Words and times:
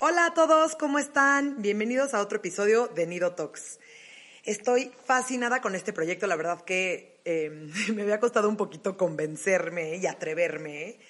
Hola 0.00 0.26
a 0.26 0.34
todos, 0.34 0.76
¿cómo 0.76 1.00
están? 1.00 1.60
Bienvenidos 1.60 2.14
a 2.14 2.20
otro 2.20 2.38
episodio 2.38 2.86
de 2.86 3.04
Nido 3.08 3.32
Talks. 3.32 3.80
Estoy 4.44 4.92
fascinada 5.04 5.60
con 5.60 5.74
este 5.74 5.92
proyecto, 5.92 6.28
la 6.28 6.36
verdad 6.36 6.60
que 6.60 7.20
eh, 7.24 7.50
me 7.94 8.02
había 8.02 8.20
costado 8.20 8.48
un 8.48 8.56
poquito 8.56 8.96
convencerme 8.96 9.96
y 9.96 10.06
atreverme. 10.06 11.00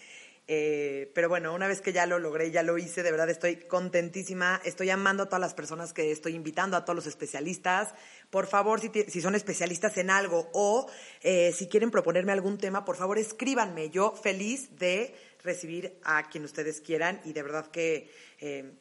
Eh, 0.51 1.13
pero 1.15 1.29
bueno, 1.29 1.53
una 1.53 1.69
vez 1.69 1.83
que 1.83 1.93
ya 1.93 2.07
lo 2.07 2.19
logré, 2.19 2.51
ya 2.51 2.63
lo 2.63 2.79
hice, 2.79 3.03
de 3.03 3.11
verdad 3.11 3.29
estoy 3.29 3.57
contentísima. 3.57 4.63
Estoy 4.65 4.89
amando 4.89 5.25
a 5.25 5.27
todas 5.27 5.43
las 5.43 5.53
personas 5.53 5.93
que 5.93 6.11
estoy 6.11 6.35
invitando, 6.35 6.75
a 6.75 6.87
todos 6.87 6.97
los 6.97 7.07
especialistas. 7.07 7.93
Por 8.31 8.47
favor, 8.47 8.81
si, 8.81 8.91
si 9.09 9.21
son 9.21 9.35
especialistas 9.35 9.99
en 9.99 10.09
algo 10.09 10.49
o 10.55 10.91
eh, 11.21 11.53
si 11.55 11.69
quieren 11.69 11.91
proponerme 11.91 12.33
algún 12.33 12.57
tema, 12.57 12.87
por 12.87 12.97
favor 12.97 13.19
escríbanme. 13.19 13.91
Yo 13.91 14.13
feliz 14.13 14.79
de 14.79 15.15
recibir 15.45 15.99
a 16.03 16.29
quien 16.31 16.45
ustedes 16.45 16.81
quieran 16.81 17.21
y 17.25 17.35
de 17.35 17.43
verdad 17.43 17.67
que 17.67 18.11
eh, 18.41 18.73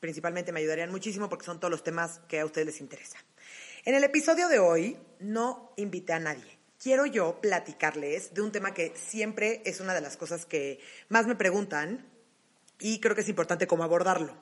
principalmente 0.00 0.52
me 0.52 0.60
ayudarían 0.60 0.90
muchísimo 0.90 1.28
porque 1.28 1.44
son 1.44 1.60
todos 1.60 1.70
los 1.70 1.82
temas 1.82 2.20
que 2.28 2.40
a 2.40 2.44
ustedes 2.44 2.66
les 2.66 2.80
interesan. 2.80 3.20
En 3.84 3.94
el 3.94 4.04
episodio 4.04 4.48
de 4.48 4.58
hoy 4.58 4.96
no 5.20 5.72
invité 5.76 6.12
a 6.12 6.18
nadie. 6.18 6.58
Quiero 6.80 7.06
yo 7.06 7.40
platicarles 7.40 8.34
de 8.34 8.42
un 8.42 8.52
tema 8.52 8.72
que 8.72 8.92
siempre 8.94 9.62
es 9.64 9.80
una 9.80 9.94
de 9.94 10.00
las 10.00 10.16
cosas 10.16 10.46
que 10.46 10.78
más 11.08 11.26
me 11.26 11.34
preguntan 11.34 12.06
y 12.78 13.00
creo 13.00 13.14
que 13.14 13.22
es 13.22 13.28
importante 13.28 13.66
cómo 13.66 13.82
abordarlo, 13.82 14.34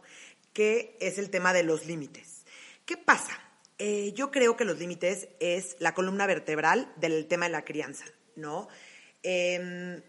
que 0.52 0.96
es 1.00 1.18
el 1.18 1.30
tema 1.30 1.52
de 1.52 1.62
los 1.62 1.86
límites. 1.86 2.44
¿Qué 2.84 2.96
pasa? 2.96 3.40
Eh, 3.78 4.12
yo 4.14 4.30
creo 4.30 4.56
que 4.56 4.64
los 4.64 4.78
límites 4.78 5.28
es 5.40 5.76
la 5.78 5.94
columna 5.94 6.26
vertebral 6.26 6.92
del 6.96 7.26
tema 7.26 7.46
de 7.46 7.52
la 7.52 7.64
crianza, 7.64 8.04
¿no? 8.34 8.68
Em, 9.22 10.02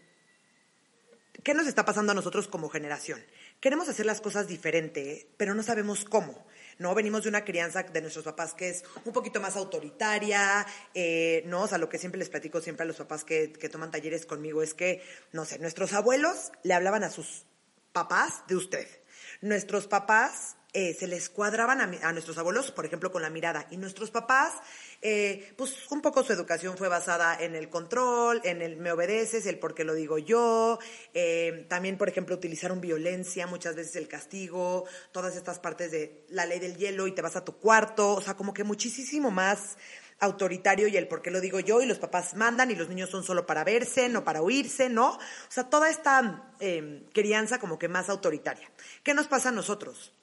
¿Qué 1.48 1.54
nos 1.54 1.66
está 1.66 1.86
pasando 1.86 2.12
a 2.12 2.16
nosotros 2.16 2.50
como 2.50 2.68
generación? 2.68 3.24
Queremos 3.62 3.88
hacer 3.88 4.06
las 4.06 4.20
cosas 4.20 4.50
diferente, 4.50 5.30
pero 5.38 5.56
no 5.56 5.64
sabemos 5.64 6.04
cómo. 6.04 6.46
¿no? 6.78 6.94
Venimos 6.94 7.24
de 7.24 7.30
una 7.30 7.46
crianza 7.46 7.84
de 7.84 8.02
nuestros 8.02 8.26
papás 8.26 8.54
que 8.54 8.68
es 8.68 8.84
un 9.06 9.14
poquito 9.14 9.40
más 9.40 9.56
autoritaria, 9.56 10.68
eh, 10.94 11.44
¿no? 11.46 11.62
O 11.62 11.68
sea, 11.70 11.78
lo 11.78 11.88
que 11.88 12.00
siempre 12.00 12.20
les 12.20 12.28
platico 12.28 12.60
siempre 12.60 12.84
a 12.84 12.86
los 12.86 12.98
papás 12.98 13.24
que, 13.24 13.54
que 13.54 13.70
toman 13.70 13.92
talleres 13.92 14.26
conmigo 14.26 14.62
es 14.62 14.74
que, 14.74 15.02
no 15.32 15.46
sé, 15.46 15.58
nuestros 15.60 15.94
abuelos 15.94 16.52
le 16.64 16.74
hablaban 16.74 17.06
a 17.06 17.10
sus 17.10 17.46
papás 17.94 18.44
de 18.50 18.58
usted. 18.58 18.88
Nuestros 19.40 19.88
papás 19.88 20.57
eh, 20.80 20.94
se 20.94 21.08
les 21.08 21.28
cuadraban 21.28 21.82
a, 21.82 22.12
nuestros 22.12 22.38
abuelos, 22.38 22.70
por 22.70 22.86
ejemplo, 22.86 23.12
con 23.12 23.24
la 23.24 23.32
mirada. 23.32 23.66
Y 23.72 23.78
nuestros 23.78 24.12
papás, 24.12 24.54
eh, 25.02 25.52
pues 25.58 25.74
un 25.90 26.04
poco 26.04 26.24
su 26.24 26.34
educación 26.34 26.78
fue 26.78 26.88
basada 26.88 27.36
en 27.36 27.56
el 27.56 27.68
control, 27.68 28.42
en 28.44 28.62
el 28.62 28.78
me 28.78 28.92
obedeces, 28.92 29.48
el 29.48 29.58
por 29.58 29.74
qué 29.74 29.84
lo 29.84 29.96
digo 29.96 30.20
yo. 30.20 30.78
Eh, 31.16 31.66
también, 31.68 31.98
por 31.98 32.10
ejemplo, 32.10 32.36
utilizaron 32.36 32.80
violencia, 32.80 33.48
muchas 33.48 33.76
veces 33.76 33.96
el 33.96 34.08
castigo, 34.08 34.86
todas 35.12 35.36
estas 35.36 35.58
partes 35.58 35.90
de 35.90 36.24
la 36.30 36.46
ley 36.46 36.60
del 36.60 36.78
hielo 36.78 37.08
y 37.08 37.12
te 37.12 37.24
vas 37.24 37.36
a 37.36 37.44
tu 37.44 37.58
cuarto. 37.58 38.14
O 38.14 38.22
sea, 38.22 38.36
como 38.36 38.54
que 38.54 38.64
muchísimo 38.64 39.32
más 39.32 39.78
autoritario 40.20 40.88
y 40.88 40.96
el 40.96 41.08
por 41.08 41.24
qué 41.24 41.32
lo 41.32 41.42
digo 41.42 41.60
yo 41.60 41.82
y 41.82 41.88
los 41.88 41.98
papás 41.98 42.36
mandan 42.36 42.70
y 42.70 42.76
los 42.76 42.88
niños 42.88 43.10
son 43.10 43.24
solo 43.24 43.48
para 43.48 43.64
verse, 43.64 44.10
no 44.10 44.24
para 44.24 44.44
oírse, 44.44 44.90
¿no? 44.90 45.14
O 45.14 45.20
sea, 45.50 45.72
toda 45.72 45.90
esta 45.90 46.54
crianza 47.14 47.60
como 47.60 47.80
que 47.80 47.88
más 47.88 48.10
autoritaria. 48.10 48.70
¿Qué 49.02 49.16
nos 49.16 49.26
pasa 49.26 49.50
a 49.50 49.52
nosotros? 49.52 50.14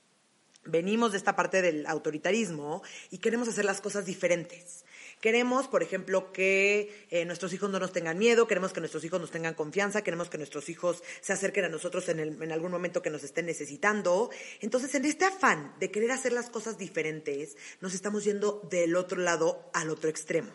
Venimos 0.64 1.12
de 1.12 1.18
esta 1.18 1.36
parte 1.36 1.62
del 1.62 1.86
autoritarismo 1.86 2.82
y 3.10 3.18
queremos 3.18 3.48
hacer 3.48 3.64
las 3.64 3.80
cosas 3.80 4.06
diferentes. 4.06 4.84
Queremos, 5.20 5.68
por 5.68 5.82
ejemplo, 5.82 6.32
que 6.32 7.06
eh, 7.10 7.24
nuestros 7.24 7.52
hijos 7.52 7.70
no 7.70 7.78
nos 7.78 7.92
tengan 7.92 8.18
miedo, 8.18 8.46
queremos 8.46 8.72
que 8.72 8.80
nuestros 8.80 9.04
hijos 9.04 9.20
nos 9.20 9.30
tengan 9.30 9.54
confianza, 9.54 10.02
queremos 10.02 10.28
que 10.28 10.36
nuestros 10.36 10.68
hijos 10.68 11.02
se 11.22 11.32
acerquen 11.32 11.64
a 11.64 11.68
nosotros 11.68 12.08
en, 12.10 12.20
en 12.20 12.52
algún 12.52 12.70
momento 12.70 13.00
que 13.00 13.10
nos 13.10 13.24
estén 13.24 13.46
necesitando. 13.46 14.30
Entonces, 14.60 14.94
en 14.94 15.04
este 15.06 15.24
afán 15.24 15.74
de 15.80 15.90
querer 15.90 16.10
hacer 16.10 16.32
las 16.32 16.50
cosas 16.50 16.76
diferentes, 16.76 17.56
nos 17.80 17.94
estamos 17.94 18.24
yendo 18.24 18.60
del 18.70 18.96
otro 18.96 19.20
lado 19.20 19.70
al 19.72 19.88
otro 19.88 20.10
extremo. 20.10 20.50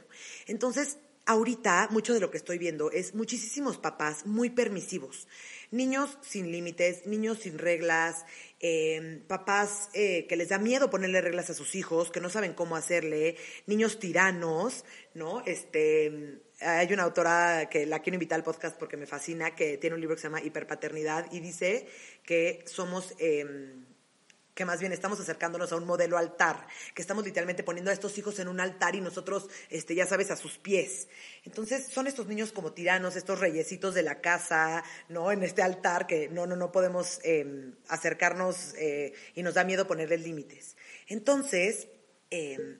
Entonces, 0.45 0.97
ahorita, 1.29 1.89
mucho 1.91 2.15
de 2.15 2.19
lo 2.19 2.31
que 2.31 2.37
estoy 2.37 2.57
viendo 2.57 2.91
es 2.91 3.13
muchísimos 3.13 3.77
papás 3.77 4.25
muy 4.25 4.49
permisivos. 4.49 5.27
Niños 5.69 6.17
sin 6.21 6.51
límites, 6.51 7.05
niños 7.05 7.37
sin 7.39 7.59
reglas, 7.59 8.25
eh, 8.59 9.21
papás 9.27 9.89
eh, 9.93 10.25
que 10.27 10.35
les 10.35 10.49
da 10.49 10.57
miedo 10.57 10.89
ponerle 10.89 11.21
reglas 11.21 11.49
a 11.49 11.53
sus 11.53 11.75
hijos, 11.75 12.11
que 12.11 12.19
no 12.19 12.29
saben 12.29 12.53
cómo 12.53 12.75
hacerle, 12.75 13.37
niños 13.67 13.99
tiranos, 13.99 14.83
¿no? 15.13 15.41
Este, 15.45 16.41
hay 16.59 16.91
una 16.93 17.03
autora 17.03 17.69
que 17.69 17.85
la 17.85 17.99
quiero 17.99 18.15
invitar 18.15 18.37
al 18.37 18.43
podcast 18.43 18.77
porque 18.77 18.97
me 18.97 19.05
fascina, 19.05 19.55
que 19.55 19.77
tiene 19.77 19.95
un 19.95 20.01
libro 20.01 20.15
que 20.15 20.21
se 20.21 20.27
llama 20.27 20.43
Hiperpaternidad 20.43 21.31
y 21.31 21.39
dice 21.39 21.87
que 22.23 22.63
somos... 22.65 23.15
Eh, 23.19 23.75
que 24.59 24.65
más 24.65 24.81
bien 24.81 24.91
estamos 24.91 25.17
acercándonos 25.21 25.71
a 25.71 25.77
un 25.77 25.85
modelo 25.85 26.17
altar, 26.17 26.67
que 26.93 27.01
estamos 27.01 27.23
literalmente 27.23 27.63
poniendo 27.63 27.91
a 27.91 27.93
estos 27.93 28.17
hijos 28.17 28.39
en 28.39 28.49
un 28.49 28.59
altar 28.59 28.93
y 28.93 28.99
nosotros, 28.99 29.47
este, 29.69 29.95
ya 29.95 30.05
sabes, 30.05 30.31
a 30.31 30.35
sus 30.35 30.57
pies. 30.57 31.07
Entonces 31.45 31.87
son 31.87 32.07
estos 32.07 32.27
niños 32.27 32.51
como 32.51 32.73
tiranos, 32.73 33.15
estos 33.15 33.39
reyesitos 33.39 33.93
de 33.93 34.03
la 34.03 34.19
casa, 34.19 34.83
¿no? 35.07 35.31
En 35.31 35.43
este 35.43 35.61
altar 35.61 36.07
que 36.07 36.27
no, 36.27 36.45
no, 36.45 36.57
no 36.57 36.73
podemos 36.73 37.21
em, 37.23 37.73
acercarnos 37.87 38.73
eh, 38.77 39.13
y 39.33 39.43
nos 39.43 39.53
da 39.53 39.63
miedo 39.63 39.87
ponerles 39.87 40.23
límites. 40.23 40.75
Entonces, 41.07 41.87
em, 42.29 42.79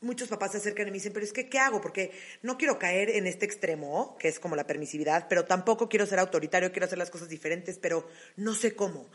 muchos 0.00 0.28
papás 0.28 0.52
se 0.52 0.58
acercan 0.58 0.88
y 0.88 0.90
me 0.90 0.96
dicen, 0.96 1.12
pero 1.12 1.24
es 1.24 1.32
que, 1.32 1.48
¿qué 1.48 1.58
hago? 1.58 1.80
Porque 1.80 2.10
no 2.42 2.56
quiero 2.56 2.78
caer 2.78 3.10
en 3.10 3.26
este 3.26 3.44
extremo, 3.44 4.16
que 4.18 4.28
es 4.28 4.40
como 4.40 4.56
la 4.56 4.66
permisividad, 4.66 5.26
pero 5.28 5.44
tampoco 5.44 5.88
quiero 5.88 6.06
ser 6.06 6.18
autoritario, 6.18 6.72
quiero 6.72 6.86
hacer 6.86 6.98
las 6.98 7.10
cosas 7.10 7.28
diferentes, 7.28 7.78
pero 7.78 8.08
no 8.36 8.54
sé 8.54 8.74
cómo. 8.74 9.10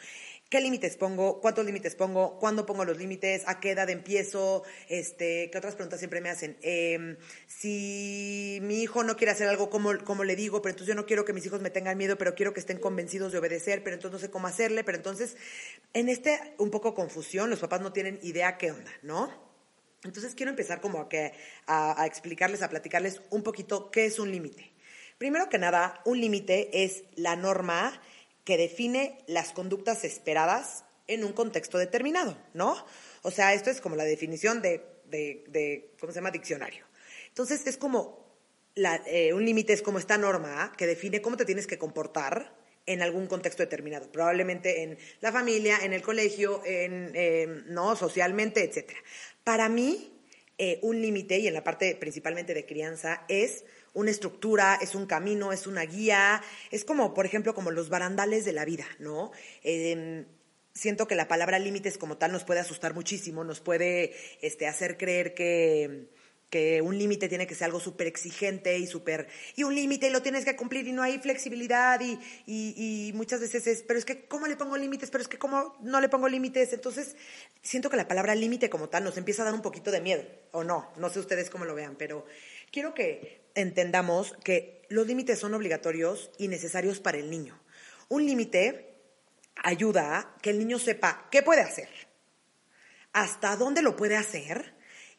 ¿Qué 0.47 0.61
límites 0.61 0.95
pongo? 0.95 1.41
¿Cuántos 1.41 1.65
límites 1.65 1.95
pongo? 1.95 2.37
¿Cuándo 2.37 2.67
pongo 2.67 2.85
los 2.85 2.97
límites? 2.99 3.41
¿A 3.47 3.59
qué 3.59 3.71
edad 3.71 3.89
empiezo? 3.89 4.61
Este, 4.89 5.49
¿Qué 5.49 5.57
otras 5.57 5.73
preguntas 5.73 5.99
siempre 5.99 6.21
me 6.21 6.29
hacen? 6.29 6.55
Em, 6.61 7.17
si 7.47 8.59
mi 8.61 8.83
hijo 8.83 9.03
no 9.03 9.17
quiere 9.17 9.31
hacer 9.31 9.47
algo, 9.47 9.71
¿cómo, 9.71 9.91
¿cómo 10.03 10.23
le 10.23 10.35
digo? 10.35 10.61
Pero 10.61 10.73
entonces 10.73 10.87
yo 10.87 10.95
no 10.95 11.07
quiero 11.07 11.25
que 11.25 11.33
mis 11.33 11.47
hijos 11.47 11.61
me 11.61 11.71
tengan 11.71 11.97
miedo, 11.97 12.19
pero 12.19 12.35
quiero 12.35 12.53
que 12.53 12.59
estén 12.59 12.77
convencidos 12.77 13.31
de 13.31 13.39
obedecer, 13.39 13.83
pero 13.83 13.95
entonces 13.95 14.21
no 14.21 14.27
sé 14.27 14.29
cómo 14.29 14.45
hacerle. 14.45 14.83
Pero 14.83 14.97
entonces, 14.99 15.35
en 15.93 16.09
este 16.09 16.39
un 16.59 16.69
poco 16.69 16.93
confusión, 16.93 17.49
los 17.49 17.59
papás 17.59 17.81
no 17.81 17.91
tienen 17.91 18.19
idea 18.21 18.59
qué 18.59 18.71
onda, 18.71 18.91
¿no? 19.01 19.33
Entonces 20.03 20.35
quiero 20.35 20.51
empezar 20.51 20.79
como 20.79 21.01
a, 21.01 21.09
que, 21.09 21.33
a, 21.65 21.99
a 21.99 22.05
explicarles, 22.05 22.61
a 22.61 22.69
platicarles 22.69 23.19
un 23.31 23.41
poquito 23.41 23.89
qué 23.89 24.05
es 24.05 24.19
un 24.19 24.31
límite. 24.31 24.73
Primero 25.17 25.49
que 25.49 25.57
nada, 25.57 26.01
un 26.05 26.21
límite 26.21 26.83
es 26.83 27.03
la 27.15 27.35
norma 27.35 27.99
que 28.45 28.57
define 28.57 29.17
las 29.27 29.51
conductas 29.51 30.05
esperadas 30.05 30.85
en 31.07 31.25
un 31.25 31.33
contexto 31.33 31.77
determinado, 31.77 32.37
¿no? 32.53 32.85
O 33.23 33.31
sea, 33.31 33.53
esto 33.53 33.69
es 33.69 33.81
como 33.81 33.95
la 33.95 34.05
definición 34.05 34.61
de, 34.61 34.83
de, 35.07 35.91
¿cómo 35.99 36.11
se 36.11 36.19
llama? 36.19 36.31
Diccionario. 36.31 36.85
Entonces, 37.27 37.65
es 37.67 37.77
como, 37.77 38.39
eh, 38.75 39.33
un 39.33 39.43
límite 39.45 39.73
es 39.73 39.81
como 39.81 39.99
esta 39.99 40.17
norma 40.17 40.73
que 40.77 40.85
define 40.85 41.21
cómo 41.21 41.37
te 41.37 41.45
tienes 41.45 41.67
que 41.67 41.77
comportar 41.77 42.55
en 42.85 43.01
algún 43.01 43.25
contexto 43.25 43.63
determinado, 43.63 44.11
probablemente 44.11 44.83
en 44.83 44.97
la 45.21 45.31
familia, 45.31 45.79
en 45.81 45.93
el 45.93 46.03
colegio, 46.03 46.61
en, 46.65 47.11
eh, 47.15 47.63
no, 47.65 47.95
socialmente, 47.95 48.63
etcétera. 48.63 48.99
Para 49.43 49.69
mí, 49.69 50.14
eh, 50.57 50.79
un 50.81 51.01
límite, 51.01 51.39
y 51.39 51.47
en 51.47 51.53
la 51.53 51.63
parte 51.63 51.95
principalmente 51.95 52.53
de 52.53 52.65
crianza, 52.65 53.25
es 53.27 53.65
una 53.93 54.11
estructura, 54.11 54.77
es 54.81 54.95
un 54.95 55.05
camino, 55.05 55.51
es 55.51 55.67
una 55.67 55.83
guía, 55.83 56.41
es 56.71 56.85
como, 56.85 57.13
por 57.13 57.25
ejemplo, 57.25 57.53
como 57.53 57.71
los 57.71 57.89
barandales 57.89 58.45
de 58.45 58.53
la 58.53 58.65
vida, 58.65 58.85
¿no? 58.99 59.31
Em, 59.63 60.25
siento 60.73 61.07
que 61.07 61.15
la 61.15 61.27
palabra 61.27 61.59
límites 61.59 61.97
como 61.97 62.17
tal 62.17 62.31
nos 62.31 62.43
puede 62.43 62.59
asustar 62.59 62.93
muchísimo, 62.93 63.43
nos 63.43 63.61
puede 63.61 64.13
este, 64.41 64.67
hacer 64.67 64.97
creer 64.97 65.33
que, 65.33 66.09
que 66.49 66.81
un 66.81 66.97
límite 66.97 67.27
tiene 67.27 67.47
que 67.47 67.55
ser 67.55 67.65
algo 67.65 67.79
súper 67.79 68.07
exigente 68.07 68.77
y 68.77 68.87
súper... 68.87 69.27
Y 69.55 69.63
un 69.63 69.75
límite 69.75 70.09
lo 70.09 70.21
tienes 70.21 70.45
que 70.45 70.55
cumplir 70.55 70.87
y 70.87 70.91
no 70.91 71.03
hay 71.03 71.19
flexibilidad 71.19 71.99
y, 71.99 72.19
y, 72.45 73.07
y, 73.09 73.13
muchas 73.13 73.41
veces 73.41 73.67
es, 73.67 73.83
pero 73.83 73.99
es 73.99 74.05
que 74.05 74.25
¿cómo 74.25 74.47
le 74.47 74.55
pongo 74.55 74.77
límites? 74.77 75.09
Pero 75.09 75.21
es 75.21 75.27
que 75.27 75.37
¿cómo 75.37 75.75
no 75.81 75.99
le 75.99 76.09
pongo 76.09 76.27
límites? 76.29 76.71
Entonces, 76.73 77.15
siento 77.61 77.89
que 77.89 77.97
la 77.97 78.07
palabra 78.07 78.35
límite 78.35 78.69
como 78.69 78.89
tal 78.89 79.03
nos 79.03 79.17
empieza 79.17 79.41
a 79.41 79.45
dar 79.45 79.53
un 79.53 79.61
poquito 79.61 79.91
de 79.91 80.01
miedo, 80.01 80.23
o 80.51 80.63
no, 80.63 80.91
no 80.97 81.09
sé 81.09 81.19
ustedes 81.19 81.49
cómo 81.49 81.65
lo 81.65 81.75
vean, 81.75 81.95
pero 81.95 82.25
quiero 82.71 82.93
que 82.93 83.41
entendamos 83.55 84.35
que 84.43 84.85
los 84.89 85.07
límites 85.07 85.39
son 85.39 85.53
obligatorios 85.53 86.31
y 86.37 86.47
necesarios 86.47 86.99
para 86.99 87.17
el 87.17 87.29
niño. 87.29 87.59
Un 88.07 88.25
límite 88.25 88.93
ayuda 89.55 90.19
a 90.19 90.37
que 90.41 90.51
el 90.51 90.59
niño 90.59 90.79
sepa 90.79 91.27
qué 91.31 91.41
puede 91.41 91.61
hacer, 91.61 91.89
hasta 93.13 93.55
dónde 93.55 93.81
lo 93.81 93.95
puede 93.95 94.15
hacer 94.15 94.74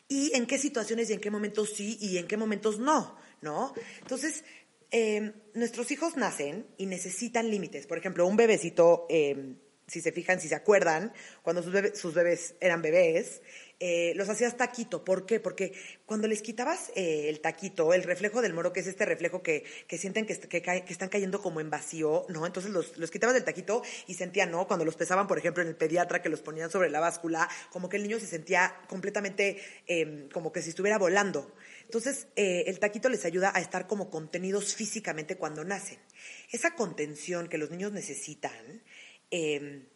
y 0.08 0.34
en 0.34 0.46
qué 0.46 0.58
situaciones 0.58 1.10
y 1.10 1.14
en 1.14 1.20
qué 1.20 1.30
momentos 1.30 1.70
sí 1.74 1.98
y 2.00 2.18
en 2.18 2.26
qué 2.26 2.36
momentos 2.36 2.78
no, 2.78 3.16
¿no? 3.40 3.74
Entonces, 4.00 4.44
eh, 4.90 5.32
nuestros 5.54 5.90
hijos 5.90 6.16
nacen 6.16 6.66
y 6.76 6.86
necesitan 6.86 7.50
límites. 7.50 7.86
Por 7.86 7.98
ejemplo, 7.98 8.26
un 8.26 8.36
bebecito, 8.36 9.06
eh, 9.08 9.56
si 9.86 10.00
se 10.00 10.12
fijan, 10.12 10.40
si 10.40 10.48
se 10.48 10.54
acuerdan, 10.54 11.12
cuando 11.42 11.62
sus, 11.62 11.98
sus 11.98 12.14
bebés 12.14 12.54
eran 12.60 12.82
bebés, 12.82 13.42
eh, 13.78 14.12
los 14.16 14.28
hacías 14.28 14.56
taquito. 14.56 15.04
¿Por 15.04 15.26
qué? 15.26 15.40
Porque 15.40 15.72
cuando 16.06 16.28
les 16.28 16.40
quitabas 16.40 16.90
eh, 16.94 17.28
el 17.28 17.40
taquito, 17.40 17.92
el 17.92 18.04
reflejo 18.04 18.40
del 18.40 18.54
moro, 18.54 18.72
que 18.72 18.80
es 18.80 18.86
este 18.86 19.04
reflejo 19.04 19.42
que, 19.42 19.64
que 19.86 19.98
sienten 19.98 20.24
que, 20.24 20.38
que, 20.38 20.62
que, 20.62 20.84
están 20.88 21.08
cayendo 21.08 21.42
como 21.42 21.60
en 21.60 21.68
vacío, 21.68 22.24
¿no? 22.28 22.46
Entonces 22.46 22.72
los, 22.72 22.96
los 22.96 23.10
quitabas 23.10 23.34
del 23.34 23.44
taquito 23.44 23.82
y 24.06 24.14
sentían, 24.14 24.50
¿no? 24.50 24.66
Cuando 24.66 24.84
los 24.84 24.96
pesaban, 24.96 25.26
por 25.26 25.38
ejemplo, 25.38 25.62
en 25.62 25.68
el 25.68 25.76
pediatra, 25.76 26.22
que 26.22 26.28
los 26.28 26.40
ponían 26.40 26.70
sobre 26.70 26.88
la 26.88 27.00
báscula, 27.00 27.48
como 27.70 27.88
que 27.88 27.98
el 27.98 28.04
niño 28.04 28.18
se 28.18 28.26
sentía 28.26 28.74
completamente 28.88 29.58
em, 29.86 30.28
como 30.30 30.52
que 30.52 30.62
si 30.62 30.70
estuviera 30.70 30.98
volando. 30.98 31.54
Entonces, 31.82 32.28
eh, 32.34 32.64
el 32.66 32.78
taquito 32.78 33.08
les 33.08 33.24
ayuda 33.24 33.52
a 33.54 33.60
estar 33.60 33.86
como 33.86 34.10
contenidos 34.10 34.74
físicamente 34.74 35.36
cuando 35.36 35.64
nacen. 35.64 35.98
Esa 36.50 36.74
contención 36.74 37.48
que 37.48 37.58
los 37.58 37.70
niños 37.70 37.92
necesitan, 37.92 38.82
eh, 39.30 39.86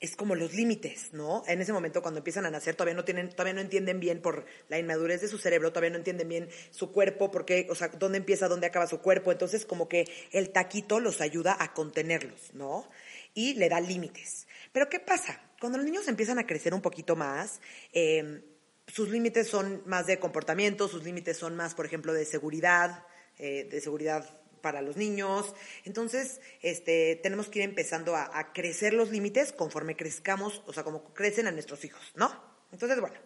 es 0.00 0.14
como 0.14 0.36
los 0.36 0.54
límites, 0.54 1.12
¿no? 1.12 1.42
En 1.48 1.60
ese 1.60 1.72
momento 1.72 2.02
cuando 2.02 2.18
empiezan 2.18 2.46
a 2.46 2.50
nacer 2.50 2.76
todavía 2.76 2.94
no 2.94 3.04
tienen, 3.04 3.30
todavía 3.30 3.54
no 3.54 3.60
entienden 3.60 3.98
bien 3.98 4.22
por 4.22 4.46
la 4.68 4.78
inmadurez 4.78 5.20
de 5.20 5.28
su 5.28 5.38
cerebro, 5.38 5.70
todavía 5.70 5.90
no 5.90 5.96
entienden 5.96 6.28
bien 6.28 6.48
su 6.70 6.92
cuerpo, 6.92 7.30
porque, 7.30 7.66
o 7.70 7.74
sea, 7.74 7.88
dónde 7.88 8.18
empieza, 8.18 8.46
dónde 8.46 8.68
acaba 8.68 8.86
su 8.86 9.00
cuerpo. 9.00 9.32
Entonces, 9.32 9.66
como 9.66 9.88
que 9.88 10.08
el 10.30 10.50
taquito 10.50 11.00
los 11.00 11.20
ayuda 11.20 11.56
a 11.58 11.74
contenerlos, 11.74 12.54
¿no? 12.54 12.88
Y 13.34 13.54
le 13.54 13.68
da 13.68 13.80
límites. 13.80 14.46
Pero 14.72 14.88
¿qué 14.88 15.00
pasa? 15.00 15.40
Cuando 15.60 15.78
los 15.78 15.84
niños 15.84 16.06
empiezan 16.06 16.38
a 16.38 16.46
crecer 16.46 16.74
un 16.74 16.80
poquito 16.80 17.16
más, 17.16 17.60
eh, 17.92 18.42
sus 18.86 19.08
límites 19.08 19.48
son 19.48 19.82
más 19.86 20.06
de 20.06 20.18
comportamiento, 20.20 20.86
sus 20.86 21.02
límites 21.02 21.36
son 21.36 21.56
más, 21.56 21.74
por 21.74 21.86
ejemplo, 21.86 22.12
de 22.12 22.24
seguridad, 22.24 23.04
eh, 23.38 23.68
de 23.70 23.80
seguridad 23.80 24.40
para 24.60 24.82
los 24.82 24.96
niños. 24.96 25.54
Entonces, 25.84 26.40
este, 26.62 27.16
tenemos 27.22 27.48
que 27.48 27.60
ir 27.60 27.64
empezando 27.64 28.16
a, 28.16 28.52
crecer 28.52 28.94
los 28.94 29.10
límites 29.10 29.52
conforme 29.52 29.96
crezcamos, 29.96 30.62
o 30.66 30.72
sea, 30.72 30.84
como 30.84 31.12
crecen 31.14 31.46
a 31.46 31.52
nuestros 31.52 31.84
hijos, 31.84 32.02
¿no? 32.14 32.30
Entonces, 32.72 33.00
bueno, 33.00 33.16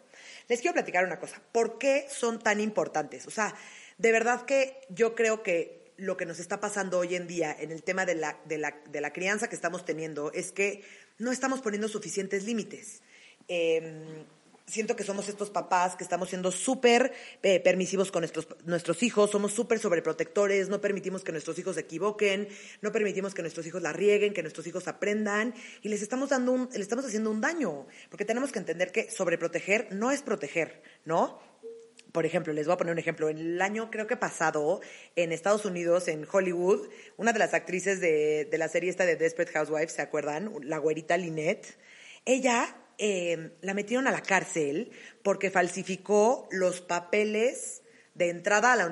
les 0.49 0.61
quiero 0.61 0.75
platicar 0.75 1.05
una 1.05 1.19
cosa. 1.19 1.43
¿Por 1.53 1.79
qué 1.79 2.07
son 2.09 2.39
tan 2.39 2.61
importantes? 2.61 3.27
O 3.27 3.31
sea, 3.31 3.55
de 3.99 4.13
verdad 4.13 4.45
que 4.45 4.81
yo 4.89 5.15
creo 5.15 5.43
que 5.43 5.93
lo 5.97 6.17
que 6.17 6.27
nos 6.27 6.39
está 6.39 6.61
pasando 6.61 6.99
hoy 6.99 7.15
en 7.15 7.27
día 7.27 7.55
en 7.59 7.71
el 7.71 7.83
tema 7.83 8.07
de 8.07 8.15
la, 8.15 8.39
de 8.45 8.59
la, 8.59 8.81
de 8.89 9.01
la 9.01 9.13
crianza 9.13 9.49
que 9.49 9.55
estamos 9.55 9.85
teniendo 9.85 10.33
es 10.33 10.53
que 10.53 10.83
no 11.19 11.33
estamos 11.33 11.61
poniendo 11.61 11.89
suficientes 11.89 12.45
límites. 12.45 13.03
Eh, 13.49 14.25
siento 14.67 14.97
que 14.97 15.05
somos 15.05 15.29
estos 15.29 15.51
papás 15.51 15.97
que 15.97 16.05
estamos 16.05 16.29
siendo 16.29 16.51
súper 16.53 17.13
eh, 17.43 17.61
permisivos 17.61 18.11
con 18.11 18.23
nuestros, 18.23 18.47
nuestros 18.65 19.03
hijos, 19.03 19.31
somos 19.31 19.53
súper 19.53 19.79
sobreprotectores, 19.79 20.69
no 20.69 20.81
permitimos 20.81 21.25
que 21.25 21.33
nuestros 21.33 21.59
hijos 21.59 21.75
se 21.75 21.83
equivoquen, 21.83 22.49
no 22.81 22.93
permitimos 22.93 23.35
que 23.35 23.43
nuestros 23.43 23.67
hijos 23.67 23.83
la 23.83 23.93
rieguen, 23.93 24.33
que 24.33 24.43
nuestros 24.43 24.67
hijos 24.67 24.89
aprendan 24.89 25.55
y 25.83 25.89
les 25.89 26.03
estamos 26.03 26.31
dando 26.31 26.53
un, 26.53 26.69
les 26.73 26.83
estamos 26.83 27.05
haciendo 27.05 27.31
un 27.31 27.41
daño, 27.41 27.87
porque 28.09 28.25
tenemos 28.25 28.53
que 28.53 28.59
entender 28.59 28.93
que 28.93 29.11
sobreproteger 29.11 29.89
no 29.93 30.11
es 30.11 30.23
proteger, 30.23 30.83
¿no? 31.05 31.41
Por 32.13 32.27
ejemplo, 32.27 32.53
les 32.53 32.67
voy 32.67 32.75
a 32.75 32.77
poner 32.77 32.93
un 32.93 32.99
ejemplo. 32.99 33.31
En 33.31 33.39
el 33.39 33.63
año, 33.63 33.91
creo 33.91 34.07
que 34.07 34.19
pasado, 34.19 34.83
en 35.17 35.33
Estados 35.33 35.65
Unidos, 35.65 36.09
en 36.09 36.27
Hollywood, 36.31 36.89
una 37.17 37.33
de 37.33 37.39
las 37.39 37.55
actrices 37.55 38.03
de, 38.03 38.47
de 38.51 38.59
la 38.59 38.69
serie 38.69 38.91
esta 38.91 39.07
de 39.07 39.17
Desperate 39.17 39.53
Housewives, 39.53 39.93
¿se 39.93 40.03
acuerdan? 40.03 40.53
La 40.63 40.77
güerita 40.77 41.17
Lynette. 41.17 41.79
Ella 42.27 42.82
eh, 43.05 43.51
la 43.63 43.75
metieron 43.75 44.07
a 44.07 44.13
la 44.13 44.23
cárcel 44.23 44.93
porque 45.25 45.51
falsificó 45.51 46.47
los 46.53 46.81
papeles 46.81 47.83
de 48.15 48.29
entrada 48.29 48.73
a 48.73 48.77
la, 48.77 48.89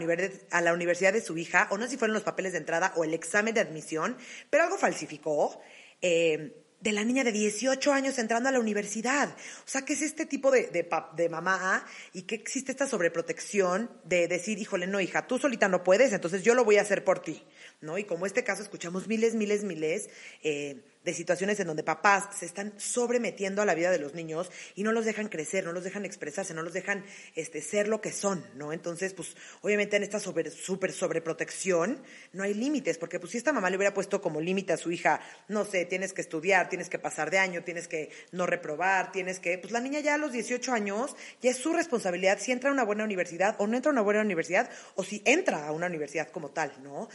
a 0.51 0.61
la 0.61 0.75
universidad 0.75 1.13
de 1.13 1.21
su 1.21 1.39
hija, 1.39 1.69
o 1.71 1.79
no 1.79 1.85
sé 1.85 1.91
si 1.91 1.97
fueron 1.97 2.15
los 2.15 2.25
papeles 2.25 2.51
de 2.51 2.59
entrada 2.59 2.93
o 2.97 3.05
el 3.05 3.15
examen 3.15 3.55
de 3.55 3.61
admisión, 3.61 4.17
pero 4.51 4.65
algo 4.65 4.79
falsificó. 4.79 5.61
Eh, 6.03 6.57
de 6.81 6.93
la 6.93 7.05
niña 7.05 7.25
de 7.25 7.33
18 7.33 7.93
años 7.93 8.19
entrando 8.19 8.49
a 8.49 8.53
la 8.53 8.59
universidad. 8.59 9.29
O 9.29 9.69
sea, 9.69 9.83
¿qué 9.83 9.93
es 9.93 10.01
este 10.01 10.25
tipo 10.25 10.51
de, 10.51 10.69
de, 10.69 10.89
de 11.15 11.29
mamá 11.29 11.85
y 12.15 12.23
que 12.23 12.35
existe 12.35 12.73
esta 12.73 12.87
sobreprotección 12.87 13.91
de 14.05 14.27
decir, 14.29 14.59
híjole, 14.59 14.87
no, 14.87 14.99
hija, 14.99 15.27
tú 15.27 15.39
solita 15.39 15.69
no 15.69 15.85
puedes, 15.85 16.15
entonces 16.15 16.43
yo 16.43 16.55
lo 16.55 16.65
voy 16.65 16.79
a 16.79 16.81
hacer 16.81 17.05
por 17.05 17.21
ti, 17.21 17.45
¿no? 17.83 17.99
Y 17.99 18.05
como 18.05 18.25
este 18.25 18.45
caso 18.45 18.63
escuchamos 18.63 19.09
miles, 19.09 19.35
miles, 19.35 19.63
miles 19.63 20.09
eh, 20.43 20.81
de 21.05 21.15
situaciones 21.15 21.59
en 21.61 21.67
donde 21.67 21.83
papás 21.83 22.37
se 22.39 22.47
están 22.47 22.73
sobremetiendo 22.79 23.63
a 23.63 23.65
la 23.65 23.75
vida 23.75 23.91
de 23.91 23.99
los 23.99 24.15
niños 24.15 24.51
y 24.75 24.83
no 24.83 24.93
los 24.93 25.05
dejan 25.05 25.29
crecer, 25.29 25.65
no 25.65 25.73
los 25.73 25.85
dejan 25.85 26.05
expresarse, 26.05 26.53
no 26.53 26.63
los 26.63 26.75
dejan 26.75 27.05
este, 27.35 27.63
ser 27.63 27.89
lo 27.89 28.01
que 28.01 28.13
son, 28.13 28.45
¿no? 28.55 28.73
Entonces, 28.73 29.15
pues, 29.15 29.37
obviamente 29.63 29.97
en 29.97 30.03
esta 30.03 30.21
super, 30.21 30.51
super 30.51 30.93
sobreprotección 30.93 32.03
no 32.33 32.43
hay 32.43 32.55
límites, 32.55 32.99
porque 32.99 33.19
pues 33.19 33.33
si 33.33 33.39
esta 33.39 33.53
mamá 33.53 33.71
le 33.71 33.77
hubiera 33.77 33.95
puesto 33.95 34.21
como 34.21 34.41
límite 34.41 34.73
a 34.73 34.77
su 34.77 34.91
hija, 34.93 35.21
no 35.49 35.65
sé, 35.65 35.87
tienes 35.87 36.13
que 36.13 36.21
estudiar, 36.21 36.69
tienes 36.69 36.91
que 36.91 36.99
pasar 36.99 37.31
de 37.31 37.39
año, 37.39 37.65
tienes 37.65 37.89
que 37.89 38.11
no 38.33 38.47
reprobar, 38.47 39.13
tienes 39.13 39.41
que, 39.41 39.57
pues 39.59 39.73
la 39.73 39.81
niña 39.81 40.01
ya 40.01 40.15
a 40.15 40.19
los 40.19 40.33
18 40.33 40.73
años 40.73 41.17
ya 41.41 41.51
es 41.51 41.57
su 41.57 41.73
responsabilidad 41.73 42.39
si 42.41 42.53
entra 42.53 42.71
a 42.71 42.73
una 42.73 42.85
buena 42.85 43.05
universidad 43.05 43.57
o 43.59 43.67
no 43.67 43.77
entra 43.77 43.91
a 43.91 43.93
una 43.93 44.03
buena 44.03 44.21
universidad 44.21 44.71
o 44.95 45.05
si 45.05 45.23
entra 45.25 45.67
a 45.67 45.73
una 45.73 45.87
universidad 45.87 46.29
como 46.31 46.51
tal, 46.51 46.73
¿no? 46.83 47.09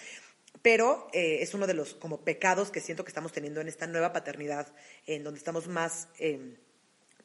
Pero 0.66 1.08
eh, 1.14 1.44
es 1.44 1.54
uno 1.54 1.68
de 1.68 1.76
los 1.76 1.94
como 1.94 2.22
pecados 2.22 2.72
que 2.72 2.80
siento 2.80 3.04
que 3.04 3.10
estamos 3.10 3.32
teniendo 3.32 3.62
en 3.62 3.68
esta 3.68 3.86
nueva 3.86 4.12
paternidad, 4.14 4.66
en 5.06 5.24
donde 5.24 5.38
estamos 5.38 5.68
más... 5.68 6.08
Eh, 6.18 6.58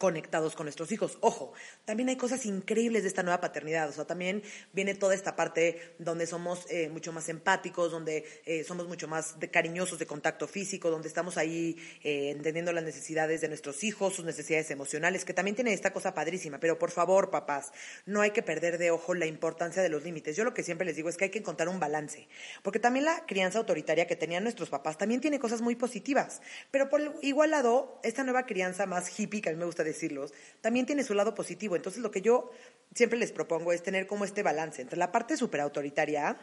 conectados 0.01 0.57
con 0.57 0.65
nuestros 0.65 0.91
hijos. 0.93 1.19
Ojo, 1.21 1.53
también 1.85 2.09
hay 2.09 2.17
cosas 2.17 2.47
increíbles 2.47 3.03
de 3.03 3.09
esta 3.11 3.23
nueva 3.23 3.39
paternidad, 3.39 3.87
o 3.91 3.93
sea, 3.93 4.07
también 4.07 4.43
viene 4.73 4.95
toda 4.95 5.15
esta 5.15 5.37
parte 5.37 5.95
donde 5.99 6.27
somos 6.27 6.65
eh, 6.71 6.89
mucho 6.89 7.13
más 7.13 7.29
empáticos, 7.29 7.93
donde 7.93 8.25
eh, 8.47 8.65
somos 8.65 8.89
mucho 8.89 9.09
más 9.09 9.37
cariñosos 9.53 9.99
de 9.99 10.07
contacto 10.07 10.49
físico, 10.49 10.91
donde 10.91 11.07
estamos 11.07 11.37
ahí 11.37 11.77
eh, 12.03 12.31
entendiendo 12.31 12.73
las 12.73 12.83
necesidades 12.83 13.43
de 13.43 13.49
nuestros 13.49 13.85
hijos, 13.85 14.15
sus 14.15 14.25
necesidades 14.25 14.71
emocionales, 14.71 15.27
que 15.27 15.35
también 15.35 15.55
tiene 15.55 15.75
esta 15.75 15.93
cosa 15.93 16.15
padrísima, 16.15 16.59
pero 16.59 16.79
por 16.79 16.93
favor, 16.93 17.31
papás, 17.31 17.71
no 18.07 18.23
hay 18.23 18.31
que 18.31 18.43
perder 18.43 18.79
de 18.79 18.91
ojo 18.91 19.13
la 19.13 19.27
importancia 19.27 19.83
de 19.83 19.91
los 19.91 20.03
límites. 20.03 20.35
Yo 20.35 20.45
lo 20.45 20.55
que 20.55 20.63
siempre 20.63 20.87
les 20.87 20.97
digo 20.97 21.11
es 21.11 21.19
que 21.19 21.25
hay 21.25 21.31
que 21.31 21.41
encontrar 21.41 21.69
un 21.69 21.79
balance, 21.79 22.27
porque 22.63 22.79
también 22.79 23.05
la 23.05 23.27
crianza 23.27 23.59
autoritaria 23.59 24.07
que 24.07 24.17
tenían 24.17 24.45
nuestros 24.45 24.71
papás 24.71 24.97
también 24.97 25.21
tiene 25.21 25.39
cosas 25.39 25.61
muy 25.61 25.77
positivas, 25.77 26.41
pero 26.71 26.89
por 26.89 27.03
igual 27.21 27.51
lado, 27.51 28.01
esta 28.03 28.25
nueva 28.25 28.47
crianza 28.47 28.87
más 28.87 29.21
hippie, 29.21 29.43
que 29.43 29.51
a 29.51 29.53
mí 29.53 29.59
me 29.59 29.67
gusta 29.67 29.85
decirlos, 29.93 30.33
también 30.61 30.87
tiene 30.87 31.05
su 31.05 31.15
lado 31.15 31.35
positivo. 31.35 31.77
Entonces 31.77 32.03
lo 32.03 32.11
que 32.11 32.23
yo 32.23 32.51
siempre 32.95 33.19
les 33.19 33.33
propongo 33.33 33.73
es 33.73 33.83
tener 33.83 34.07
como 34.07 34.25
este 34.25 34.43
balance 34.43 34.83
entre 34.83 34.99
la 34.99 35.13
parte 35.13 35.37
súper 35.37 35.61
autoritaria, 35.61 36.37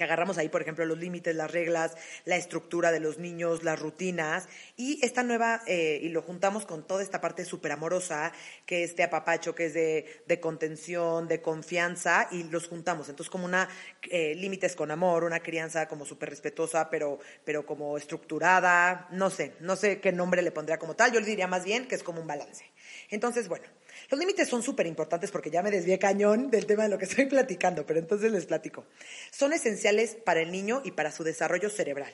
que 0.00 0.04
agarramos 0.04 0.38
ahí, 0.38 0.48
por 0.48 0.62
ejemplo, 0.62 0.86
los 0.86 0.96
límites, 0.96 1.36
las 1.36 1.50
reglas, 1.50 1.94
la 2.24 2.36
estructura 2.36 2.90
de 2.90 3.00
los 3.00 3.18
niños, 3.18 3.64
las 3.64 3.78
rutinas, 3.78 4.48
y 4.74 4.98
esta 5.04 5.22
nueva, 5.22 5.60
eh, 5.66 6.00
y 6.02 6.08
lo 6.08 6.22
juntamos 6.22 6.64
con 6.64 6.86
toda 6.86 7.02
esta 7.02 7.20
parte 7.20 7.44
súper 7.44 7.72
amorosa, 7.72 8.32
que 8.64 8.82
es 8.82 8.96
de 8.96 9.02
apapacho, 9.02 9.54
que 9.54 9.66
es 9.66 9.74
de, 9.74 10.40
contención, 10.40 11.28
de 11.28 11.42
confianza, 11.42 12.28
y 12.30 12.44
los 12.44 12.66
juntamos. 12.66 13.10
Entonces, 13.10 13.28
como 13.28 13.44
una 13.44 13.68
eh, 14.10 14.34
límites 14.36 14.74
con 14.74 14.90
amor, 14.90 15.24
una 15.24 15.40
crianza 15.40 15.86
como 15.86 16.06
súper 16.06 16.30
respetuosa, 16.30 16.88
pero, 16.88 17.18
pero 17.44 17.66
como 17.66 17.98
estructurada, 17.98 19.06
no 19.10 19.28
sé, 19.28 19.52
no 19.60 19.76
sé 19.76 20.00
qué 20.00 20.12
nombre 20.12 20.40
le 20.40 20.50
pondría 20.50 20.78
como 20.78 20.96
tal, 20.96 21.12
yo 21.12 21.20
le 21.20 21.26
diría 21.26 21.46
más 21.46 21.64
bien 21.64 21.86
que 21.86 21.94
es 21.94 22.02
como 22.02 22.22
un 22.22 22.26
balance. 22.26 22.64
Entonces, 23.10 23.48
bueno, 23.48 23.66
los 24.08 24.18
límites 24.20 24.48
son 24.48 24.62
súper 24.62 24.86
importantes 24.86 25.30
porque 25.30 25.50
ya 25.50 25.62
me 25.62 25.70
desvié 25.70 25.98
cañón 25.98 26.50
del 26.50 26.66
tema 26.66 26.84
de 26.84 26.88
lo 26.88 26.98
que 26.98 27.04
estoy 27.04 27.26
platicando, 27.26 27.84
pero 27.86 27.98
entonces 27.98 28.32
les 28.32 28.46
platico. 28.46 28.86
Son 29.30 29.52
esenciales 29.52 30.16
para 30.16 30.40
el 30.40 30.50
niño 30.52 30.82
y 30.84 30.92
para 30.92 31.10
su 31.10 31.24
desarrollo 31.24 31.70
cerebral. 31.70 32.12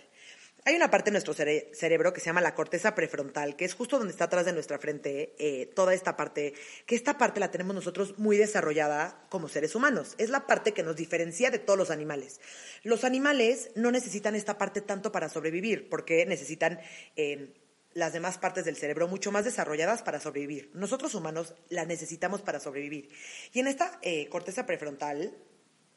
Hay 0.66 0.75
una 0.75 0.90
parte 0.90 1.11
de 1.11 1.12
nuestro 1.12 1.33
cerebro 1.33 2.12
que 2.12 2.19
se 2.19 2.26
llama 2.26 2.40
la 2.40 2.57
corteza 2.57 2.93
prefrontal, 2.97 3.55
que 3.55 3.64
es 3.64 3.75
justo 3.75 3.99
donde 3.99 4.11
está 4.11 4.25
atrás 4.25 4.47
de 4.47 4.52
nuestra 4.52 4.81
frente, 4.81 5.33
eh, 5.38 5.66
toda 5.66 5.95
esta 5.95 6.16
parte, 6.16 6.55
que 6.87 6.97
esta 6.97 7.16
parte 7.19 7.38
la 7.38 7.52
tenemos 7.52 7.73
nosotros 7.73 8.19
muy 8.19 8.37
desarrollada 8.37 9.28
como 9.28 9.49
seres 9.49 9.76
humanos. 9.76 10.16
Es 10.19 10.28
la 10.28 10.49
parte 10.49 10.73
que 10.73 10.83
nos 10.83 10.97
diferencia 10.97 11.52
de 11.52 11.61
todos 11.61 11.78
los 11.78 11.93
animales. 11.93 12.40
Los 12.83 13.05
animales 13.05 13.71
no 13.76 13.93
necesitan 13.93 14.35
esta 14.35 14.59
parte 14.59 14.81
tanto 14.81 15.12
para 15.12 15.28
sobrevivir, 15.28 15.88
porque 15.88 16.26
necesitan... 16.26 16.81
Eh, 17.14 17.55
las 17.97 18.12
demás 18.12 18.37
partes 18.37 18.67
del 18.67 18.76
cerebro 18.76 19.09
mucho 19.09 19.33
más 19.33 19.47
desarrolladas 19.47 20.03
para 20.03 20.21
sobrevivir. 20.21 20.71
Nosotros 20.75 21.15
humanos 21.15 21.55
la 21.71 21.87
necesitamos 21.87 22.43
para 22.43 22.61
sobrevivir. 22.61 23.09
Y 23.55 23.61
en 23.61 23.69
esta 23.69 23.99
eh, 24.03 24.29
corteza 24.29 24.67
prefrontal 24.67 25.35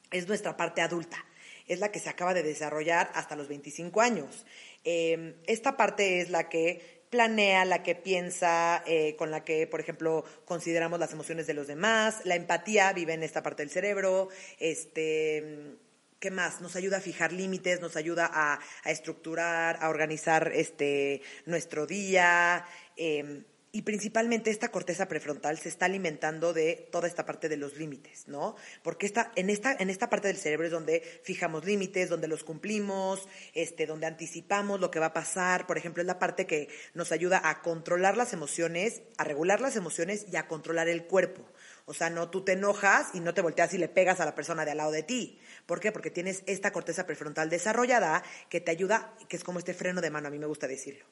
es 0.10 0.26
nuestra 0.26 0.56
parte 0.56 0.82
adulta, 0.82 1.26
es 1.68 1.80
la 1.80 1.92
que 1.92 2.00
se 2.00 2.10
acaba 2.10 2.34
de 2.34 2.42
desarrollar 2.42 3.12
hasta 3.16 3.36
los 3.36 3.50
25 3.50 4.00
años. 4.00 4.46
Em, 4.86 5.36
esta 5.46 5.76
parte 5.76 6.22
es 6.22 6.30
la 6.30 6.48
que 6.48 7.04
planea, 7.10 7.66
la 7.66 7.84
que 7.84 7.96
piensa, 7.96 8.82
eh, 8.88 9.18
con 9.18 9.30
la 9.30 9.44
que, 9.44 9.68
por 9.68 9.82
ejemplo, 9.82 10.24
consideramos 10.46 11.02
las 11.02 11.12
emociones 11.12 11.48
de 11.48 11.54
los 11.54 11.68
demás. 11.68 12.22
La 12.24 12.36
empatía 12.36 12.94
vive 12.94 13.14
en 13.14 13.24
esta 13.24 13.44
parte 13.44 13.62
del 13.62 13.72
cerebro. 13.72 14.30
Este 14.58 15.76
¿Qué 16.20 16.32
más? 16.32 16.60
Nos 16.60 16.76
ayuda 16.76 16.98
a 16.98 17.02
fijar 17.02 17.32
límites, 17.32 17.80
nos 17.80 17.96
ayuda 17.96 18.30
a, 18.30 18.60
estructurar, 18.84 19.78
a 19.82 19.88
organizar 19.88 20.52
este, 20.54 21.22
nuestro 21.46 21.88
día. 21.88 22.66
Em, 22.98 23.46
y 23.72 23.84
principalmente 23.84 24.50
esta 24.50 24.68
corteza 24.68 25.08
prefrontal 25.08 25.60
se 25.60 25.70
está 25.70 25.86
alimentando 25.86 26.52
de 26.52 26.90
toda 26.92 27.08
esta 27.08 27.26
parte 27.26 27.48
de 27.48 27.56
los 27.56 27.78
límites, 27.78 28.28
¿no? 28.28 28.58
Porque 28.84 29.06
esta, 29.06 29.32
en, 29.36 29.50
esta, 29.50 29.74
en 29.80 29.90
esta 29.90 30.10
parte 30.10 30.28
del 30.28 30.36
cerebro 30.36 30.66
es 30.66 30.74
donde 30.74 31.02
fijamos 31.24 31.64
límites, 31.64 32.10
donde 32.10 32.28
los 32.28 32.44
cumplimos, 32.44 33.26
este, 33.54 33.86
donde 33.86 34.08
anticipamos 34.08 34.82
lo 34.82 34.92
que 34.92 35.00
va 35.00 35.08
a 35.08 35.14
pasar. 35.14 35.68
Por 35.68 35.78
ejemplo, 35.78 36.02
es 36.02 36.08
la 36.08 36.20
parte 36.20 36.46
que 36.46 36.68
nos 36.96 37.14
ayuda 37.14 37.42
a 37.46 37.62
controlar 37.62 38.18
las 38.18 38.34
emociones, 38.34 39.04
a 39.18 39.24
regular 39.24 39.62
las 39.62 39.78
emociones 39.78 40.26
y 40.30 40.36
a 40.36 40.50
controlar 40.50 40.90
el 40.90 41.06
cuerpo. 41.06 41.46
O 41.90 41.94
sea, 41.96 42.12
no 42.12 42.30
tú 42.30 42.44
te 42.44 42.52
enojas 42.52 43.08
y 43.16 43.20
no 43.20 43.34
te 43.34 43.42
volteas 43.42 43.74
y 43.74 43.80
le 43.80 43.88
pegas 43.88 44.20
a 44.20 44.26
la 44.26 44.36
persona 44.36 44.64
de 44.64 44.70
al 44.70 44.78
lado 44.78 44.92
de 44.92 45.02
ti. 45.02 45.40
¿Por 45.66 45.80
qué? 45.80 45.92
Porque 45.92 46.12
tienes 46.12 46.44
esta 46.46 46.72
corteza 46.72 47.08
prefrontal 47.08 47.50
desarrollada 47.50 48.24
que 48.48 48.62
te 48.62 48.70
ayuda, 48.70 49.16
que 49.28 49.36
es 49.36 49.44
como 49.44 49.58
este 49.58 49.74
freno 49.74 50.00
de 50.00 50.12
mano, 50.12 50.28
a 50.28 50.32
mí 50.32 50.38
me 50.38 50.46
gusta 50.46 50.68
decirlo. 50.68 51.04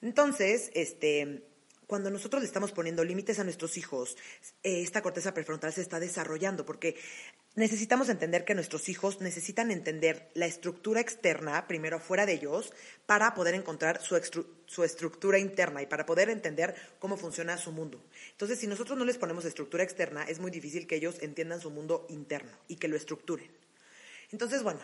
Entonces, 0.00 0.70
este, 0.72 1.42
cuando 1.92 2.08
nosotros 2.08 2.40
le 2.40 2.46
estamos 2.46 2.72
poniendo 2.72 3.04
límites 3.04 3.38
a 3.38 3.44
nuestros 3.44 3.76
hijos, 3.76 4.16
eh, 4.62 4.80
esta 4.80 5.02
corteza 5.02 5.34
prefrontal 5.34 5.74
se 5.74 5.82
está 5.82 6.00
desarrollando 6.00 6.64
porque 6.64 6.96
necesitamos 7.54 8.08
entender 8.08 8.46
que 8.46 8.54
nuestros 8.54 8.88
hijos 8.88 9.20
necesitan 9.20 9.70
entender 9.70 10.30
la 10.32 10.46
estructura 10.46 11.02
externa, 11.02 11.68
primero 11.68 12.00
fuera 12.00 12.24
de 12.24 12.32
ellos, 12.32 12.72
para 13.04 13.34
poder 13.34 13.54
encontrar 13.54 14.00
su, 14.00 14.18
su 14.64 14.84
estructura 14.84 15.38
interna 15.38 15.82
y 15.82 15.86
para 15.86 16.06
poder 16.06 16.30
entender 16.30 16.74
cómo 16.98 17.18
funciona 17.18 17.58
su 17.58 17.72
mundo. 17.72 18.02
Entonces, 18.30 18.58
si 18.58 18.66
nosotros 18.66 18.96
no 18.96 19.04
les 19.04 19.18
ponemos 19.18 19.44
estructura 19.44 19.84
externa, 19.84 20.24
es 20.24 20.38
muy 20.38 20.50
difícil 20.50 20.86
que 20.86 20.96
ellos 20.96 21.16
entiendan 21.20 21.60
su 21.60 21.68
mundo 21.68 22.06
interno 22.08 22.52
y 22.68 22.76
que 22.76 22.88
lo 22.88 22.96
estructuren. 22.96 23.50
Entonces, 24.30 24.62
bueno, 24.62 24.80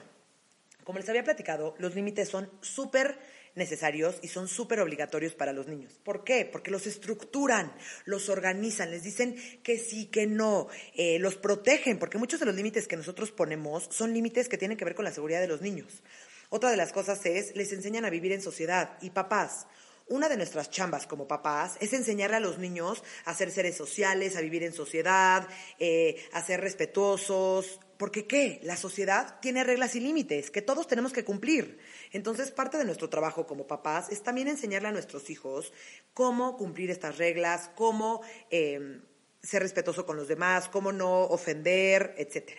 como 0.85 0.99
les 0.99 1.09
había 1.09 1.25
platicado, 1.25 1.75
los 1.79 1.95
límites 1.95 2.29
son 2.29 2.51
súper 2.61 3.19
necesarios 3.59 4.19
y 4.23 4.29
son 4.29 4.49
súper 4.49 4.81
obligatorios 4.81 5.35
para 5.35 5.53
los 5.53 5.67
niños. 5.69 6.01
¿Por 6.03 6.25
qué? 6.25 6.49
Porque 6.51 6.71
los 6.71 6.87
estructuran, 6.87 7.73
los 8.05 8.29
organizan, 8.29 8.91
les 8.91 9.03
dicen 9.03 9.37
que 9.63 9.79
sí, 9.79 10.07
que 10.07 10.27
no, 10.27 10.69
eh, 10.95 11.19
los 11.19 11.37
protegen, 11.37 11.99
porque 11.99 12.19
muchos 12.19 12.41
de 12.41 12.47
los 12.47 12.55
límites 12.55 12.89
que 12.89 12.97
nosotros 12.97 13.33
ponemos 13.33 13.89
son 13.91 14.15
límites 14.15 14.49
que 14.49 14.57
tienen 14.57 14.79
que 14.79 14.85
ver 14.85 14.95
con 14.95 15.05
la 15.05 15.13
seguridad 15.13 15.41
de 15.41 15.49
los 15.49 15.61
niños. 15.61 16.03
Otra 16.51 16.71
de 16.71 16.79
las 16.79 16.93
cosas 16.93 17.25
es, 17.27 17.55
les 17.55 17.73
enseñan 17.73 18.07
a 18.07 18.11
vivir 18.11 18.33
en 18.33 18.41
sociedad. 18.41 18.97
Y 19.03 19.11
papás, 19.11 19.67
una 20.09 20.31
de 20.31 20.39
nuestras 20.39 20.71
chambas 20.71 21.07
como 21.07 21.29
papás 21.29 21.77
es 21.81 21.93
enseñarle 21.93 22.37
a 22.37 22.41
los 22.41 22.59
niños 22.59 23.03
a 23.27 23.35
ser 23.35 23.51
seres 23.51 23.77
sociales, 23.77 24.37
a 24.37 24.41
vivir 24.41 24.63
en 24.63 24.73
sociedad, 24.73 25.47
eh, 25.79 26.17
a 26.33 26.43
ser 26.43 26.63
respetuosos, 26.63 27.81
porque 27.99 28.27
¿qué? 28.27 28.61
La 28.63 28.77
sociedad 28.77 29.41
tiene 29.41 29.65
reglas 29.65 29.97
y 29.97 30.01
límites 30.01 30.51
que 30.51 30.63
todos 30.63 30.87
tenemos 30.87 31.13
que 31.13 31.25
cumplir. 31.25 31.79
Entonces, 32.13 32.53
parte 32.53 32.79
de 32.79 32.85
nuestro 32.85 33.11
trabajo 33.11 33.47
como 33.47 33.67
papás 33.67 34.09
es 34.11 34.23
también 34.23 34.47
enseñarle 34.47 34.89
a 34.89 34.93
nuestros 34.93 35.29
hijos 35.31 35.73
cómo 36.15 36.57
cumplir 36.57 36.91
estas 36.91 37.19
reglas, 37.19 37.71
cómo 37.75 38.23
em, 38.51 39.03
ser 39.43 39.63
respetuoso 39.63 40.07
con 40.07 40.17
los 40.17 40.29
demás, 40.29 40.69
cómo 40.69 40.93
no 40.93 41.23
ofender, 41.25 42.15
etc. 42.19 42.53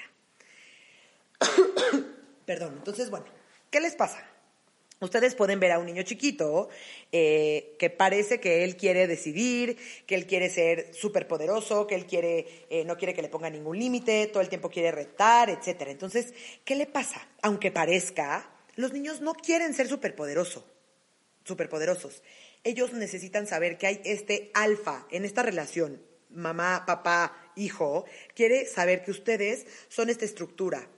Perdón, 2.46 2.76
entonces, 2.78 3.10
bueno, 3.10 3.26
¿qué 3.72 3.80
les 3.80 3.96
pasa? 3.96 4.22
Ustedes 5.02 5.34
pueden 5.34 5.62
ver 5.62 5.72
a 5.72 5.80
un 5.80 5.86
niño 5.86 6.04
chiquito 6.04 6.68
eh, 7.14 7.76
que 7.80 7.90
parece 7.90 8.42
que 8.42 8.66
él 8.66 8.76
quiere 8.76 9.08
decidir, 9.08 9.78
que 10.06 10.16
él 10.16 10.28
quiere 10.28 10.50
ser 10.50 10.94
súper 10.94 11.26
poderoso, 11.26 11.88
que 11.88 11.96
él 11.96 12.06
quiere, 12.06 12.66
eh, 12.70 12.84
no 12.84 12.98
quiere 12.98 13.14
que 13.14 13.22
le 13.22 13.30
ponga 13.30 13.50
ningún 13.50 13.80
límite, 13.80 14.28
todo 14.28 14.42
el 14.42 14.50
tiempo 14.50 14.70
quiere 14.70 14.92
retar, 14.92 15.50
etc. 15.50 15.84
Entonces, 15.88 16.34
¿qué 16.66 16.76
le 16.76 16.86
pasa? 16.86 17.26
Aunque 17.42 17.72
parezca, 17.72 18.52
los 18.76 18.92
niños 18.92 19.22
no 19.22 19.34
quieren 19.36 19.74
ser 19.74 19.88
superpoderosos, 19.88 20.66
superpoderosos. 21.46 22.22
Ellos 22.66 22.92
necesitan 22.92 23.48
saber 23.48 23.78
que 23.78 23.88
hay 23.88 24.02
este 24.04 24.52
alfa 24.54 25.08
en 25.12 25.24
esta 25.24 25.44
relación, 25.44 26.02
mamá, 26.30 26.84
papá, 26.86 27.52
hijo, 27.56 28.04
quiere 28.36 28.66
saber 28.66 29.04
que 29.04 29.12
ustedes 29.12 29.66
son 29.88 30.10
esta 30.10 30.26
estructura 30.26 30.90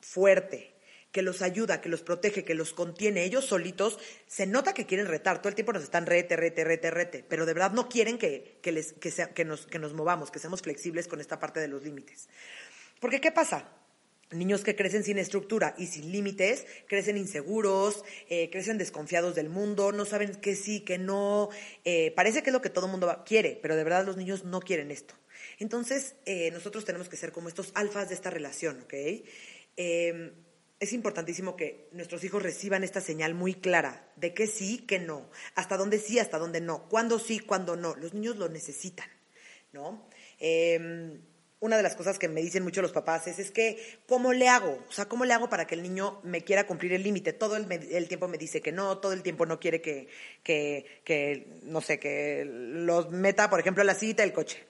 fuerte, 0.00 0.73
que 1.14 1.22
los 1.22 1.42
ayuda, 1.42 1.80
que 1.80 1.88
los 1.88 2.02
protege, 2.02 2.44
que 2.44 2.56
los 2.56 2.72
contiene. 2.72 3.22
Ellos 3.22 3.44
solitos 3.44 4.00
se 4.26 4.48
nota 4.48 4.74
que 4.74 4.84
quieren 4.84 5.06
retar, 5.06 5.38
todo 5.38 5.48
el 5.48 5.54
tiempo 5.54 5.72
nos 5.72 5.84
están 5.84 6.06
rete, 6.06 6.34
rete, 6.34 6.64
rete, 6.64 6.90
rete, 6.90 7.24
pero 7.28 7.46
de 7.46 7.54
verdad 7.54 7.70
no 7.70 7.88
quieren 7.88 8.18
que, 8.18 8.58
les, 8.64 8.94
que, 8.94 9.44
nos, 9.44 9.66
que 9.66 9.78
nos 9.78 9.94
movamos, 9.94 10.32
que 10.32 10.40
seamos 10.40 10.60
flexibles 10.60 11.06
con 11.06 11.20
esta 11.20 11.38
parte 11.38 11.60
de 11.60 11.68
los 11.68 11.84
límites. 11.84 12.28
Porque 12.98 13.20
¿qué 13.20 13.30
pasa? 13.30 13.68
Niños 14.32 14.64
que 14.64 14.74
crecen 14.74 15.04
sin 15.04 15.18
estructura 15.18 15.76
y 15.78 15.86
sin 15.86 16.10
límites, 16.10 16.66
crecen 16.88 17.16
inseguros, 17.16 18.04
eh, 18.28 18.50
crecen 18.50 18.76
desconfiados 18.76 19.36
del 19.36 19.48
mundo, 19.48 19.92
no 19.92 20.06
saben 20.06 20.34
qué 20.40 20.56
sí, 20.56 20.80
qué 20.80 20.98
no. 20.98 21.48
Eh, 21.84 22.12
parece 22.16 22.42
que 22.42 22.50
es 22.50 22.52
lo 22.52 22.60
que 22.60 22.70
todo 22.70 22.86
el 22.86 22.90
mundo 22.90 23.22
quiere, 23.24 23.56
pero 23.62 23.76
de 23.76 23.84
verdad 23.84 24.04
los 24.04 24.16
niños 24.16 24.42
no 24.42 24.58
quieren 24.58 24.90
esto. 24.90 25.14
Entonces, 25.60 26.16
eh, 26.26 26.50
nosotros 26.50 26.84
tenemos 26.84 27.08
que 27.08 27.16
ser 27.16 27.30
como 27.30 27.48
estos 27.48 27.70
alfas 27.76 28.08
de 28.08 28.16
esta 28.16 28.30
relación, 28.30 28.80
¿ok? 28.80 28.94
Es 30.80 30.92
importantísimo 30.92 31.56
que 31.56 31.88
nuestros 31.92 32.24
hijos 32.24 32.42
reciban 32.42 32.84
esta 32.84 33.00
señal 33.00 33.34
muy 33.34 33.54
clara 33.54 34.12
de 34.16 34.34
que 34.34 34.46
sí, 34.46 34.78
que 34.78 34.98
no, 34.98 35.30
hasta 35.54 35.76
dónde 35.76 35.98
sí, 35.98 36.18
hasta 36.18 36.38
dónde 36.38 36.60
no, 36.60 36.88
cuándo 36.88 37.18
sí, 37.18 37.38
cuándo 37.38 37.76
no. 37.76 37.94
Los 37.94 38.12
niños 38.12 38.36
lo 38.36 38.48
necesitan, 38.48 39.08
¿no? 39.72 40.08
Em, 40.38 41.20
una 41.60 41.78
de 41.78 41.82
las 41.82 41.96
cosas 41.96 42.18
que 42.18 42.28
me 42.28 42.42
dicen 42.42 42.62
mucho 42.62 42.82
los 42.82 42.92
papás 42.92 43.26
es, 43.26 43.38
es 43.38 43.50
que, 43.50 43.78
¿cómo 44.06 44.34
le 44.34 44.48
hago? 44.48 44.84
O 44.86 44.92
sea, 44.92 45.06
¿cómo 45.06 45.24
le 45.24 45.32
hago 45.32 45.48
para 45.48 45.66
que 45.66 45.74
el 45.74 45.82
niño 45.82 46.20
me 46.22 46.42
quiera 46.42 46.66
cumplir 46.66 46.92
el 46.92 47.02
límite? 47.02 47.32
Todo 47.32 47.56
el, 47.56 47.66
tiempo 48.08 48.28
me 48.28 48.36
dice 48.36 48.60
que 48.60 48.70
no, 48.70 48.98
todo 48.98 49.14
el 49.14 49.22
tiempo 49.22 49.46
no 49.46 49.58
quiere 49.58 49.80
que, 49.80 50.08
que, 50.42 51.00
que, 51.04 51.60
no 51.62 51.80
sé, 51.80 51.98
que 51.98 52.44
los 52.44 53.10
meta, 53.10 53.48
por 53.48 53.60
ejemplo, 53.60 53.80
a 53.80 53.86
la 53.86 53.94
cita 53.94 54.22
del 54.22 54.34
coche. 54.34 54.66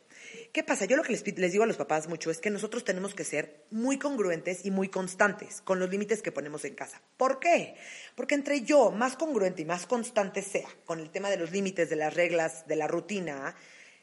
¿Qué 0.55 0.63
pasa? 0.63 0.85
Yo 0.85 0.97
lo 0.97 1.03
que 1.03 1.11
les, 1.11 1.25
digo 1.51 1.65
a 1.65 1.67
los 1.67 1.77
papás 1.77 2.07
mucho 2.07 2.31
es 2.31 2.39
que 2.39 2.49
nosotros 2.49 2.85
tenemos 2.85 3.13
que 3.13 3.25
ser 3.25 3.65
muy 3.73 3.99
congruentes 3.99 4.65
y 4.65 4.71
muy 4.71 4.89
constantes 4.89 5.61
con 5.61 5.81
los 5.81 5.91
límites 5.91 6.23
que 6.23 6.31
ponemos 6.31 6.65
en 6.65 6.77
casa. 6.77 7.03
¿Por 7.17 7.41
qué? 7.41 7.75
Porque 8.15 8.37
entre 8.37 8.61
yo 8.61 8.93
más 8.93 9.17
congruente 9.17 9.63
y 9.63 9.65
más 9.65 9.85
constante 9.87 10.43
sea 10.43 10.69
con 10.85 11.01
el 11.01 11.11
tema 11.11 11.29
de 11.29 11.39
los 11.39 11.51
límites, 11.51 11.91
de 11.91 11.97
las 11.97 12.15
reglas, 12.15 12.69
de 12.69 12.77
la 12.77 12.87
rutina, 12.87 13.57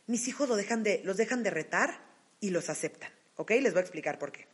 mis 0.08 0.28
hijos 0.28 0.50
lo 0.50 0.58
dejan 0.58 0.84
de, 0.84 1.00
los 1.06 1.16
dejan 1.16 1.42
de 1.42 1.52
retar 1.52 2.04
y 2.42 2.50
los 2.50 2.70
aceptan. 2.70 3.14
¿Ok? 3.38 3.52
Les 3.52 3.72
voy 3.72 3.80
a 3.80 3.84
explicar 3.84 4.20
por 4.20 4.34
qué. 4.34 4.46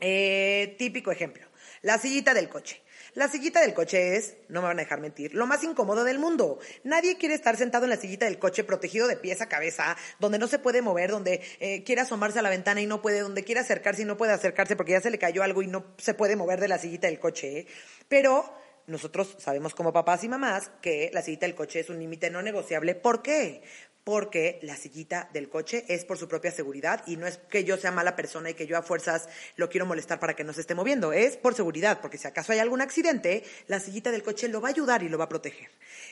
Eh, 0.00 0.76
típico 0.78 1.10
ejemplo, 1.10 1.46
la 1.80 1.96
sillita 1.96 2.34
del 2.34 2.50
coche. 2.50 2.82
La 3.14 3.28
sillita 3.28 3.60
del 3.60 3.74
coche 3.74 4.16
es, 4.16 4.36
no 4.48 4.60
me 4.60 4.66
van 4.66 4.78
a 4.80 4.82
dejar 4.82 5.00
mentir, 5.00 5.34
lo 5.34 5.46
más 5.46 5.62
incómodo 5.62 6.02
del 6.02 6.18
mundo. 6.18 6.58
Nadie 6.82 7.16
quiere 7.16 7.36
estar 7.36 7.56
sentado 7.56 7.84
en 7.84 7.90
la 7.90 7.96
sillita 7.96 8.26
del 8.26 8.40
coche 8.40 8.64
protegido 8.64 9.06
de 9.06 9.16
pies 9.16 9.40
a 9.40 9.48
cabeza, 9.48 9.96
donde 10.18 10.40
no 10.40 10.48
se 10.48 10.58
puede 10.58 10.82
mover, 10.82 11.12
donde 11.12 11.40
eh, 11.60 11.84
quiere 11.84 12.00
asomarse 12.00 12.40
a 12.40 12.42
la 12.42 12.50
ventana 12.50 12.80
y 12.80 12.86
no 12.86 13.00
puede, 13.00 13.20
donde 13.20 13.44
quiere 13.44 13.60
acercarse 13.60 14.02
y 14.02 14.04
no 14.04 14.16
puede 14.16 14.32
acercarse 14.32 14.74
porque 14.74 14.92
ya 14.92 15.00
se 15.00 15.12
le 15.12 15.18
cayó 15.18 15.44
algo 15.44 15.62
y 15.62 15.68
no 15.68 15.94
se 15.96 16.14
puede 16.14 16.34
mover 16.34 16.58
de 16.58 16.66
la 16.66 16.78
sillita 16.78 17.06
del 17.06 17.20
coche. 17.20 17.68
Pero 18.08 18.52
nosotros 18.88 19.36
sabemos 19.38 19.76
como 19.76 19.92
papás 19.92 20.24
y 20.24 20.28
mamás 20.28 20.72
que 20.82 21.10
la 21.14 21.22
sillita 21.22 21.46
del 21.46 21.54
coche 21.54 21.78
es 21.78 21.90
un 21.90 22.00
límite 22.00 22.30
no 22.30 22.42
negociable. 22.42 22.96
¿Por 22.96 23.22
qué? 23.22 23.62
Porque 24.04 24.58
la 24.62 24.76
sillita 24.76 25.30
del 25.32 25.48
coche 25.48 25.84
es 25.88 26.04
por 26.04 26.18
su 26.18 26.28
propia 26.28 26.50
seguridad 26.50 27.02
y 27.06 27.16
no 27.16 27.26
es 27.26 27.38
que 27.38 27.64
yo 27.64 27.78
sea 27.78 27.90
mala 27.90 28.14
persona 28.14 28.50
y 28.50 28.54
que 28.54 28.66
yo 28.66 28.76
a 28.76 28.82
fuerzas 28.82 29.28
lo 29.56 29.70
quiero 29.70 29.86
molestar 29.86 30.20
para 30.20 30.36
que 30.36 30.44
no 30.44 30.52
se 30.52 30.60
esté 30.60 30.74
moviendo, 30.74 31.12
es 31.14 31.38
por 31.38 31.54
seguridad, 31.54 32.00
porque 32.02 32.18
si 32.18 32.28
acaso 32.28 32.52
hay 32.52 32.58
algún 32.58 32.82
accidente, 32.82 33.42
la 33.66 33.80
sillita 33.80 34.10
del 34.10 34.22
coche 34.22 34.48
lo 34.48 34.60
va 34.60 34.68
a 34.68 34.72
ayudar 34.72 35.02
y 35.02 35.08
lo 35.08 35.16
va 35.16 35.24
a 35.24 35.28
proteger. 35.30 35.70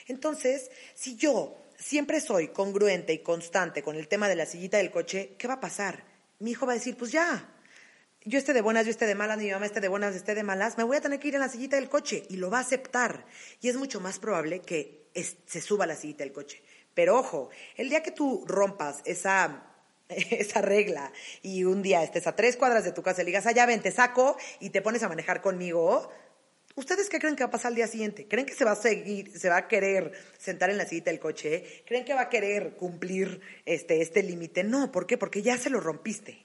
Entonces, 0.08 0.70
si 0.94 1.16
yo 1.16 1.56
siempre 1.78 2.20
soy 2.20 2.48
congruente 2.48 3.12
y 3.12 3.18
constante 3.18 3.82
con 3.82 3.96
el 3.96 4.08
tema 4.08 4.28
de 4.28 4.36
la 4.36 4.46
sillita 4.46 4.78
del 4.78 4.90
coche, 4.90 5.34
¿qué 5.38 5.46
va 5.46 5.54
a 5.54 5.60
pasar? 5.60 6.04
Mi 6.38 6.52
hijo 6.52 6.66
va 6.66 6.72
a 6.72 6.76
decir, 6.76 6.96
pues 6.96 7.12
ya, 7.12 7.46
yo 8.24 8.38
esté 8.38 8.54
de 8.54 8.62
buenas, 8.62 8.86
yo 8.86 8.90
esté 8.90 9.06
de 9.06 9.14
malas, 9.14 9.36
mi 9.36 9.50
mamá 9.50 9.66
esté 9.66 9.80
de 9.80 9.88
buenas, 9.88 10.14
esté 10.14 10.34
de 10.34 10.44
malas, 10.44 10.78
me 10.78 10.84
voy 10.84 10.96
a 10.96 11.00
tener 11.00 11.20
que 11.20 11.28
ir 11.28 11.34
en 11.34 11.40
la 11.40 11.48
sillita 11.48 11.76
del 11.76 11.90
coche 11.90 12.22
y 12.30 12.36
lo 12.36 12.50
va 12.50 12.58
a 12.58 12.62
aceptar. 12.62 13.26
Y 13.60 13.68
es 13.68 13.76
mucho 13.76 14.00
más 14.00 14.18
probable 14.18 14.60
que 14.60 15.02
se 15.46 15.60
suba 15.60 15.84
a 15.84 15.88
la 15.88 15.96
sillita 15.96 16.24
del 16.24 16.32
coche. 16.32 16.62
Pero 16.94 17.18
ojo, 17.18 17.50
el 17.76 17.88
día 17.88 18.02
que 18.02 18.10
tú 18.10 18.44
rompas 18.46 19.00
esa, 19.04 19.64
esa 20.08 20.60
regla 20.60 21.12
y 21.42 21.64
un 21.64 21.82
día 21.82 22.02
estés 22.02 22.26
a 22.26 22.36
tres 22.36 22.56
cuadras 22.56 22.84
de 22.84 22.92
tu 22.92 23.02
casa 23.02 23.22
y 23.22 23.24
le 23.24 23.30
digas, 23.30 23.46
allá 23.46 23.66
ven, 23.66 23.82
te 23.82 23.92
saco 23.92 24.36
y 24.60 24.70
te 24.70 24.82
pones 24.82 25.02
a 25.02 25.08
manejar 25.08 25.40
conmigo, 25.40 26.10
¿Ustedes 26.74 27.10
qué 27.10 27.18
creen 27.18 27.36
que 27.36 27.44
va 27.44 27.48
a 27.48 27.50
pasar 27.50 27.68
al 27.68 27.74
día 27.74 27.86
siguiente? 27.86 28.26
¿Creen 28.26 28.46
que 28.46 28.54
se 28.54 28.64
va 28.64 28.72
a 28.72 28.76
seguir, 28.76 29.38
se 29.38 29.50
va 29.50 29.58
a 29.58 29.68
querer 29.68 30.12
sentar 30.38 30.70
en 30.70 30.78
la 30.78 30.86
silla 30.86 31.04
del 31.04 31.20
coche? 31.20 31.84
¿Creen 31.86 32.04
que 32.04 32.14
va 32.14 32.22
a 32.22 32.28
querer 32.30 32.76
cumplir 32.76 33.42
este, 33.66 34.00
este 34.00 34.22
límite? 34.22 34.64
No, 34.64 34.90
¿por 34.90 35.06
qué? 35.06 35.18
Porque 35.18 35.42
ya 35.42 35.58
se 35.58 35.68
lo 35.68 35.80
rompiste. 35.80 36.41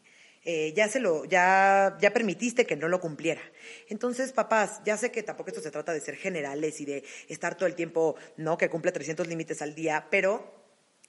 Eh, 0.50 0.72
ya 0.74 0.88
se 0.88 1.02
lo, 1.02 1.26
ya, 1.26 1.98
ya 2.00 2.14
permitiste 2.14 2.66
que 2.66 2.78
no 2.78 2.88
lo 2.88 3.02
cumpliera. 3.02 3.42
Entonces, 3.90 4.32
papás, 4.32 4.80
ya 4.86 4.96
sé 4.96 5.12
que 5.12 5.22
tampoco 5.22 5.50
esto 5.50 5.62
se 5.62 5.72
trata 5.72 5.92
de 5.92 6.00
ser 6.00 6.16
generales 6.16 6.80
y 6.80 6.86
de 6.86 7.04
estar 7.28 7.58
todo 7.58 7.68
el 7.68 7.76
tiempo, 7.76 8.16
¿no? 8.38 8.58
Que 8.58 8.70
cumple 8.70 8.94
300 8.94 9.28
límites 9.28 9.62
al 9.62 9.76
día, 9.76 10.08
pero 10.10 10.58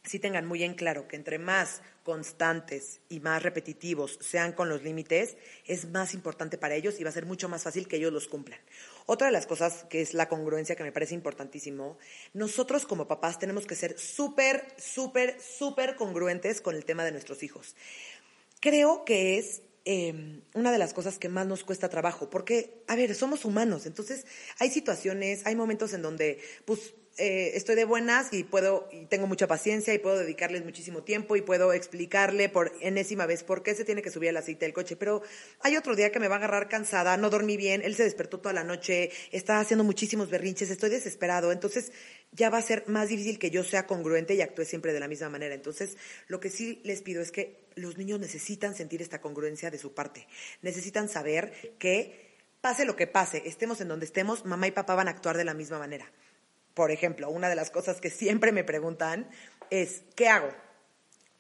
sí 0.03 0.19
tengan 0.19 0.45
muy 0.45 0.65
en 0.65 0.75
claro 0.75 1.07
que 1.07 1.15
entre 1.15 1.39
más 1.39 1.83
constantes 2.03 3.01
y 3.09 3.21
más 3.21 3.43
repetitivos 3.43 4.19
sean 4.21 4.53
con 4.53 4.69
los 4.69 4.83
límites, 4.83 5.37
es 5.67 5.89
más 5.89 6.15
importante 6.15 6.59
para 6.59 6.75
ellos 6.75 6.99
y 6.99 7.05
va 7.05 7.11
a 7.11 7.13
ser 7.13 7.27
mucho 7.27 7.49
más 7.49 7.63
fácil 7.63 7.87
que 7.87 7.97
ellos 7.97 8.13
los 8.13 8.27
cumplan. 8.27 8.59
Otra 9.07 9.29
de 9.29 9.33
las 9.33 9.47
cosas 9.47 9.85
que 9.89 10.01
es 10.01 10.15
la 10.15 10.29
congruencia 10.29 10.75
que 10.75 10.83
me 10.83 10.93
parece 10.93 11.15
importantísimo, 11.15 11.97
nosotros 12.33 12.87
como 12.87 13.07
papás 13.07 13.39
tenemos 13.39 13.67
que 13.67 13.77
ser 13.77 13.99
súper, 13.99 14.67
súper, 14.79 15.41
súper 15.41 15.95
congruentes 15.97 16.61
con 16.61 16.75
el 16.75 16.85
tema 16.85 17.05
de 17.05 17.13
nuestros 17.13 17.43
hijos. 17.43 17.77
Creo 18.61 19.05
que 19.05 19.39
es 19.39 19.63
em, 19.85 20.43
una 20.55 20.73
de 20.73 20.79
las 20.79 20.93
cosas 20.93 21.19
que 21.19 21.29
más 21.29 21.47
nos 21.47 21.65
cuesta 21.65 21.89
trabajo, 21.89 22.29
porque, 22.29 22.83
a 22.89 22.97
ver, 22.97 23.15
somos 23.15 23.45
humanos, 23.45 23.87
entonces 23.87 24.27
hay 24.59 24.71
situaciones, 24.71 25.47
hay 25.47 25.55
momentos 25.55 25.93
en 25.93 26.03
donde, 26.03 26.41
pues, 26.65 26.95
eh, 27.19 27.57
estoy 27.57 27.75
de 27.75 27.85
buenas 27.85 28.33
y 28.33 28.45
puedo 28.45 28.89
y 28.93 29.07
tengo 29.07 29.27
mucha 29.27 29.49
paciencia 29.49 29.93
y 29.93 29.99
puedo 29.99 30.19
dedicarles 30.19 30.65
muchísimo 30.65 31.03
tiempo 31.03 31.35
y 31.35 31.43
puedo 31.43 31.73
explicarle 31.73 32.49
por 32.49 32.73
enésima 32.81 33.27
vez 33.27 33.43
por 33.43 33.65
qué 33.65 33.75
se 33.75 33.85
tiene 33.85 34.03
que 34.03 34.13
subir 34.13 34.29
el 34.29 34.37
aceite 34.37 34.67
del 34.67 34.73
coche. 34.73 34.95
Pero 34.95 35.23
hay 35.61 35.77
otro 35.77 35.97
día 35.97 36.13
que 36.13 36.21
me 36.21 36.29
va 36.29 36.37
a 36.37 36.39
agarrar 36.39 36.69
cansada, 36.69 37.17
no 37.17 37.29
dormí 37.29 37.57
bien, 37.57 37.83
él 37.83 37.97
se 37.97 38.05
despertó 38.05 38.39
toda 38.39 38.53
la 38.53 38.63
noche, 38.63 39.11
está 39.33 39.59
haciendo 39.59 39.83
muchísimos 39.83 40.31
berrinches, 40.31 40.71
estoy 40.71 40.91
desesperado. 40.91 41.51
Entonces 41.51 41.91
ya 42.33 42.51
va 42.51 42.59
a 42.59 42.63
ser 42.63 42.85
más 42.89 43.09
difícil 43.09 43.39
que 43.39 43.51
yo 43.51 43.65
sea 43.65 43.87
congruente 43.87 44.35
y 44.35 44.43
actúe 44.43 44.65
siempre 44.65 44.93
de 44.93 45.01
la 45.01 45.09
misma 45.09 45.29
manera. 45.29 45.55
Entonces 45.55 45.97
lo 46.27 46.41
que 46.41 46.51
sí 46.51 46.81
les 46.85 47.03
pido 47.03 47.23
es 47.23 47.33
que 47.33 47.69
los 47.75 47.97
niños 47.97 48.21
necesitan 48.21 48.75
sentir 48.75 49.03
esta 49.03 49.21
congruencia 49.21 49.71
de 49.71 49.79
su 49.79 49.95
parte. 49.95 50.27
Necesitan 50.63 51.09
saber 51.09 51.77
que 51.79 52.37
pase 52.61 52.85
lo 52.85 52.97
que 52.97 53.07
pase, 53.07 53.43
estemos 53.47 53.81
en 53.81 53.89
donde 53.89 54.07
estemos, 54.07 54.45
mamá 54.45 54.67
y 54.67 54.73
papá 54.73 54.95
van 54.95 55.09
a 55.09 55.13
actuar 55.13 55.37
de 55.37 55.45
la 55.45 55.55
misma 55.55 55.79
manera 55.79 56.11
por 56.79 56.93
ejemplo, 56.93 57.29
una 57.29 57.49
de 57.49 57.57
las 57.57 57.73
cosas 57.73 58.01
que 58.01 58.09
siempre 58.09 58.53
me 58.53 58.63
preguntan 58.63 59.29
es, 59.69 60.03
¿qué 60.15 60.29
hago? 60.29 60.55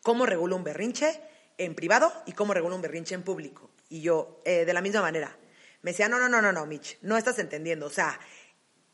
¿Cómo 0.02 0.26
regulo 0.26 0.56
un 0.56 0.64
berrinche 0.64 1.20
en 1.58 1.76
privado 1.76 2.12
y 2.26 2.32
cómo 2.32 2.54
regulo 2.54 2.74
un 2.74 2.82
berrinche 2.82 3.14
en 3.14 3.22
público? 3.22 3.70
Y 3.88 4.00
yo, 4.00 4.42
eh, 4.44 4.64
de 4.64 4.72
la 4.72 4.80
misma 4.80 5.00
manera, 5.00 5.38
me 5.82 5.92
decía, 5.92 6.08
no, 6.08 6.18
no, 6.18 6.28
no, 6.28 6.42
no, 6.42 6.50
no, 6.50 6.66
Mitch, 6.66 6.98
no 7.02 7.16
estás 7.16 7.38
entendiendo. 7.38 7.86
O 7.86 7.90
sea, 7.90 8.18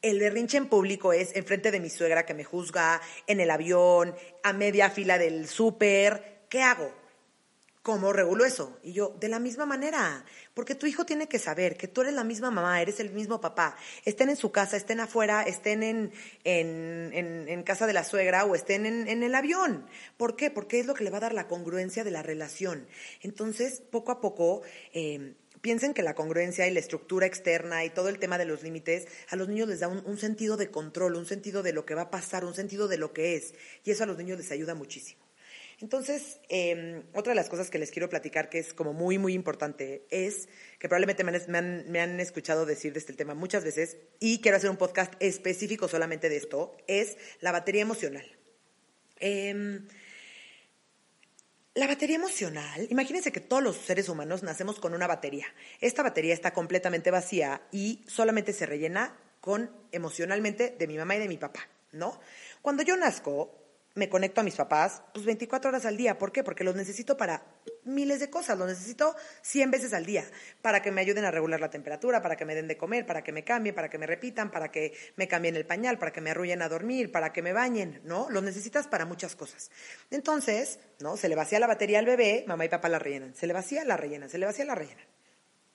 el 0.05 0.21
berrinche 0.21 0.59
en 0.59 0.69
público 0.69 1.15
es 1.15 1.35
enfrente 1.35 1.71
de 1.71 1.81
mi 1.81 1.89
suegra 1.89 2.27
que 2.27 2.35
me 2.35 2.45
juzga, 2.45 3.01
en 3.27 3.41
el 3.41 3.51
avión, 3.51 4.15
a 4.43 4.53
media 4.53 4.91
fila 4.91 5.17
del 5.17 5.49
súper. 5.49 6.45
¿Qué 6.51 6.61
hago? 6.61 6.93
¿Cómo 7.81 8.13
regulo 8.13 8.45
eso? 8.45 8.79
Y 8.83 8.93
yo, 8.93 9.15
de 9.19 9.29
la 9.29 9.39
misma 9.39 9.65
manera, 9.67 10.25
porque 10.53 10.75
tu 10.75 10.87
hijo 10.87 11.05
tiene 11.05 11.27
que 11.27 11.39
saber 11.39 11.77
que 11.77 11.89
tú 11.89 12.03
eres 12.03 12.15
la 12.15 12.25
misma 12.25 12.51
mamá, 12.51 12.81
eres 12.81 13.01
el 13.01 13.11
mismo 13.11 13.41
papá, 13.41 13.77
estén 14.05 14.29
en 14.29 14.37
su 14.37 14.53
casa, 14.53 14.77
estén 14.77 15.01
afuera, 15.01 15.43
estén 15.43 15.83
en, 15.83 16.13
en, 16.45 17.63
casa 17.63 17.87
de 17.87 17.93
la 17.93 18.05
suegra 18.05 18.45
o 18.45 18.55
estén 18.55 18.87
en, 18.87 19.23
el 19.23 19.35
avión. 19.35 19.87
¿Por 20.17 20.37
qué? 20.37 20.51
Porque 20.51 20.81
es 20.81 20.87
lo 20.87 20.95
que 20.95 21.05
le 21.05 21.11
va 21.11 21.19
a 21.19 21.21
dar 21.21 21.35
la 21.35 21.47
congruencia 21.47 22.05
de 22.05 22.11
la 22.11 22.23
relación. 22.23 22.87
Entonces, 23.21 23.83
poco 23.91 24.13
a 24.13 24.21
poco, 24.21 24.63
eh, 24.93 25.35
piensen 25.65 25.95
que 25.95 26.03
la 26.03 26.15
congruencia 26.15 26.69
y 26.69 26.71
la 26.71 26.81
estructura 26.81 27.25
externa 27.25 27.87
y 27.87 27.89
todo 27.89 28.11
el 28.11 28.19
tema 28.19 28.37
de 28.37 28.45
los 28.45 28.63
límites 28.63 29.09
a 29.31 29.37
los 29.37 29.49
niños 29.49 29.67
les 29.67 29.81
da 29.81 29.89
un, 29.89 30.19
sentido 30.19 30.59
de 30.59 30.71
control, 30.71 31.17
un 31.17 31.25
sentido 31.25 31.63
de 31.63 31.73
lo 31.73 31.87
que 31.87 31.95
va 31.95 32.03
a 32.03 32.11
pasar, 32.11 32.45
un 32.45 32.55
sentido 32.55 32.87
de 32.87 32.99
lo 32.99 33.15
que 33.15 33.35
es. 33.35 33.55
Y 33.83 33.91
eso 33.91 34.05
a 34.05 34.07
los 34.07 34.19
niños 34.19 34.37
les 34.37 34.51
ayuda 34.51 34.75
muchísimo. 34.75 35.25
Entonces, 35.81 36.39
em, 36.51 37.05
otra 37.15 37.31
de 37.31 37.37
las 37.37 37.49
cosas 37.49 37.71
que 37.71 37.79
les 37.79 37.91
quiero 37.91 38.11
platicar 38.11 38.51
que 38.51 38.59
es 38.59 38.75
como 38.75 38.93
muy, 38.93 39.17
muy 39.17 39.33
importante 39.33 40.05
es 40.11 40.51
que 40.79 40.87
probablemente 40.91 41.25
me 41.25 42.01
han, 42.01 42.21
escuchado 42.21 42.67
decir 42.67 42.93
de 42.93 42.99
este 42.99 43.15
tema 43.15 43.33
muchas 43.33 43.65
veces 43.65 43.97
y 44.21 44.43
quiero 44.43 44.59
hacer 44.59 44.69
un 44.69 44.77
podcast 44.77 45.15
específico 45.19 45.89
solamente 45.89 46.29
de 46.29 46.37
esto, 46.37 46.77
es 46.89 47.17
la 47.41 47.53
batería 47.53 47.81
emocional. 47.81 48.27
Em, 49.19 49.89
la 51.75 51.89
batería 51.89 52.17
emocional, 52.17 52.87
imagínense 52.89 53.33
que 53.33 53.41
todos 53.41 53.63
los 53.63 53.77
seres 53.77 54.09
humanos 54.09 54.45
nacemos 54.45 54.79
con 54.79 54.95
una 54.95 55.09
batería. 55.09 55.47
Esta 55.81 56.05
batería 56.05 56.33
está 56.33 56.53
completamente 56.53 57.11
vacía 57.11 57.63
y 57.73 58.05
solamente 58.07 58.53
se 58.53 58.65
rellena 58.65 59.19
con 59.41 59.71
emocionalmente 59.91 60.77
de 60.79 60.87
mi 60.87 60.97
mamá 60.97 61.17
y 61.17 61.19
de 61.19 61.29
mi 61.29 61.37
papá, 61.37 61.69
¿no? 61.91 62.21
Cuando 62.63 62.85
yo 62.85 62.97
nazco, 62.97 63.64
me 63.95 64.09
conecto 64.09 64.41
a 64.41 64.45
mis 64.45 64.57
papás, 64.57 65.03
pues 65.13 65.25
24 65.25 65.69
horas 65.69 65.87
al 65.87 65.97
día. 65.97 66.19
¿Por 66.19 66.33
qué? 66.33 66.43
Porque 66.43 66.65
los 66.65 66.75
necesito 66.75 67.17
para 67.17 67.45
miles 67.85 68.19
de 68.21 68.29
cosas. 68.29 68.59
Los 68.59 68.67
necesito 68.67 69.15
100 69.43 69.71
veces 69.71 69.93
al 69.95 70.05
día. 70.05 70.25
Para 70.63 70.83
que 70.83 70.91
me 70.91 71.01
ayuden 71.01 71.25
a 71.25 71.31
regular 71.31 71.61
la 71.61 71.71
temperatura, 71.71 72.21
para 72.21 72.37
que 72.37 72.45
me 72.45 72.55
den 72.55 72.67
de 72.67 72.77
comer, 72.77 73.07
para 73.07 73.23
que 73.23 73.33
me 73.33 73.45
cambien, 73.45 73.75
para 73.75 73.89
que 73.89 73.99
me 73.99 74.07
repitan, 74.07 74.51
para 74.51 74.71
que 74.71 74.95
me 75.17 75.29
cambien 75.29 75.55
el 75.57 75.67
pañal, 75.67 75.99
para 75.99 76.13
que 76.13 76.21
me 76.21 76.31
arrullen 76.31 76.63
a 76.63 76.69
dormir, 76.69 77.13
para 77.13 77.33
que 77.33 77.43
me 77.43 77.53
bañen, 77.53 78.01
¿no? 78.05 78.29
Los 78.31 78.43
necesitas 78.43 78.89
para 78.89 79.05
muchas 79.05 79.37
cosas. 79.37 79.71
Entonces, 80.11 80.81
¿no? 81.01 81.17
Se 81.17 81.29
le 81.29 81.37
vacía 81.37 81.61
la 81.61 81.67
batería 81.69 82.01
al 82.01 82.07
bebé, 82.07 82.45
mamá 82.49 82.65
y 82.65 82.69
papá 82.69 82.89
la 82.89 82.99
rellenan. 82.99 83.35
Se 83.35 83.47
le 83.47 83.53
vacía, 83.53 83.85
la 83.85 83.97
rellenan. 83.97 84.29
Se 84.29 84.39
le 84.39 84.47
vacía, 84.47 84.65
la 84.65 84.75
rellenan. 84.75 85.07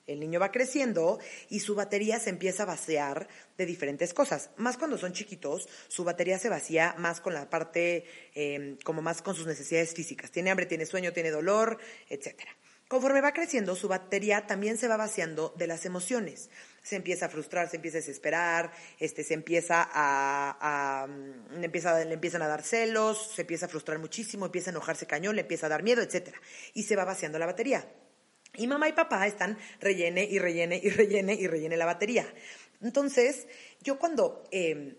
El 0.10 0.20
niño 0.20 0.40
va 0.40 0.52
creciendo 0.52 1.20
y 1.50 1.60
su 1.60 1.76
batería 1.76 2.20
se 2.20 2.32
empieza 2.32 2.64
a 2.64 2.66
vaciar 2.66 3.28
de 3.58 3.66
diferentes 3.66 4.14
cosas. 4.14 4.50
Más 4.58 4.78
cuando 4.78 4.98
son 4.98 5.14
chiquitos, 5.14 5.70
su 5.88 6.04
batería 6.04 6.40
se 6.40 6.50
vacía 6.50 6.96
más 6.98 7.22
con 7.22 7.34
la 7.34 7.50
parte, 7.50 8.06
em, 8.34 8.78
como 8.84 9.02
más 9.02 9.22
con 9.22 9.36
sus 9.36 9.46
necesidades 9.46 9.94
físicas. 9.94 10.32
Tiene 10.32 10.50
hambre, 10.50 10.66
tiene 10.66 10.86
sueño, 10.86 11.14
tiene 11.14 11.30
dolor, 11.30 11.78
etc. 12.10 12.42
Conforme 12.90 13.22
va 13.22 13.34
creciendo, 13.34 13.76
su 13.76 13.88
batería 13.88 14.48
también 14.48 14.76
se 14.80 14.88
va 14.88 14.98
vaciando 14.98 15.54
de 15.56 15.68
las 15.68 15.86
emociones. 15.86 16.50
Se 16.82 16.96
empieza 16.96 17.28
a 17.28 17.30
frustrar, 17.30 17.70
se 17.70 17.76
empieza 17.76 17.98
a 17.98 18.02
desesperar, 18.02 18.72
este, 18.98 19.24
se 19.24 19.36
empieza 19.36 19.88
a, 19.94 21.06
mm, 21.08 21.60
le 21.60 21.66
empiezan 21.66 22.42
a 22.42 22.48
dar 22.48 22.64
celos, 22.64 23.32
se 23.36 23.42
empieza 23.42 23.68
a 23.68 23.70
frustrar 23.70 24.00
muchísimo, 24.00 24.48
empieza 24.48 24.72
a 24.72 24.74
enojarse 24.74 25.06
cañón, 25.06 25.36
le 25.36 25.42
empieza 25.42 25.68
a 25.68 25.70
dar 25.70 25.84
miedo, 25.84 26.02
etc. 26.02 26.34
Y 26.74 26.82
se 26.82 26.96
va 26.96 27.06
vaciando 27.06 27.38
la 27.38 27.46
batería. 27.46 27.88
Y 28.56 28.68
mamá 28.68 28.90
y 28.90 28.94
papá 28.94 29.28
están 29.28 29.58
rellene 29.80 30.24
y 30.24 30.40
rellene 30.40 30.80
y 30.84 30.90
rellene 30.90 31.34
y 31.34 31.48
rellene 31.48 31.78
la 31.78 31.86
batería. 31.86 32.26
Entonces, 32.82 33.48
yo 33.82 34.00
cuando 34.00 34.44
eh, 34.52 34.98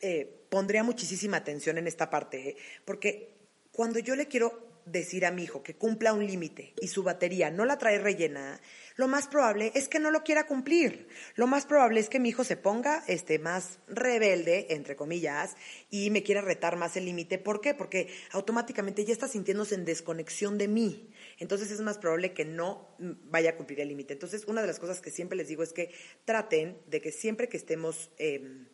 eh, 0.00 0.46
pondría 0.48 0.82
muchísima 0.82 1.38
atención 1.38 1.78
en 1.78 1.86
esta 1.86 2.10
parte, 2.10 2.56
porque 2.84 3.34
cuando 3.72 3.98
yo 3.98 4.16
le 4.16 4.26
quiero 4.26 4.68
decir 4.86 5.26
a 5.26 5.30
mi 5.30 5.44
hijo 5.44 5.62
que 5.62 5.76
cumpla 5.76 6.12
un 6.12 6.26
límite 6.26 6.72
y 6.80 6.88
su 6.88 7.02
batería 7.02 7.50
no 7.50 7.64
la 7.64 7.78
trae 7.78 7.98
rellena, 7.98 8.60
lo 8.96 9.06
más 9.06 9.28
probable 9.28 9.70
es 9.74 9.88
que 9.88 9.98
no 9.98 10.10
lo 10.10 10.24
quiera 10.24 10.46
cumplir. 10.46 11.08
Lo 11.34 11.46
más 11.46 11.66
probable 11.66 12.00
es 12.00 12.08
que 12.08 12.18
mi 12.18 12.30
hijo 12.30 12.44
se 12.44 12.56
ponga 12.56 13.04
este, 13.06 13.38
más 13.38 13.78
rebelde, 13.86 14.66
entre 14.70 14.96
comillas, 14.96 15.56
y 15.90 16.10
me 16.10 16.22
quiera 16.22 16.40
retar 16.40 16.76
más 16.76 16.96
el 16.96 17.04
límite. 17.04 17.38
¿Por 17.38 17.60
qué? 17.60 17.74
Porque 17.74 18.08
automáticamente 18.32 19.04
ya 19.04 19.12
está 19.12 19.28
sintiéndose 19.28 19.74
en 19.74 19.84
desconexión 19.84 20.58
de 20.58 20.68
mí. 20.68 21.10
Entonces 21.38 21.70
es 21.70 21.80
más 21.80 21.98
probable 21.98 22.32
que 22.32 22.44
no 22.44 22.96
vaya 22.98 23.50
a 23.50 23.56
cumplir 23.56 23.80
el 23.80 23.88
límite. 23.88 24.12
Entonces, 24.12 24.44
una 24.46 24.60
de 24.60 24.66
las 24.66 24.80
cosas 24.80 25.00
que 25.00 25.10
siempre 25.10 25.36
les 25.36 25.48
digo 25.48 25.62
es 25.62 25.72
que 25.72 25.92
traten 26.24 26.78
de 26.86 27.00
que 27.00 27.12
siempre 27.12 27.48
que 27.48 27.56
estemos 27.56 28.10
em, 28.18 28.66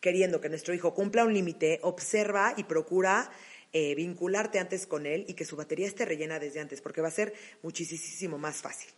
queriendo 0.00 0.40
que 0.40 0.48
nuestro 0.48 0.74
hijo 0.74 0.94
cumpla 0.94 1.24
un 1.24 1.32
límite, 1.32 1.78
observa 1.82 2.54
y 2.56 2.64
procura 2.64 3.30
eh, 3.72 3.94
vincularte 3.94 4.58
antes 4.58 4.86
con 4.86 5.06
él 5.06 5.24
y 5.28 5.34
que 5.34 5.44
su 5.44 5.56
batería 5.56 5.86
esté 5.86 6.04
rellena 6.04 6.38
desde 6.38 6.60
antes, 6.60 6.80
porque 6.80 7.00
va 7.00 7.08
a 7.08 7.12
ser 7.12 7.34
muchísimo 7.62 8.38
más 8.38 8.62
fácil. 8.62 8.90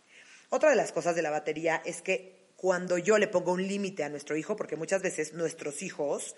Otra 0.49 0.69
de 0.69 0.75
las 0.75 0.91
cosas 0.91 1.15
de 1.15 1.21
la 1.21 1.29
batería 1.29 1.81
es 1.85 2.01
que 2.01 2.49
cuando 2.55 2.97
yo 2.97 3.17
le 3.17 3.27
pongo 3.27 3.53
un 3.53 3.67
límite 3.67 4.03
a 4.03 4.09
nuestro 4.09 4.35
hijo, 4.35 4.55
porque 4.55 4.75
muchas 4.75 5.01
veces 5.01 5.33
nuestros 5.33 5.81
hijos, 5.81 6.35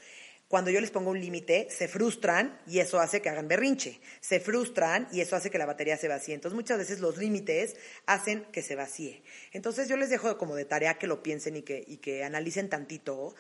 cuando 0.51 0.69
yo 0.69 0.81
les 0.81 0.91
pongo 0.91 1.11
un 1.11 1.21
límite, 1.21 1.69
se 1.71 1.87
frustran 1.87 2.59
y 2.67 2.79
eso 2.79 2.99
hace 2.99 3.21
que 3.21 3.29
hagan 3.29 3.47
berrinche. 3.47 4.01
Se 4.19 4.41
frustran 4.41 5.07
y 5.13 5.21
eso 5.21 5.37
hace 5.37 5.49
que 5.49 5.57
la 5.57 5.65
batería 5.65 5.95
se 5.95 6.09
vacíe. 6.09 6.35
Entonces 6.35 6.55
muchas 6.55 6.77
veces 6.77 6.99
los 6.99 7.17
límites 7.17 7.77
hacen 8.05 8.43
que 8.51 8.61
se 8.61 8.75
vacíe. 8.75 9.23
Entonces 9.53 9.87
yo 9.87 9.95
les 9.95 10.09
dejo 10.09 10.37
como 10.37 10.57
de 10.57 10.65
tarea 10.65 10.99
que 10.99 11.07
lo 11.07 11.23
piensen 11.23 11.55
y 11.55 11.61
que, 11.61 11.85
y 11.87 11.97
que 11.97 12.25
analicen 12.25 12.69
tantito 12.69 13.33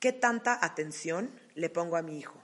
qué 0.00 0.12
tanta 0.12 0.58
atención 0.60 1.30
le 1.54 1.70
pongo 1.70 1.96
a 1.96 2.02
mi 2.02 2.18
hijo. 2.18 2.42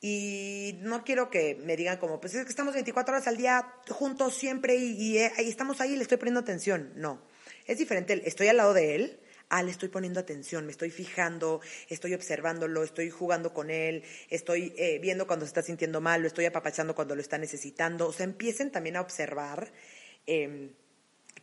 Y 0.00 0.80
no 0.82 1.04
quiero 1.04 1.30
que 1.30 1.54
me 1.54 1.76
digan 1.76 1.98
como, 1.98 2.20
pues 2.20 2.34
es 2.34 2.42
que 2.42 2.50
estamos 2.50 2.74
24 2.74 3.14
horas 3.14 3.28
al 3.28 3.36
día 3.36 3.72
juntos 3.88 4.34
siempre 4.34 4.74
y, 4.74 5.18
eh, 5.18 5.32
y, 5.38 5.48
estamos 5.48 5.80
ahí 5.80 5.92
y 5.92 5.96
le 5.96 6.02
estoy 6.02 6.18
poniendo 6.18 6.40
atención. 6.40 6.92
No, 6.96 7.22
es 7.68 7.78
diferente. 7.78 8.20
Estoy 8.24 8.48
al 8.48 8.56
lado 8.56 8.74
de 8.74 8.96
él, 8.96 9.20
ah, 9.52 9.62
le 9.62 9.70
estoy 9.70 9.90
poniendo 9.90 10.18
atención, 10.18 10.64
me 10.64 10.72
estoy 10.72 10.90
fijando, 10.90 11.60
estoy 11.90 12.14
observándolo, 12.14 12.82
estoy 12.82 13.10
jugando 13.10 13.52
con 13.52 13.70
él, 13.70 14.02
estoy 14.30 14.72
eh, 14.78 14.98
viendo 14.98 15.26
cuando 15.26 15.44
se 15.44 15.50
está 15.50 15.62
sintiendo 15.62 16.00
mal, 16.00 16.22
lo 16.22 16.26
estoy 16.26 16.46
apapachando 16.46 16.94
cuando 16.94 17.14
lo 17.14 17.20
está 17.20 17.36
necesitando. 17.36 18.08
O 18.08 18.12
sea, 18.14 18.24
empiecen 18.24 18.72
también 18.72 18.96
a 18.96 19.02
observar 19.02 19.70
em, 20.26 20.72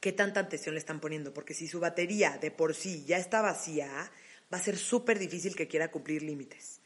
qué 0.01 0.11
tanta 0.11 0.39
atención 0.39 0.73
le 0.73 0.79
están 0.79 0.99
poniendo, 0.99 1.35
porque 1.35 1.53
si 1.53 1.67
su 1.67 1.79
batería 1.79 2.39
de 2.41 2.49
por 2.49 2.73
sí 2.73 3.05
ya 3.05 3.17
está 3.17 3.41
vacía, 3.41 4.11
va 4.51 4.57
a 4.57 4.61
ser 4.61 4.75
súper 4.75 5.19
difícil 5.19 5.55
que 5.55 5.67
quiera 5.67 5.91
cumplir 5.91 6.23
límites 6.23 6.81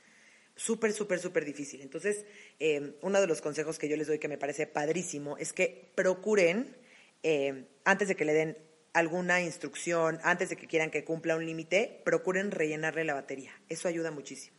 súper, 0.56 0.94
súper, 0.94 1.20
súper 1.20 1.46
difícil. 1.46 1.82
Entonces, 1.82 2.26
eh, 2.60 2.96
uno 3.02 3.20
de 3.20 3.26
los 3.26 3.42
consejos 3.42 3.80
que 3.80 3.90
yo 3.90 3.98
les 3.98 4.06
doy 4.06 4.20
que 4.20 4.28
me 4.28 4.38
parece 4.38 4.68
padrísimo 4.68 5.36
es 5.38 5.52
que 5.52 5.92
procuren, 5.96 6.78
eh, 7.24 7.66
antes 7.86 8.08
de 8.08 8.16
que 8.16 8.26
le 8.26 8.34
den 8.34 8.58
alguna 8.94 9.42
instrucción, 9.42 10.20
antes 10.24 10.50
de 10.50 10.56
que 10.56 10.68
quieran 10.68 10.92
que 10.92 11.04
cumpla 11.04 11.36
un 11.36 11.46
límite, 11.46 12.02
procuren 12.06 12.52
rellenarle 12.52 13.04
la 13.04 13.14
batería. 13.14 13.52
Eso 13.70 13.88
ayuda 13.88 14.12
muchísimo. 14.12 14.58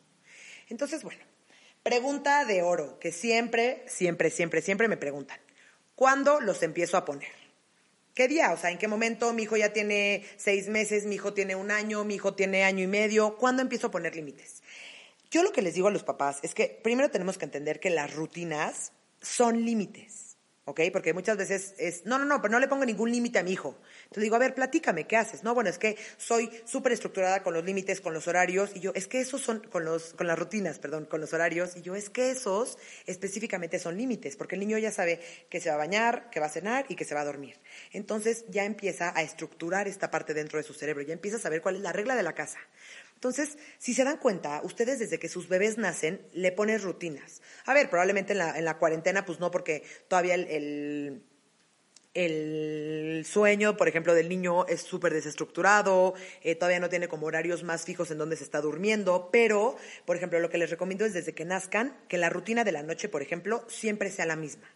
Entonces, 0.69 1.03
bueno, 1.03 1.23
Pregunta 1.85 2.47
de 2.47 2.63
oro, 2.63 2.99
que 2.99 3.13
siempre, 3.13 3.85
siempre, 3.87 4.31
siempre, 4.31 4.63
siempre 4.63 4.89
me 4.89 4.97
preguntan. 4.97 5.39
¿Cuándo 5.95 6.41
los 6.41 6.63
empiezo 6.63 6.97
a 6.97 7.05
poner? 7.05 7.29
¿Qué 8.15 8.27
día? 8.27 8.53
O 8.53 8.57
sea, 8.57 8.71
¿en 8.71 8.79
qué 8.79 8.89
momento? 8.89 9.35
Mi 9.35 9.43
hijo 9.43 9.59
ya 9.59 9.75
tiene 9.75 10.25
seis 10.39 10.69
meses, 10.69 11.05
mi 11.05 11.17
hijo 11.17 11.35
tiene 11.35 11.57
un 11.57 11.71
año, 11.71 12.03
mi 12.05 12.15
hijo 12.15 12.33
tiene 12.33 12.65
año 12.65 12.83
y 12.83 12.87
medio. 12.87 13.37
¿Cuándo 13.37 13.61
empiezo 13.61 13.89
a 13.89 13.91
poner 13.91 14.17
límites? 14.17 14.63
Yo 15.31 15.43
lo 15.43 15.53
que 15.53 15.61
les 15.61 15.75
digo 15.75 15.89
a 15.89 15.91
los 15.91 16.05
papás 16.05 16.39
es 16.43 16.55
que 16.55 16.81
primero 16.83 17.11
tenemos 17.11 17.37
que 17.37 17.45
entender 17.45 17.81
que 17.81 17.91
las 17.91 18.15
rutinas 18.15 18.93
son 19.21 19.67
límites. 19.67 20.39
¿ok? 20.65 20.81
Porque 20.91 21.13
muchas 21.13 21.37
veces 21.37 21.75
es, 21.77 22.07
no, 22.07 22.19
no, 22.19 22.25
no, 22.25 22.41
pero 22.41 22.53
no 22.53 22.61
le 22.61 22.69
pongo 22.69 22.87
ningún 22.87 23.13
límite 23.13 23.41
a 23.41 23.43
mi 23.43 23.53
hijo. 23.53 23.77
Entonces 24.15 24.27
digo, 24.27 24.37
a 24.37 24.39
ver, 24.39 24.55
platícame, 24.55 25.09
¿qué 25.09 25.17
haces? 25.17 25.43
No, 25.43 25.55
bueno, 25.55 25.71
es 25.71 25.77
que 25.77 25.97
soy 26.19 26.49
súper 26.67 26.93
estructurada 26.93 27.43
con 27.43 27.53
los 27.53 27.65
límites, 27.65 28.01
con 28.01 28.15
los 28.15 28.29
horarios, 28.29 28.71
y 28.77 28.79
yo, 28.79 28.93
es 28.95 29.09
que 29.09 29.19
esos 29.19 29.43
son, 29.43 29.59
con, 29.59 29.85
los, 29.85 30.15
con 30.15 30.29
las 30.29 30.39
rutinas, 30.39 30.79
perdón, 30.79 31.07
con 31.07 31.21
los 31.21 31.33
horarios, 31.33 31.77
y 31.77 31.83
yo, 31.83 31.97
es 31.97 32.11
que 32.11 32.31
esos 32.31 32.79
específicamente 33.07 33.81
son 33.81 33.97
límites, 33.97 34.37
porque 34.37 34.55
el 34.55 34.61
niño 34.61 34.79
ya 34.79 34.93
sabe 34.93 35.19
que 35.51 35.61
se 35.61 35.69
va 35.69 35.75
a 35.75 35.79
bañar, 35.79 36.31
que 36.31 36.39
va 36.39 36.47
a 36.47 36.49
cenar 36.49 36.87
y 36.89 36.95
que 36.95 37.05
se 37.05 37.17
va 37.17 37.23
a 37.23 37.25
dormir. 37.25 37.59
Entonces 37.91 38.45
ya 38.51 38.65
empieza 38.65 39.13
a 39.17 39.23
estructurar 39.23 39.89
esta 39.89 40.13
parte 40.13 40.33
dentro 40.33 40.59
de 40.59 40.63
su 40.63 40.75
cerebro, 40.75 41.03
ya 41.03 41.13
empieza 41.13 41.39
a 41.39 41.41
saber 41.41 41.61
cuál 41.61 41.75
es 41.75 41.83
la 41.83 41.93
regla 41.93 42.15
de 42.15 42.23
la 42.23 42.37
casa. 42.37 42.61
Entonces, 43.17 43.59
si 43.79 43.95
se 43.95 44.05
dan 44.05 44.19
cuenta, 44.19 44.61
ustedes 44.63 45.01
desde 45.01 45.19
que 45.19 45.29
sus 45.29 45.49
bebés 45.49 45.77
nacen 45.77 46.25
le 46.35 46.53
ponen 46.53 46.81
rutinas. 46.81 47.43
A 47.67 47.75
ver, 47.75 47.91
probablemente 47.91 48.31
en 48.31 48.39
la, 48.39 48.57
en 48.57 48.65
la 48.65 48.79
cuarentena, 48.79 49.27
pues 49.27 49.41
no, 49.41 49.51
porque 49.51 49.83
todavía 50.07 50.35
el, 50.37 50.47
el 50.47 51.23
sueño, 53.25 53.77
por 53.77 53.89
ejemplo, 53.89 54.15
del 54.15 54.29
niño 54.29 54.67
es 54.67 54.83
súper 54.83 55.13
desestructurado, 55.13 56.15
eh, 56.43 56.55
todavía 56.55 56.81
no 56.81 56.89
tiene 56.89 57.09
como 57.09 57.27
horarios 57.27 57.65
más 57.65 57.85
fijos 57.85 58.11
en 58.11 58.19
donde 58.19 58.37
se 58.37 58.45
está 58.45 58.61
durmiendo, 58.61 59.31
pero, 59.33 59.77
por 60.05 60.17
ejemplo, 60.17 60.39
lo 60.39 60.49
que 60.49 60.59
les 60.59 60.71
recomiendo 60.71 61.05
es 61.05 61.13
desde 61.13 61.35
que 61.35 61.45
nazcan, 61.45 61.97
que 62.09 62.19
la 62.19 62.31
rutina 62.31 62.63
de 62.63 62.73
la 62.73 62.83
noche, 62.83 63.09
por 63.09 63.23
ejemplo, 63.23 63.65
siempre 63.69 64.11
sea 64.11 64.27
la 64.27 64.37
misma. 64.37 64.71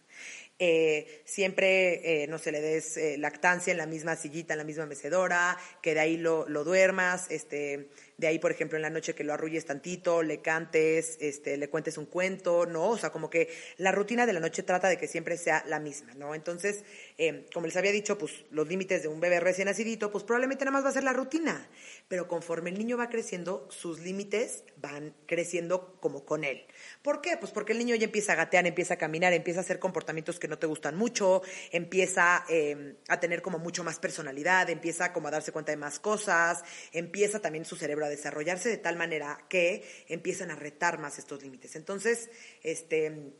Eh, 0.61 1.21
siempre, 1.23 2.23
eh, 2.23 2.27
no 2.27 2.37
se 2.37 2.51
le 2.51 2.59
des 2.59 2.99
lactancia 3.17 3.71
en 3.71 3.77
la 3.77 3.85
misma 3.85 4.17
sillita, 4.17 4.53
en 4.53 4.57
la 4.57 4.65
misma 4.65 4.85
mecedora, 4.85 5.57
que 5.81 5.93
de 5.93 6.01
ahí 6.01 6.17
lo, 6.17 6.49
lo 6.49 6.65
duermas, 6.65 7.27
este, 7.29 7.87
de 8.19 8.27
ahí, 8.27 8.37
por 8.37 8.51
ejemplo, 8.51 8.77
en 8.77 8.81
la 8.81 8.89
noche 8.89 9.15
que 9.15 9.23
lo 9.23 9.33
arrulles 9.33 9.65
tantito, 9.65 10.23
le 10.23 10.41
cantes, 10.41 11.17
este, 11.21 11.55
le 11.55 11.69
cuentes 11.69 11.97
un 11.97 12.05
cuento, 12.05 12.65
¿no? 12.65 12.89
O 12.89 12.97
sea, 12.97 13.11
como 13.11 13.29
que 13.29 13.47
la 13.77 13.93
rutina 13.93 14.25
de 14.25 14.33
la 14.33 14.41
noche 14.41 14.61
trata 14.61 14.89
de 14.89 14.97
que 14.97 15.07
siempre 15.07 15.37
sea 15.37 15.63
la 15.67 15.79
misma, 15.79 16.13
¿no? 16.15 16.35
Entonces, 16.35 16.83
eh, 17.17 17.45
como 17.53 17.65
les 17.65 17.77
había 17.77 17.93
dicho, 17.93 18.17
pues 18.17 18.43
los 18.51 18.67
límites 18.67 19.03
de 19.03 19.07
un 19.07 19.21
bebé 19.21 19.39
recién 19.39 19.67
nacidito, 19.67 20.11
pues 20.11 20.25
probablemente 20.25 20.65
nada 20.65 20.73
más 20.73 20.83
va 20.83 20.89
a 20.89 20.93
ser 20.93 21.05
la 21.05 21.13
rutina, 21.13 21.69
pero 22.09 22.27
conforme 22.27 22.71
el 22.71 22.77
niño 22.77 22.97
va 22.97 23.07
creciendo, 23.07 23.65
sus 23.71 23.99
límites 23.99 24.65
van 24.81 25.15
creciendo 25.25 25.97
como 26.01 26.25
con 26.25 26.43
él. 26.43 26.65
¿Por 27.01 27.21
qué? 27.21 27.37
Pues 27.37 27.53
porque 27.53 27.71
el 27.71 27.79
niño 27.79 27.95
ya 27.95 28.03
empieza 28.03 28.33
a 28.33 28.35
gatear, 28.35 28.67
empieza 28.67 28.95
a 28.95 28.97
caminar, 28.97 29.31
empieza 29.31 29.61
a 29.61 29.63
hacer 29.63 29.79
comportamientos 29.79 30.39
que 30.39 30.49
no 30.49 30.59
te 30.59 30.67
gustan 30.67 30.97
mucho, 30.97 31.41
empieza 31.71 32.43
eh, 32.49 32.95
a 33.07 33.17
tener 33.21 33.41
como 33.41 33.59
mucho 33.59 33.85
más 33.85 33.97
personalidad, 33.97 34.69
empieza 34.69 35.13
como 35.13 35.29
a 35.29 35.31
darse 35.31 35.53
cuenta 35.53 35.71
de 35.71 35.77
más 35.77 35.99
cosas, 35.99 36.63
empieza 36.91 37.39
también 37.39 37.63
su 37.63 37.77
cerebro 37.77 38.08
desarrollarse 38.09 38.69
de 38.69 38.77
tal 38.77 38.95
manera 38.95 39.45
que 39.49 39.83
empiezan 40.07 40.51
a 40.51 40.55
retar 40.55 40.99
más 40.99 41.19
estos 41.19 41.41
límites. 41.41 41.75
Entonces, 41.75 42.29
este, 42.63 43.33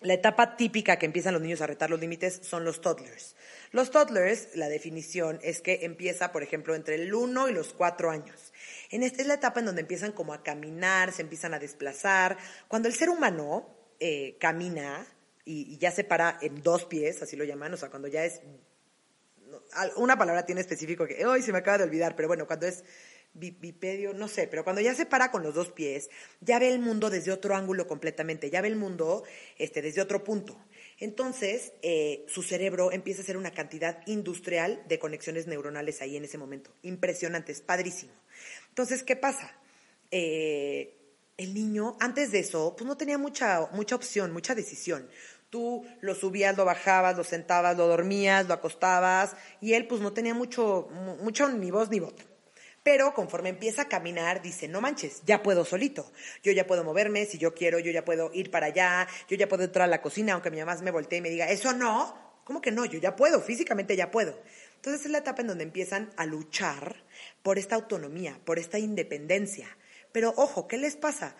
la 0.00 0.14
etapa 0.14 0.56
típica 0.56 0.98
que 0.98 1.06
empiezan 1.06 1.32
los 1.32 1.42
niños 1.42 1.60
a 1.62 1.66
retar 1.66 1.88
los 1.88 2.00
límites 2.00 2.40
son 2.42 2.64
los 2.64 2.80
toddlers. 2.80 3.34
Los 3.72 3.90
toddlers, 3.90 4.54
la 4.54 4.68
definición 4.68 5.38
es 5.42 5.60
que 5.60 5.80
empieza, 5.82 6.32
por 6.32 6.42
ejemplo, 6.42 6.74
entre 6.74 6.96
el 6.96 7.14
1 7.14 7.48
y 7.48 7.52
los 7.52 7.72
4 7.72 8.10
años. 8.10 8.52
En 8.90 9.02
esta 9.02 9.22
es 9.22 9.28
la 9.28 9.34
etapa 9.34 9.60
en 9.60 9.66
donde 9.66 9.80
empiezan 9.80 10.12
como 10.12 10.34
a 10.34 10.42
caminar, 10.42 11.12
se 11.12 11.22
empiezan 11.22 11.54
a 11.54 11.58
desplazar. 11.58 12.36
Cuando 12.68 12.88
el 12.88 12.94
ser 12.94 13.08
humano 13.08 13.68
eh, 13.98 14.36
camina 14.38 15.06
y, 15.44 15.74
y 15.74 15.78
ya 15.78 15.90
se 15.90 16.04
para 16.04 16.38
en 16.42 16.62
dos 16.62 16.84
pies, 16.84 17.22
así 17.22 17.36
lo 17.36 17.44
llaman, 17.44 17.72
o 17.72 17.76
sea, 17.76 17.90
cuando 17.90 18.08
ya 18.08 18.24
es 18.24 18.42
una 19.96 20.16
palabra 20.16 20.44
tiene 20.44 20.60
específico 20.60 21.06
que 21.06 21.24
hoy 21.26 21.42
se 21.42 21.52
me 21.52 21.58
acaba 21.58 21.78
de 21.78 21.84
olvidar, 21.84 22.16
pero 22.16 22.28
bueno, 22.28 22.46
cuando 22.46 22.66
es 22.66 22.84
bipedio, 23.34 24.14
no 24.14 24.28
sé, 24.28 24.46
pero 24.48 24.64
cuando 24.64 24.80
ya 24.80 24.94
se 24.94 25.04
para 25.04 25.30
con 25.30 25.42
los 25.42 25.54
dos 25.54 25.70
pies, 25.70 26.08
ya 26.40 26.58
ve 26.58 26.68
el 26.68 26.78
mundo 26.78 27.10
desde 27.10 27.32
otro 27.32 27.54
ángulo 27.54 27.86
completamente, 27.86 28.50
ya 28.50 28.62
ve 28.62 28.68
el 28.68 28.76
mundo 28.76 29.24
este, 29.58 29.82
desde 29.82 30.00
otro 30.00 30.24
punto. 30.24 30.58
Entonces, 30.98 31.74
eh, 31.82 32.24
su 32.28 32.42
cerebro 32.42 32.90
empieza 32.90 33.20
a 33.20 33.24
hacer 33.24 33.36
una 33.36 33.52
cantidad 33.52 34.00
industrial 34.06 34.82
de 34.88 34.98
conexiones 34.98 35.46
neuronales 35.46 36.00
ahí 36.00 36.16
en 36.16 36.24
ese 36.24 36.38
momento. 36.38 36.72
Impresionante, 36.82 37.52
es 37.52 37.60
padrísimo. 37.60 38.12
Entonces, 38.70 39.02
¿qué 39.02 39.16
pasa? 39.16 39.58
Eh, 40.10 40.96
el 41.36 41.52
niño, 41.52 41.96
antes 42.00 42.32
de 42.32 42.38
eso, 42.38 42.74
pues 42.76 42.88
no 42.88 42.96
tenía 42.96 43.18
mucha, 43.18 43.68
mucha 43.72 43.94
opción, 43.94 44.32
mucha 44.32 44.54
decisión. 44.54 45.06
Tú 45.50 45.86
lo 46.00 46.14
subías, 46.14 46.56
lo 46.56 46.64
bajabas, 46.64 47.16
lo 47.16 47.24
sentabas, 47.24 47.76
lo 47.76 47.86
dormías, 47.86 48.48
lo 48.48 48.54
acostabas, 48.54 49.36
y 49.60 49.74
él 49.74 49.86
pues 49.86 50.00
no 50.00 50.12
tenía 50.12 50.32
mucho, 50.32 50.88
mucho 51.20 51.48
ni 51.50 51.70
voz 51.70 51.90
ni 51.90 52.00
voto. 52.00 52.24
Pero 52.86 53.12
conforme 53.14 53.48
empieza 53.48 53.82
a 53.82 53.88
caminar, 53.88 54.42
dice, 54.42 54.68
no 54.68 54.80
manches, 54.80 55.22
ya 55.26 55.42
puedo 55.42 55.64
solito. 55.64 56.12
Yo 56.44 56.52
ya 56.52 56.68
puedo 56.68 56.84
moverme, 56.84 57.26
si 57.26 57.36
yo 57.36 57.52
quiero, 57.52 57.80
yo 57.80 57.90
ya 57.90 58.04
puedo 58.04 58.30
ir 58.32 58.52
para 58.52 58.66
allá, 58.66 59.08
yo 59.28 59.36
ya 59.36 59.48
puedo 59.48 59.64
entrar 59.64 59.86
a 59.86 59.90
la 59.90 60.00
cocina, 60.00 60.34
aunque 60.34 60.52
mi 60.52 60.60
mamá 60.60 60.76
me 60.76 60.92
voltee 60.92 61.18
y 61.18 61.20
me 61.20 61.28
diga, 61.28 61.50
eso 61.50 61.72
no. 61.72 62.16
¿Cómo 62.44 62.60
que 62.60 62.70
no? 62.70 62.84
Yo 62.84 63.00
ya 63.00 63.16
puedo, 63.16 63.40
físicamente 63.40 63.96
ya 63.96 64.12
puedo. 64.12 64.40
Entonces 64.76 65.04
es 65.04 65.10
la 65.10 65.18
etapa 65.18 65.42
en 65.42 65.48
donde 65.48 65.64
empiezan 65.64 66.12
a 66.16 66.26
luchar 66.26 67.02
por 67.42 67.58
esta 67.58 67.74
autonomía, 67.74 68.38
por 68.44 68.60
esta 68.60 68.78
independencia. 68.78 69.66
Pero 70.12 70.32
ojo, 70.36 70.68
¿qué 70.68 70.78
les 70.78 70.94
pasa? 70.94 71.34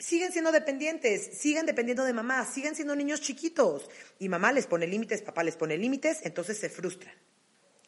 siguen 0.00 0.32
siendo 0.32 0.50
dependientes, 0.50 1.38
siguen 1.38 1.66
dependiendo 1.66 2.02
de 2.02 2.14
mamá, 2.14 2.44
siguen 2.46 2.74
siendo 2.74 2.96
niños 2.96 3.20
chiquitos. 3.20 3.88
Y 4.18 4.28
mamá 4.28 4.50
les 4.50 4.66
pone 4.66 4.88
límites, 4.88 5.22
papá 5.22 5.44
les 5.44 5.54
pone 5.54 5.78
límites, 5.78 6.18
entonces 6.24 6.58
se 6.58 6.68
frustran. 6.68 7.14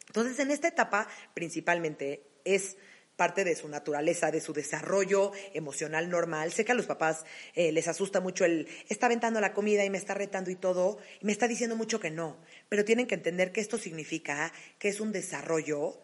Entonces, 0.07 0.39
en 0.39 0.51
esta 0.53 0.69
etapa, 0.69 1.09
principalmente, 1.35 2.29
es 2.45 2.77
parte 3.23 3.45
de 3.45 3.55
su 3.55 3.69
naturaleza, 3.69 4.33
de 4.33 4.41
su 4.41 4.53
desarrollo 4.53 5.31
emocional 5.55 6.11
normal. 6.11 6.53
Sé 6.53 6.65
que 6.65 6.73
a 6.73 6.75
los 6.75 6.87
papás 6.87 7.25
eh, 7.55 7.71
les 7.71 7.87
asusta 7.87 8.19
mucho 8.19 8.45
el, 8.45 8.67
está 8.89 9.07
aventando 9.07 9.41
la 9.41 9.55
comida 9.55 9.85
y 9.85 9.91
me 9.91 9.99
está 9.99 10.13
retando 10.13 10.51
y 10.51 10.57
todo, 10.57 10.99
y 11.21 11.27
me 11.27 11.31
está 11.31 11.47
diciendo 11.47 11.77
mucho 11.77 12.01
que 12.01 12.11
no, 12.11 12.37
pero 12.69 12.85
tienen 12.85 13.07
que 13.07 13.15
entender 13.15 13.53
que 13.53 13.61
esto 13.61 13.79
significa 13.79 14.53
que 14.81 14.89
es 14.89 14.99
un 14.99 15.13
desarrollo 15.13 16.01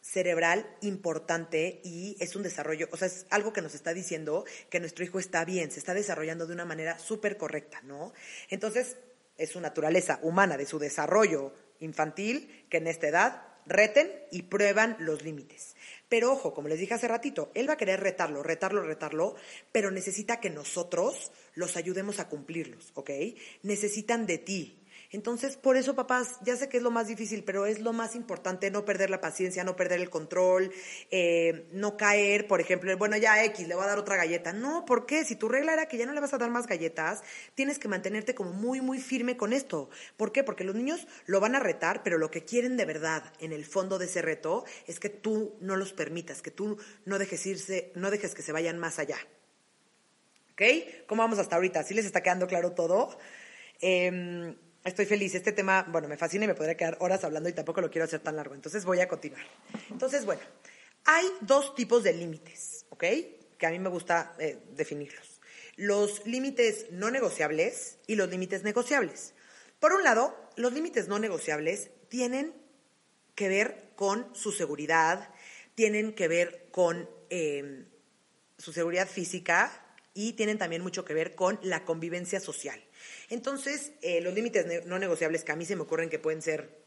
cerebral 0.00 0.66
importante 0.80 1.82
y 1.84 2.16
es 2.20 2.36
un 2.36 2.42
desarrollo, 2.42 2.88
o 2.90 2.96
sea, 2.96 3.08
es 3.08 3.26
algo 3.28 3.52
que 3.52 3.60
nos 3.60 3.74
está 3.74 3.92
diciendo 3.92 4.46
que 4.70 4.80
nuestro 4.80 5.04
hijo 5.04 5.18
está 5.18 5.44
bien, 5.44 5.70
se 5.70 5.78
está 5.78 5.92
desarrollando 5.92 6.46
de 6.46 6.54
una 6.54 6.64
manera 6.64 6.98
súper 6.98 7.36
correcta, 7.36 7.82
¿no? 7.82 8.14
Entonces, 8.48 8.96
es 9.36 9.50
su 9.50 9.60
naturaleza 9.60 10.20
humana, 10.22 10.56
de 10.56 10.64
su 10.64 10.78
desarrollo 10.78 11.52
infantil, 11.80 12.64
que 12.70 12.78
en 12.78 12.86
esta 12.86 13.08
edad 13.08 13.42
reten 13.66 14.10
y 14.30 14.42
prueban 14.42 14.96
los 15.00 15.22
límites. 15.22 15.76
Pero 16.12 16.30
ojo, 16.30 16.52
como 16.52 16.68
les 16.68 16.78
dije 16.78 16.92
hace 16.92 17.08
ratito, 17.08 17.50
él 17.54 17.70
va 17.70 17.72
a 17.72 17.76
querer 17.78 17.98
retarlo, 18.00 18.42
retarlo, 18.42 18.82
retarlo, 18.82 19.34
pero 19.72 19.90
necesita 19.90 20.40
que 20.40 20.50
nosotros 20.50 21.32
los 21.54 21.78
ayudemos 21.78 22.20
a 22.20 22.28
cumplirlos, 22.28 22.90
¿ok? 22.92 23.08
Necesitan 23.62 24.26
de 24.26 24.36
ti, 24.36 24.81
entonces, 25.12 25.58
por 25.58 25.76
eso, 25.76 25.94
papás, 25.94 26.38
ya 26.42 26.56
sé 26.56 26.70
que 26.70 26.78
es 26.78 26.82
lo 26.82 26.90
más 26.90 27.06
difícil, 27.06 27.44
pero 27.44 27.66
es 27.66 27.80
lo 27.80 27.92
más 27.92 28.16
importante 28.16 28.70
no 28.70 28.86
perder 28.86 29.10
la 29.10 29.20
paciencia, 29.20 29.62
no 29.62 29.76
perder 29.76 30.00
el 30.00 30.08
control, 30.08 30.72
eh, 31.10 31.68
no 31.72 31.98
caer, 31.98 32.46
por 32.46 32.62
ejemplo, 32.62 32.96
bueno, 32.96 33.18
ya 33.18 33.44
X, 33.44 33.68
le 33.68 33.74
voy 33.74 33.84
a 33.84 33.88
dar 33.88 33.98
otra 33.98 34.16
galleta. 34.16 34.54
No, 34.54 34.86
¿por 34.86 35.04
qué? 35.04 35.26
Si 35.26 35.36
tu 35.36 35.50
regla 35.50 35.74
era 35.74 35.84
que 35.84 35.98
ya 35.98 36.06
no 36.06 36.14
le 36.14 36.20
vas 36.20 36.32
a 36.32 36.38
dar 36.38 36.50
más 36.50 36.66
galletas, 36.66 37.22
tienes 37.54 37.78
que 37.78 37.88
mantenerte 37.88 38.34
como 38.34 38.52
muy, 38.52 38.80
muy 38.80 39.00
firme 39.00 39.36
con 39.36 39.52
esto. 39.52 39.90
¿Por 40.16 40.32
qué? 40.32 40.44
Porque 40.44 40.64
los 40.64 40.74
niños 40.74 41.06
lo 41.26 41.40
van 41.40 41.54
a 41.56 41.60
retar, 41.60 42.02
pero 42.02 42.16
lo 42.16 42.30
que 42.30 42.46
quieren 42.46 42.78
de 42.78 42.86
verdad 42.86 43.34
en 43.38 43.52
el 43.52 43.66
fondo 43.66 43.98
de 43.98 44.06
ese 44.06 44.22
reto 44.22 44.64
es 44.86 44.98
que 44.98 45.10
tú 45.10 45.58
no 45.60 45.76
los 45.76 45.92
permitas, 45.92 46.40
que 46.40 46.50
tú 46.50 46.78
no 47.04 47.18
dejes 47.18 47.44
irse, 47.44 47.92
no 47.96 48.10
dejes 48.10 48.34
que 48.34 48.40
se 48.40 48.52
vayan 48.52 48.78
más 48.78 48.98
allá. 48.98 49.18
¿Ok? 50.52 50.62
¿Cómo 51.06 51.20
vamos 51.20 51.38
hasta 51.38 51.56
ahorita? 51.56 51.82
¿Sí 51.82 51.92
les 51.92 52.06
está 52.06 52.22
quedando 52.22 52.46
claro 52.46 52.72
todo? 52.72 53.18
Eh, 53.82 54.56
Estoy 54.84 55.06
feliz. 55.06 55.32
Este 55.36 55.52
tema, 55.52 55.86
bueno, 55.88 56.08
me 56.08 56.16
fascina 56.16 56.44
y 56.44 56.48
me 56.48 56.54
podría 56.54 56.76
quedar 56.76 56.96
horas 57.00 57.22
hablando 57.22 57.48
y 57.48 57.52
tampoco 57.52 57.80
lo 57.80 57.88
quiero 57.88 58.04
hacer 58.04 58.18
tan 58.18 58.34
largo. 58.34 58.54
Entonces 58.54 58.84
voy 58.84 59.00
a 59.00 59.06
continuar. 59.06 59.42
Entonces, 59.90 60.24
bueno, 60.24 60.42
hay 61.04 61.24
dos 61.40 61.76
tipos 61.76 62.02
de 62.02 62.12
límites, 62.12 62.84
¿ok? 62.90 63.04
Que 63.58 63.66
a 63.66 63.70
mí 63.70 63.78
me 63.78 63.88
gusta 63.88 64.34
eh, 64.40 64.58
definirlos. 64.74 65.40
Los 65.76 66.26
límites 66.26 66.86
no 66.90 67.12
negociables 67.12 67.98
y 68.08 68.16
los 68.16 68.28
límites 68.28 68.64
negociables. 68.64 69.34
Por 69.78 69.92
un 69.92 70.02
lado, 70.02 70.36
los 70.56 70.72
límites 70.72 71.06
no 71.06 71.20
negociables 71.20 71.90
tienen 72.08 72.52
que 73.36 73.48
ver 73.48 73.92
con 73.94 74.34
su 74.34 74.50
seguridad, 74.50 75.32
tienen 75.76 76.12
que 76.12 76.26
ver 76.26 76.66
con 76.72 77.08
em, 77.30 77.86
su 78.58 78.72
seguridad 78.72 79.08
física 79.08 79.81
y 80.14 80.34
tienen 80.34 80.58
también 80.58 80.82
mucho 80.82 81.04
que 81.04 81.14
ver 81.14 81.34
con 81.34 81.58
la 81.62 81.84
convivencia 81.84 82.40
social. 82.40 82.82
Entonces, 83.30 83.92
eh, 84.02 84.20
los 84.20 84.34
límites 84.34 84.86
no 84.86 84.98
negociables 84.98 85.44
que 85.44 85.52
a 85.52 85.56
mí 85.56 85.64
se 85.64 85.76
me 85.76 85.82
ocurren 85.82 86.10
que 86.10 86.18
pueden 86.18 86.42
ser 86.42 86.82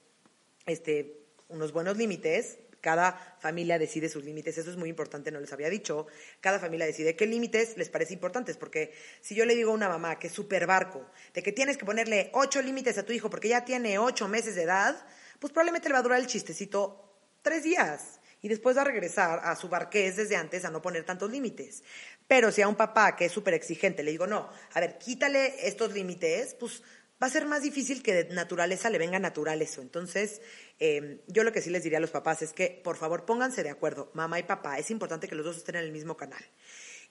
este, 0.65 1.25
unos 1.49 1.71
buenos 1.71 1.97
límites, 1.97 2.59
Cada 2.81 3.13
familia 3.39 3.79
decide 3.79 4.09
sus 4.09 4.23
límites, 4.23 4.59
eso 4.59 4.69
es 4.69 4.77
muy 4.77 4.89
importante, 4.89 5.31
no 5.31 5.39
les 5.39 5.51
había 5.51 5.71
dicho. 5.71 6.05
Cada 6.39 6.59
familia 6.59 6.85
decide 6.85 7.15
qué 7.15 7.25
límites 7.25 7.77
les 7.77 7.89
parece 7.89 8.13
importantes, 8.13 8.57
porque 8.57 8.93
si 9.21 9.33
yo 9.33 9.43
le 9.45 9.55
digo 9.55 9.71
a 9.71 9.73
una 9.73 9.89
mamá 9.89 10.19
que 10.19 10.27
es 10.27 10.33
súper 10.33 10.67
barco, 10.67 11.03
de 11.33 11.41
que 11.41 11.51
tienes 11.51 11.77
que 11.77 11.85
ponerle 11.85 12.29
ocho 12.33 12.61
límites 12.61 12.99
a 12.99 13.03
tu 13.03 13.11
hijo 13.11 13.27
porque 13.27 13.49
ya 13.49 13.65
tiene 13.65 13.97
ocho 13.97 14.27
meses 14.27 14.53
de 14.53 14.63
edad, 14.63 15.03
pues 15.39 15.51
probablemente 15.51 15.89
le 15.89 15.93
va 15.93 15.99
a 15.99 16.03
durar 16.03 16.19
el 16.19 16.27
chistecito 16.27 17.17
tres 17.41 17.63
días 17.63 18.19
y 18.43 18.47
después 18.47 18.77
va 18.77 18.81
a 18.81 18.85
regresar 18.85 19.39
a 19.43 19.55
su 19.55 19.67
barqués 19.67 20.17
desde 20.17 20.35
antes 20.35 20.65
a 20.65 20.69
no 20.69 20.79
poner 20.79 21.03
tantos 21.03 21.31
límites. 21.31 21.81
Pero 22.27 22.51
si 22.51 22.61
a 22.61 22.67
un 22.67 22.75
papá 22.75 23.15
que 23.15 23.25
es 23.25 23.31
súper 23.31 23.53
exigente 23.53 24.03
le 24.03 24.11
digo, 24.11 24.27
no, 24.27 24.49
a 24.73 24.79
ver, 24.79 24.97
quítale 24.97 25.67
estos 25.67 25.93
límites, 25.93 26.55
pues 26.59 26.81
va 27.21 27.27
a 27.27 27.29
ser 27.29 27.45
más 27.45 27.61
difícil 27.61 28.01
que 28.01 28.13
de 28.13 28.33
naturaleza 28.33 28.89
le 28.89 28.97
venga 28.97 29.19
natural 29.19 29.61
eso. 29.61 29.81
Entonces, 29.81 30.41
em, 30.79 31.19
yo 31.27 31.43
lo 31.43 31.51
que 31.51 31.61
sí 31.61 31.69
les 31.69 31.83
diría 31.83 31.99
a 31.99 32.01
los 32.01 32.11
papás 32.11 32.41
es 32.41 32.53
que, 32.53 32.81
por 32.83 32.97
favor, 32.97 33.25
pónganse 33.25 33.63
de 33.63 33.69
acuerdo, 33.69 34.11
mamá 34.13 34.39
y 34.39 34.43
papá. 34.43 34.77
Es 34.79 34.91
importante 34.91 35.27
que 35.27 35.35
los 35.35 35.45
dos 35.45 35.57
estén 35.57 35.75
en 35.75 35.83
el 35.83 35.91
mismo 35.91 36.17
canal 36.17 36.43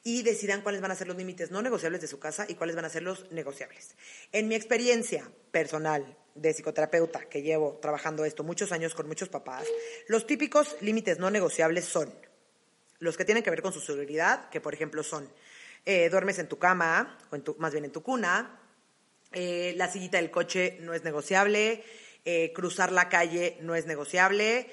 y 0.03 0.23
decidan 0.23 0.61
cuáles 0.61 0.83
van 0.83 0.91
a 0.91 0.95
ser 0.95 1.09
los 1.09 1.17
límites 1.17 1.51
no 1.51 1.63
negociables 1.63 2.03
de 2.03 2.07
su 2.07 2.19
casa 2.19 2.45
y 2.47 2.55
cuáles 2.55 2.77
van 2.77 2.85
a 2.85 2.91
ser 2.91 3.03
los 3.03 3.31
negociables. 3.33 3.97
En 4.33 4.49
mi 4.49 4.55
experiencia 4.55 5.31
personal 5.51 6.19
de 6.35 6.53
psicoterapeuta, 6.53 7.25
que 7.27 7.43
llevo 7.43 7.79
trabajando 7.81 8.25
esto 8.25 8.45
muchos 8.45 8.73
años 8.73 8.95
con 8.95 9.09
muchos 9.09 9.31
papás, 9.31 9.67
los 10.09 10.27
típicos 10.27 10.77
límites 10.83 11.19
no 11.19 11.31
negociables 11.31 11.87
son 11.87 12.13
los 13.05 13.17
que 13.17 13.25
tienen 13.25 13.45
que 13.45 13.51
ver 13.51 13.63
con 13.63 13.73
su 13.73 13.81
seguridad, 13.81 14.49
que 14.49 14.61
por 14.61 14.75
ejemplo 14.75 15.03
son, 15.03 15.31
eh, 15.85 16.09
duermes 16.09 16.39
en 16.39 16.49
tu 16.49 16.59
cama, 16.59 17.19
o 17.31 17.37
en 17.37 17.43
tu, 17.43 17.55
más 17.59 17.73
bien 17.73 17.85
en 17.85 17.93
tu 17.93 18.03
cuna, 18.03 18.59
eh, 19.33 19.75
la 19.77 19.91
sillita 19.91 20.17
del 20.17 20.31
coche 20.31 20.79
no 20.81 20.95
es 20.95 21.05
negociable, 21.05 21.85
eh, 22.25 22.53
cruzar 22.55 22.91
la 22.91 23.09
calle 23.09 23.59
no 23.61 23.75
es 23.75 23.87
negociable, 23.87 24.71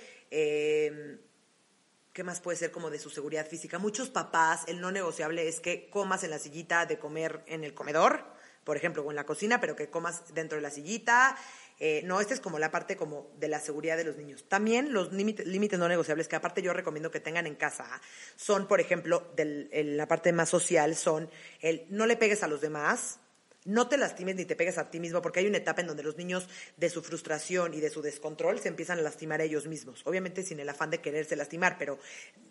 ¿Qué 2.14 2.26
más 2.26 2.42
puede 2.42 2.58
ser 2.58 2.72
como 2.72 2.90
de 2.90 3.00
su 3.00 3.10
seguridad 3.10 3.48
física? 3.48 3.80
Muchos 3.80 4.10
papás, 4.10 4.64
el 4.68 4.82
no 4.82 4.92
negociable 4.92 5.48
es 5.48 5.62
que 5.62 5.90
comas 5.90 6.26
en 6.26 6.32
la 6.32 6.40
sillita 6.40 6.86
de 6.86 7.00
comer 7.00 7.42
en 7.48 7.64
el 7.64 7.74
comedor, 7.74 8.26
por 8.66 8.76
ejemplo, 8.76 9.02
o 9.04 9.12
en 9.12 9.16
la 9.16 9.26
cocina, 9.26 9.62
pero 9.62 9.78
que 9.78 9.90
comas 9.90 10.34
dentro 10.34 10.58
de 10.58 10.62
la 10.62 10.72
sillita. 10.72 11.38
Eh, 11.84 12.04
no, 12.06 12.22
esta 12.22 12.36
es 12.36 12.40
como 12.40 12.60
la 12.60 12.70
parte 12.70 12.96
como 12.96 13.32
de 13.40 13.48
la 13.48 13.60
seguridad 13.60 13.98
de 13.98 14.04
los 14.04 14.16
niños. 14.16 14.46
También 14.48 14.94
los 14.94 15.12
límites 15.12 15.80
no 15.80 15.88
negociables, 15.88 16.28
que 16.28 16.36
aparte 16.36 16.62
yo 16.62 16.74
recomiendo 16.74 17.10
que 17.10 17.20
tengan 17.20 17.48
en 17.48 17.56
casa, 17.56 18.00
son, 18.36 18.68
por 18.68 18.80
ejemplo, 18.80 19.34
de 19.36 19.68
la 19.84 20.08
parte 20.08 20.32
más 20.32 20.48
social, 20.48 20.96
son 20.96 21.28
el 21.60 21.88
no 21.90 22.06
le 22.06 22.18
pegues 22.18 22.44
a 22.44 22.48
los 22.48 22.62
demás, 22.62 23.20
no 23.66 23.88
te 23.88 23.98
lastimes 23.98 24.36
ni 24.36 24.46
te 24.46 24.56
pegues 24.56 24.78
a 24.78 24.92
ti 24.92 25.00
mismo, 25.00 25.24
porque 25.24 25.40
hay 25.40 25.48
una 25.48 25.58
etapa 25.58 25.82
en 25.82 25.88
donde 25.88 26.04
los 26.04 26.18
niños, 26.18 26.48
de 26.78 26.92
su 26.92 27.02
frustración 27.02 27.74
y 27.74 27.80
de 27.80 27.90
su 27.90 28.04
descontrol, 28.04 28.60
se 28.60 28.68
empiezan 28.68 29.00
a 29.00 29.02
lastimar 29.02 29.42
a 29.42 29.46
ellos 29.46 29.66
mismos. 29.66 30.04
Obviamente 30.06 30.44
sin 30.44 30.60
el 30.60 30.70
afán 30.70 30.92
de 30.92 31.02
quererse 31.02 31.36
lastimar, 31.36 31.78
pero 31.80 31.98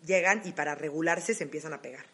llegan 0.05 0.41
y 0.43 0.51
para 0.51 0.75
regularse 0.75 1.35
se 1.35 1.45
empiezan 1.45 1.71
a 1.71 1.81
pegar. 1.81 2.05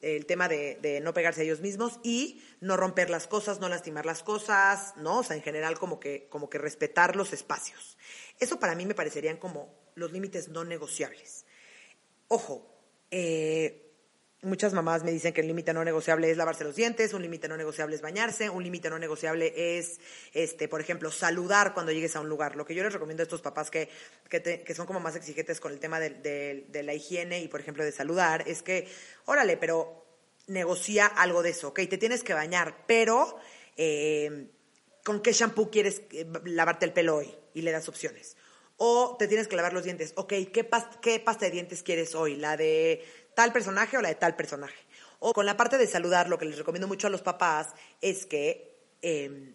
El 0.00 0.26
tema 0.26 0.48
de, 0.48 1.00
no 1.02 1.12
pegarse 1.12 1.40
a 1.40 1.44
ellos 1.44 1.60
mismos 1.60 1.98
y 2.02 2.42
no 2.60 2.76
romper 2.76 3.10
las 3.10 3.26
cosas, 3.26 3.60
no 3.60 3.68
lastimar 3.68 4.06
las 4.06 4.22
cosas, 4.22 4.94
¿no? 4.96 5.18
O 5.18 5.22
sea, 5.24 5.36
en 5.36 5.42
general 5.42 5.78
como 5.78 5.98
que, 5.98 6.28
como 6.28 6.48
que 6.48 6.58
respetar 6.58 7.16
los 7.16 7.32
espacios. 7.32 7.98
Eso 8.38 8.60
para 8.60 8.74
mí 8.74 8.86
me 8.86 8.94
parecerían 8.94 9.36
como 9.38 9.74
los 9.94 10.12
límites 10.12 10.48
no 10.48 10.64
negociables. 10.64 11.46
Ojo, 12.28 12.78
eh, 13.10 13.87
Muchas 14.42 14.72
mamás 14.72 15.02
me 15.02 15.10
dicen 15.10 15.32
que 15.32 15.40
el 15.40 15.48
límite 15.48 15.72
no 15.72 15.84
negociable 15.84 16.30
es 16.30 16.36
lavarse 16.36 16.62
los 16.62 16.76
dientes, 16.76 17.12
un 17.12 17.22
límite 17.22 17.48
no 17.48 17.56
negociable 17.56 17.96
es 17.96 18.02
bañarse, 18.02 18.48
un 18.48 18.62
límite 18.62 18.88
no 18.88 18.96
negociable 18.96 19.52
es, 19.56 19.98
este, 20.32 20.68
por 20.68 20.80
ejemplo, 20.80 21.10
saludar 21.10 21.74
cuando 21.74 21.90
llegues 21.90 22.14
a 22.14 22.20
un 22.20 22.28
lugar. 22.28 22.54
Lo 22.54 22.64
que 22.64 22.72
yo 22.72 22.84
les 22.84 22.92
recomiendo 22.92 23.22
a 23.22 23.24
estos 23.24 23.42
papás 23.42 23.68
que, 23.68 23.88
que, 24.28 24.74
son 24.76 24.86
como 24.86 25.00
más 25.00 25.16
exigentes 25.16 25.58
con 25.58 25.72
el 25.72 25.80
tema 25.80 25.98
de, 25.98 26.82
la 26.84 26.94
higiene 26.94 27.40
y, 27.40 27.48
por 27.48 27.60
ejemplo, 27.60 27.82
de 27.82 27.90
saludar, 27.90 28.44
es 28.46 28.62
que, 28.62 28.86
órale, 29.24 29.56
pero 29.56 30.06
negocia 30.46 31.06
algo 31.06 31.42
de 31.42 31.50
eso, 31.50 31.68
¿ok? 31.68 31.80
Te 31.90 31.98
tienes 31.98 32.22
que 32.22 32.32
bañar, 32.32 32.84
pero 32.86 33.40
eh, 33.76 34.52
¿con 35.04 35.20
qué 35.20 35.32
shampoo 35.32 35.68
quieres 35.68 36.02
eh, 36.12 36.24
lavarte 36.44 36.86
el 36.86 36.92
pelo 36.92 37.16
hoy? 37.16 37.34
Y 37.54 37.62
le 37.62 37.72
das 37.72 37.88
opciones. 37.88 38.36
O 38.76 39.16
te 39.18 39.26
tienes 39.26 39.48
que 39.48 39.56
lavar 39.56 39.72
los 39.72 39.82
dientes, 39.82 40.12
ok, 40.14 40.28
¿qué, 40.52 40.68
qué 41.02 41.18
pasta 41.18 41.46
de 41.46 41.50
dientes 41.50 41.82
quieres 41.82 42.14
hoy? 42.14 42.36
¿La 42.36 42.56
de 42.56 43.04
tal 43.38 43.52
personaje 43.52 43.96
o 43.96 44.02
la 44.02 44.08
de 44.08 44.16
tal 44.16 44.34
personaje. 44.34 44.74
O 45.20 45.32
con 45.32 45.46
la 45.46 45.56
parte 45.56 45.78
de 45.78 45.86
saludar, 45.86 46.28
lo 46.28 46.38
que 46.38 46.44
les 46.44 46.58
recomiendo 46.58 46.88
mucho 46.88 47.06
a 47.06 47.10
los 47.10 47.22
papás 47.22 47.68
es 48.00 48.26
que 48.26 48.76
em, 49.00 49.54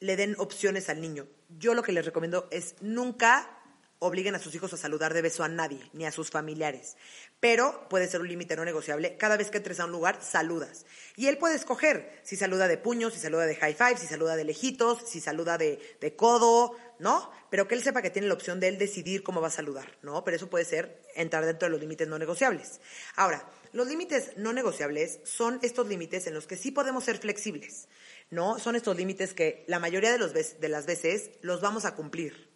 le 0.00 0.16
den 0.16 0.34
opciones 0.38 0.88
al 0.88 1.02
niño. 1.02 1.28
Yo 1.50 1.74
lo 1.74 1.82
que 1.82 1.92
les 1.92 2.06
recomiendo 2.06 2.48
es 2.50 2.76
nunca 2.80 3.58
obliguen 3.98 4.34
a 4.34 4.38
sus 4.38 4.54
hijos 4.54 4.72
a 4.72 4.78
saludar 4.78 5.12
de 5.12 5.20
beso 5.20 5.44
a 5.44 5.48
nadie, 5.48 5.90
ni 5.92 6.06
a 6.06 6.12
sus 6.12 6.30
familiares. 6.30 6.96
Pero 7.40 7.86
puede 7.90 8.08
ser 8.08 8.22
un 8.22 8.28
límite 8.28 8.56
no 8.56 8.64
negociable. 8.64 9.18
Cada 9.18 9.36
vez 9.36 9.50
que 9.50 9.58
entres 9.58 9.78
a 9.78 9.84
un 9.84 9.92
lugar, 9.92 10.18
saludas. 10.22 10.86
Y 11.16 11.26
él 11.26 11.36
puede 11.36 11.56
escoger 11.56 12.20
si 12.22 12.36
saluda 12.36 12.68
de 12.68 12.78
puños, 12.78 13.12
si 13.12 13.20
saluda 13.20 13.44
de 13.44 13.54
high 13.54 13.74
five, 13.74 13.98
si 13.98 14.06
saluda 14.06 14.34
de 14.34 14.44
lejitos, 14.44 15.02
si 15.06 15.20
saluda 15.20 15.58
de, 15.58 15.78
de 16.00 16.16
codo, 16.16 16.74
¿no? 17.02 17.32
Pero 17.50 17.66
que 17.66 17.74
él 17.74 17.82
sepa 17.82 18.00
que 18.00 18.10
tiene 18.10 18.28
la 18.28 18.34
opción 18.34 18.60
de 18.60 18.68
él 18.68 18.78
decidir 18.78 19.24
cómo 19.24 19.40
va 19.40 19.48
a 19.48 19.50
saludar, 19.50 19.98
¿no? 20.02 20.24
Pero 20.24 20.36
eso 20.36 20.48
puede 20.48 20.64
ser 20.64 21.02
entrar 21.16 21.44
dentro 21.44 21.66
de 21.66 21.72
los 21.72 21.80
límites 21.80 22.06
no 22.06 22.16
negociables. 22.16 22.80
Ahora, 23.16 23.44
los 23.72 23.88
límites 23.88 24.36
no 24.36 24.52
negociables 24.52 25.18
son 25.24 25.58
estos 25.62 25.88
límites 25.88 26.28
en 26.28 26.34
los 26.34 26.46
que 26.46 26.56
sí 26.56 26.70
podemos 26.70 27.02
ser 27.02 27.18
flexibles, 27.18 27.88
¿no? 28.30 28.60
Son 28.60 28.76
estos 28.76 28.96
límites 28.96 29.34
que 29.34 29.64
la 29.66 29.80
mayoría 29.80 30.12
de, 30.12 30.18
los, 30.18 30.32
de 30.32 30.68
las 30.68 30.86
veces 30.86 31.32
los 31.42 31.60
vamos 31.60 31.84
a 31.84 31.96
cumplir. 31.96 32.52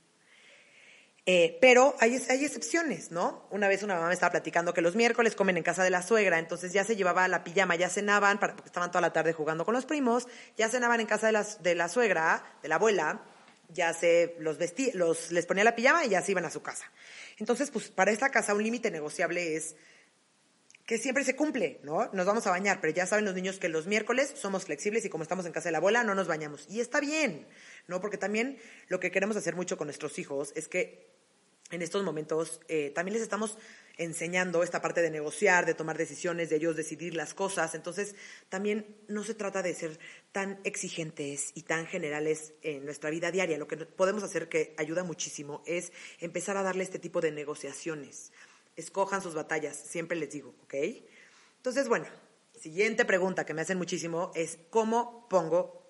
Eh, 1.29 1.59
pero 1.61 1.97
hay, 1.99 2.23
hay 2.31 2.45
excepciones, 2.45 3.11
¿no? 3.11 3.49
Una 3.51 3.67
vez 3.67 3.83
una 3.83 3.97
mamá 3.97 4.07
me 4.07 4.15
estaba 4.15 4.31
platicando 4.31 4.73
que 4.73 4.81
los 4.81 4.95
miércoles 4.95 5.35
comen 5.35 5.57
en 5.57 5.65
casa 5.65 5.83
de 5.83 5.91
la 5.91 6.03
suegra, 6.03 6.39
entonces 6.39 6.73
ya 6.73 6.85
se 6.85 6.95
llevaba 6.95 7.27
la 7.27 7.43
pijama, 7.43 7.75
ya 7.75 7.89
cenaban, 7.89 8.39
porque 8.39 8.63
estaban 8.65 8.93
toda 8.93 9.01
la 9.01 9.13
tarde 9.13 9.33
jugando 9.33 9.65
con 9.65 9.75
los 9.75 9.87
primos, 9.87 10.29
ya 10.57 10.69
cenaban 10.69 11.01
en 11.01 11.09
casa 11.09 11.27
de 11.27 11.33
la, 11.33 11.43
de 11.43 11.75
la 11.75 11.89
suegra, 11.89 12.45
de 12.63 12.69
la 12.69 12.77
abuela, 12.77 13.25
ya 13.69 13.93
se 13.93 14.37
los 14.39 14.59
vestía, 14.59 14.93
los, 14.95 15.31
les 15.33 15.47
ponía 15.47 15.65
la 15.65 15.75
pijama 15.75 16.05
y 16.05 16.11
ya 16.11 16.23
se 16.23 16.33
iban 16.33 16.45
a 16.45 16.51
su 16.51 16.63
casa. 16.63 16.91
Entonces, 17.39 17.71
pues 17.71 17.89
para 17.89 18.11
esta 18.11 18.31
casa 18.31 18.55
un 18.55 18.63
límite 18.63 18.91
negociable 18.91 19.57
es 19.57 19.77
que 20.87 20.99
siempre 20.99 21.25
se 21.25 21.35
cumple, 21.35 21.81
¿no? 21.83 22.09
Nos 22.13 22.27
vamos 22.27 22.47
a 22.47 22.51
bañar, 22.51 22.81
pero 22.81 22.93
ya 22.93 23.07
saben 23.07 23.25
los 23.25 23.35
niños 23.35 23.59
que 23.59 23.69
los 23.69 23.87
miércoles 23.89 24.33
somos 24.37 24.65
flexibles 24.65 25.05
y 25.05 25.09
como 25.09 25.25
estamos 25.25 25.45
en 25.45 25.53
casa 25.53 25.69
de 25.69 25.73
la 25.73 25.79
abuela 25.79 26.05
no 26.05 26.15
nos 26.15 26.29
bañamos. 26.29 26.67
Y 26.71 26.81
está 26.81 27.01
bien, 27.01 27.47
¿no? 27.89 28.01
Porque 28.01 28.19
también 28.19 28.59
lo 28.87 29.01
que 29.01 29.11
queremos 29.11 29.37
hacer 29.37 29.57
mucho 29.57 29.77
con 29.77 29.89
nuestros 29.89 30.19
hijos 30.21 30.53
es 30.55 30.69
que 30.69 31.16
en 31.71 31.83
estos 31.83 32.05
momentos 32.05 32.61
eh, 32.69 32.93
también 32.95 33.15
les 33.15 33.23
estamos 33.23 33.59
enseñando 33.99 34.63
esta 34.63 34.83
parte 34.83 35.01
de 35.01 35.11
negociar, 35.11 35.65
de 35.65 35.75
tomar 35.75 35.97
decisiones, 35.97 36.51
de 36.51 36.57
ellos 36.57 36.77
decidir 36.77 37.15
las 37.15 37.35
cosas. 37.35 37.75
Entonces, 37.75 38.15
también 38.49 38.97
no 39.09 39.25
se 39.25 39.35
trata 39.35 39.63
de 39.63 39.75
ser 39.75 39.99
tan 40.33 40.61
exigentes 40.65 41.51
y 41.55 41.63
tan 41.63 41.87
generales 41.87 42.53
en 42.63 42.85
nuestra 42.85 43.11
vida 43.11 43.31
diaria. 43.31 43.59
Lo 43.59 43.67
que 43.67 43.79
podemos 43.79 44.23
hacer 44.23 44.49
que 44.49 44.75
ayuda 44.77 45.03
muchísimo 45.03 45.63
es 45.67 45.93
empezar 46.21 46.57
a 46.57 46.63
darle 46.63 46.85
este 46.85 46.99
tipo 46.99 47.21
de 47.21 47.33
negociaciones. 47.33 48.33
Escojan 48.77 49.23
sus 49.23 49.35
batallas, 49.35 49.77
siempre 49.77 50.19
les 50.19 50.31
digo, 50.31 50.55
¿ok? 50.65 50.75
Entonces, 51.57 51.89
bueno, 51.89 52.07
siguiente 52.61 53.07
pregunta 53.07 53.47
que 53.47 53.55
me 53.55 53.63
hacen 53.63 53.79
muchísimo 53.79 54.31
es 54.35 54.59
cómo 54.69 55.27
pongo, 55.31 55.83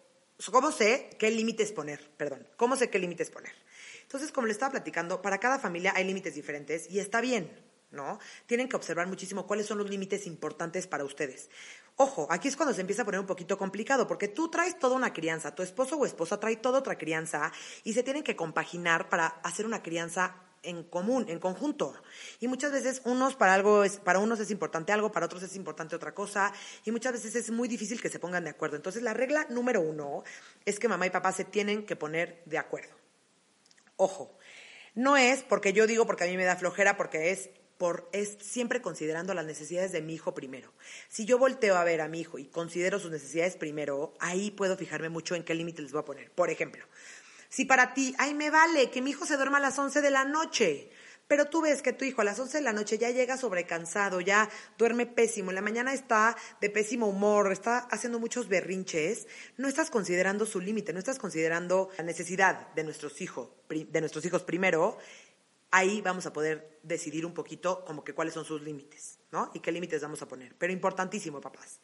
cómo 0.53 0.71
sé 0.71 1.11
qué 1.19 1.33
límites 1.33 1.73
poner, 1.73 2.01
perdón, 2.17 2.47
cómo 2.57 2.77
sé 2.77 2.89
qué 2.89 3.01
límites 3.01 3.31
poner. 3.31 3.66
Entonces, 4.07 4.31
como 4.31 4.47
les 4.47 4.55
estaba 4.55 4.71
platicando, 4.71 5.21
para 5.21 5.38
cada 5.38 5.59
familia 5.59 5.92
hay 5.97 6.05
límites 6.05 6.37
diferentes 6.37 6.88
y 6.88 7.01
está 7.01 7.21
bien, 7.21 7.51
¿no? 7.90 8.21
Tienen 8.47 8.69
que 8.69 8.77
observar 8.77 9.09
muchísimo 9.09 9.49
cuáles 9.49 9.66
son 9.66 9.79
los 9.79 9.90
límites 9.90 10.29
importantes 10.29 10.87
para 10.87 11.05
ustedes. 11.05 11.51
Ojo, 11.97 12.29
aquí 12.31 12.47
es 12.47 12.57
cuando 12.57 12.73
se 12.73 12.83
empieza 12.83 13.03
a 13.03 13.05
poner 13.05 13.21
un 13.21 13.27
poquito 13.27 13.59
complicado, 13.59 14.07
porque 14.07 14.29
tú 14.29 14.49
traes 14.49 14.79
toda 14.79 14.95
una 14.95 15.12
crianza, 15.12 15.55
tu 15.55 15.62
esposo 15.62 15.97
o 15.97 16.07
esposa 16.07 16.38
trae 16.38 16.57
toda 16.57 16.79
otra 16.79 16.99
crianza 16.99 17.51
y 17.83 17.95
se 17.95 18.03
tienen 18.03 18.23
que 18.23 18.37
compaginar 18.37 19.09
para 19.09 19.27
hacer 19.27 19.66
una 19.66 19.83
crianza 19.83 20.37
en 20.62 20.85
común, 20.85 21.27
en 21.29 21.38
conjunto. 21.38 21.95
Y 22.38 22.49
muchas 22.49 22.73
veces 22.73 23.01
unos 23.05 23.35
para 23.35 23.55
algo 23.55 23.83
es, 23.83 23.97
para 23.97 24.19
unos 24.19 24.40
es 24.40 24.51
importante 24.51 24.92
algo, 24.92 25.11
para 25.11 25.27
otros 25.27 25.42
es 25.42 25.57
importante 25.57 25.97
otra 25.97 26.14
cosa, 26.14 26.53
y 26.85 26.92
muchas 26.92 27.12
veces 27.12 27.35
es 27.35 27.51
muy 27.51 27.69
difícil 27.69 28.01
que 28.01 28.09
se 28.09 28.19
pongan 28.19 28.45
de 28.45 28.51
acuerdo. 28.51 28.77
Entonces 28.77 29.03
la 29.03 29.14
regla 29.14 29.47
número 29.49 29.81
uno 29.81 30.23
es 30.64 30.79
que 30.79 30.88
mamá 30.88 31.07
y 31.07 31.11
papá 31.11 31.33
se 31.33 31.45
tienen 31.45 31.87
que 31.87 31.97
poner 31.97 32.42
de 32.45 32.59
acuerdo. 32.59 33.06
Ojo, 33.97 34.37
no 34.95 35.17
es 35.17 35.43
porque 35.43 35.73
yo 35.73 35.87
digo 35.87 36.07
porque 36.07 36.25
a 36.25 36.27
mí 36.27 36.37
me 36.37 36.45
da 36.45 36.57
flojera, 36.57 36.97
porque 36.97 37.31
es 37.31 37.51
por 37.79 38.09
es 38.13 38.39
siempre 38.41 38.81
considerando 38.81 39.35
las 39.35 39.45
necesidades 39.45 39.93
de 39.93 40.01
mi 40.01 40.15
hijo 40.15 40.35
primero. 40.35 40.73
Si 41.09 41.25
yo 41.27 41.39
volteo 41.39 41.77
a 41.77 41.85
ver 41.85 42.01
a 42.01 42.09
mi 42.09 42.21
hijo 42.21 42.39
y 42.39 42.47
considero 42.47 42.99
sus 42.99 43.11
necesidades 43.11 43.57
primero, 43.57 44.15
ahí 44.19 44.51
puedo 44.51 44.77
fijarme 44.77 45.09
mucho 45.09 45.35
en 45.35 45.45
qué 45.45 45.55
límite 45.55 45.83
les 45.83 45.93
voy 45.93 46.01
a 46.01 46.07
poner. 46.07 46.31
Por 46.31 46.51
ejemplo, 46.51 46.85
si 47.49 47.65
para 47.65 47.95
ti, 47.95 48.15
ay, 48.19 48.35
me 48.35 48.51
vale 48.51 48.91
que 48.91 49.03
mi 49.03 49.11
hijo 49.11 49.27
se 49.27 49.37
duerma 49.37 49.59
a 49.59 49.61
las 49.61 49.79
11 49.79 50.01
de 50.01 50.11
la 50.11 50.25
noche, 50.25 50.91
pero 51.29 51.47
tú 51.47 51.62
ves 51.62 51.83
que 51.83 51.93
tu 51.93 52.05
hijo 52.05 52.21
a 52.21 52.25
las 52.25 52.39
11 52.39 52.59
de 52.59 52.65
la 52.65 52.73
noche 52.73 52.99
ya 52.99 53.11
llega 53.11 53.37
sobrecansado, 53.37 54.21
ya 54.21 54.49
duerme 54.79 55.07
pésimo, 55.07 55.51
en 55.51 55.57
la 55.57 55.62
mañana 55.62 55.93
está 55.93 56.37
de 56.61 56.71
pésimo 56.71 57.07
humor, 57.07 57.53
está 57.53 57.79
haciendo 57.91 58.19
muchos 58.19 58.49
berrinches, 58.49 59.27
no 59.57 59.69
estás 59.69 59.91
considerando 59.91 60.47
su 60.47 60.61
límite, 60.61 60.93
no 60.93 60.99
estás 60.99 61.19
considerando 61.19 61.91
la 61.99 62.05
necesidad 62.05 62.73
de 62.75 62.85
nuestros 62.85 63.21
hijos, 63.21 63.51
de 63.69 64.01
nuestros 64.01 64.25
hijos 64.25 64.43
primero, 64.43 64.99
ahí 65.71 66.01
vamos 66.01 66.27
a 66.27 66.33
poder 66.33 66.79
decidir 66.83 67.27
un 67.27 67.35
poquito 67.35 67.85
como 67.85 68.05
que 68.05 68.15
cuáles 68.15 68.35
son 68.35 68.45
sus 68.45 68.62
límites, 68.62 69.19
¿no? 69.33 69.51
Y 69.55 69.61
qué 69.61 69.73
límites 69.73 70.03
vamos 70.03 70.23
a 70.23 70.29
poner. 70.29 70.55
Pero 70.57 70.73
importantísimo, 70.73 71.41
papás. 71.41 71.81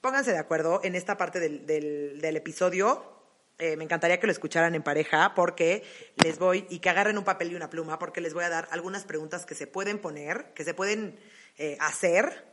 Pónganse 0.00 0.32
de 0.32 0.38
acuerdo 0.38 0.80
en 0.82 0.96
esta 0.96 1.16
parte 1.16 1.38
del, 1.40 1.66
del, 1.66 2.36
episodio. 2.36 3.21
Eh, 3.58 3.76
me 3.76 3.84
encantaría 3.84 4.18
que 4.18 4.26
lo 4.26 4.32
escucharan 4.32 4.74
en 4.74 4.82
pareja 4.82 5.34
porque 5.34 5.84
les 6.24 6.38
voy 6.38 6.66
y 6.68 6.80
que 6.80 6.88
agarren 6.88 7.18
un 7.18 7.24
papel 7.24 7.52
y 7.52 7.54
una 7.54 7.70
pluma 7.70 7.98
porque 7.98 8.20
les 8.20 8.34
voy 8.34 8.44
a 8.44 8.48
dar 8.48 8.68
algunas 8.70 9.04
preguntas 9.04 9.46
que 9.46 9.54
se 9.54 9.66
pueden 9.66 9.98
poner, 9.98 10.52
que 10.54 10.64
se 10.64 10.74
pueden 10.74 11.18
eh, 11.58 11.76
hacer 11.80 12.52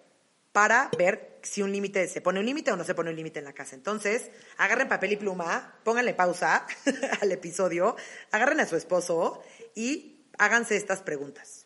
para 0.52 0.90
ver 0.98 1.40
si 1.42 1.62
un 1.62 1.72
límite 1.72 2.08
se 2.08 2.22
pone 2.22 2.40
un 2.40 2.46
límite 2.46 2.72
o 2.72 2.76
no 2.76 2.84
se 2.84 2.94
pone 2.94 3.10
un 3.10 3.16
límite 3.16 3.40
en 3.40 3.46
la 3.46 3.54
casa. 3.54 3.76
Entonces, 3.76 4.30
agarren 4.58 4.88
papel 4.88 5.14
y 5.14 5.16
pluma, 5.16 5.80
pónganle 5.84 6.14
pausa 6.14 6.66
al 7.22 7.32
episodio, 7.32 7.96
agarren 8.32 8.60
a 8.60 8.66
su 8.66 8.76
esposo 8.76 9.42
y 9.76 10.26
háganse 10.38 10.76
estas 10.76 11.02
preguntas. 11.02 11.66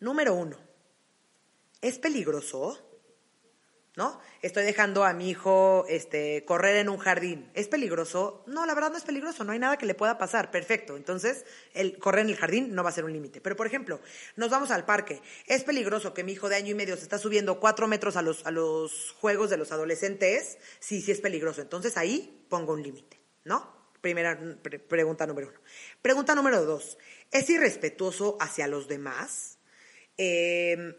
Número 0.00 0.34
uno, 0.34 0.58
¿es 1.80 1.98
peligroso? 1.98 2.85
¿No? 3.96 4.20
Estoy 4.42 4.64
dejando 4.64 5.04
a 5.04 5.14
mi 5.14 5.30
hijo 5.30 5.86
este, 5.88 6.44
correr 6.44 6.76
en 6.76 6.90
un 6.90 6.98
jardín. 6.98 7.50
¿Es 7.54 7.66
peligroso? 7.66 8.44
No, 8.46 8.66
la 8.66 8.74
verdad 8.74 8.90
no 8.90 8.98
es 8.98 9.04
peligroso, 9.04 9.42
no 9.42 9.52
hay 9.52 9.58
nada 9.58 9.78
que 9.78 9.86
le 9.86 9.94
pueda 9.94 10.18
pasar. 10.18 10.50
Perfecto. 10.50 10.96
Entonces, 10.96 11.46
el 11.72 11.98
correr 11.98 12.26
en 12.26 12.30
el 12.30 12.36
jardín 12.36 12.74
no 12.74 12.84
va 12.84 12.90
a 12.90 12.92
ser 12.92 13.04
un 13.04 13.12
límite. 13.14 13.40
Pero, 13.40 13.56
por 13.56 13.66
ejemplo, 13.66 13.98
nos 14.36 14.50
vamos 14.50 14.70
al 14.70 14.84
parque. 14.84 15.22
¿Es 15.46 15.64
peligroso 15.64 16.12
que 16.12 16.24
mi 16.24 16.32
hijo 16.32 16.50
de 16.50 16.56
año 16.56 16.72
y 16.72 16.74
medio 16.74 16.96
se 16.96 17.04
está 17.04 17.18
subiendo 17.18 17.58
cuatro 17.58 17.88
metros 17.88 18.16
a 18.16 18.22
los, 18.22 18.44
a 18.44 18.50
los 18.50 19.16
juegos 19.18 19.48
de 19.48 19.56
los 19.56 19.72
adolescentes? 19.72 20.58
Sí, 20.78 21.00
sí 21.00 21.10
es 21.10 21.22
peligroso. 21.22 21.62
Entonces, 21.62 21.96
ahí 21.96 22.44
pongo 22.50 22.74
un 22.74 22.82
límite, 22.82 23.18
¿no? 23.44 23.74
Primera 24.02 24.38
pregunta 24.88 25.26
número 25.26 25.48
uno. 25.48 25.58
Pregunta 26.02 26.34
número 26.34 26.62
dos. 26.66 26.98
¿Es 27.30 27.48
irrespetuoso 27.48 28.36
hacia 28.40 28.68
los 28.68 28.88
demás? 28.88 29.58
Eh, 30.18 30.96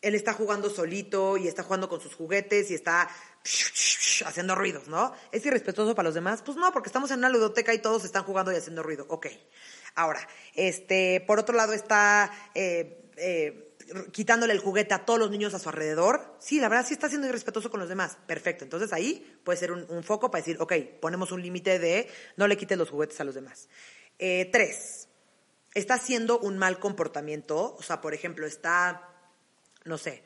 él 0.00 0.14
está 0.14 0.32
jugando 0.32 0.70
solito 0.70 1.36
y 1.36 1.48
está 1.48 1.62
jugando 1.62 1.88
con 1.88 2.00
sus 2.00 2.14
juguetes 2.14 2.70
y 2.70 2.74
está 2.74 3.08
haciendo 4.24 4.54
ruidos, 4.54 4.88
¿no? 4.88 5.12
¿Es 5.32 5.44
irrespetuoso 5.44 5.94
para 5.94 6.08
los 6.08 6.14
demás? 6.14 6.42
Pues 6.42 6.56
no, 6.56 6.72
porque 6.72 6.88
estamos 6.88 7.10
en 7.10 7.18
una 7.18 7.28
ludoteca 7.28 7.74
y 7.74 7.78
todos 7.78 8.04
están 8.04 8.24
jugando 8.24 8.52
y 8.52 8.56
haciendo 8.56 8.82
ruido. 8.82 9.06
Ok. 9.08 9.26
Ahora, 9.94 10.26
este, 10.54 11.24
por 11.26 11.38
otro 11.38 11.56
lado 11.56 11.72
está 11.72 12.30
eh, 12.54 13.10
eh, 13.16 13.74
quitándole 14.12 14.52
el 14.52 14.60
juguete 14.60 14.94
a 14.94 15.04
todos 15.04 15.18
los 15.18 15.30
niños 15.30 15.54
a 15.54 15.58
su 15.58 15.68
alrededor. 15.68 16.36
Sí, 16.38 16.60
la 16.60 16.68
verdad 16.68 16.86
sí 16.86 16.94
está 16.94 17.08
siendo 17.08 17.26
irrespetuoso 17.26 17.70
con 17.70 17.80
los 17.80 17.88
demás. 17.88 18.18
Perfecto. 18.26 18.64
Entonces 18.64 18.92
ahí 18.92 19.40
puede 19.44 19.58
ser 19.58 19.72
un, 19.72 20.04
foco 20.04 20.30
para 20.30 20.42
decir, 20.42 20.56
ok, 20.60 20.74
ponemos 21.00 21.32
un 21.32 21.42
límite 21.42 21.78
de 21.78 22.08
no 22.36 22.46
le 22.46 22.56
quites 22.56 22.78
los 22.78 22.90
juguetes 22.90 23.20
a 23.20 23.24
los 23.24 23.34
demás. 23.34 23.68
Eh, 24.18 24.48
tres, 24.52 25.08
está 25.74 25.94
haciendo 25.94 26.38
un 26.38 26.58
mal 26.58 26.78
comportamiento. 26.78 27.74
O 27.76 27.82
sea, 27.82 28.00
por 28.00 28.14
ejemplo, 28.14 28.46
está 28.46 29.17
no 29.88 29.98
sé, 29.98 30.22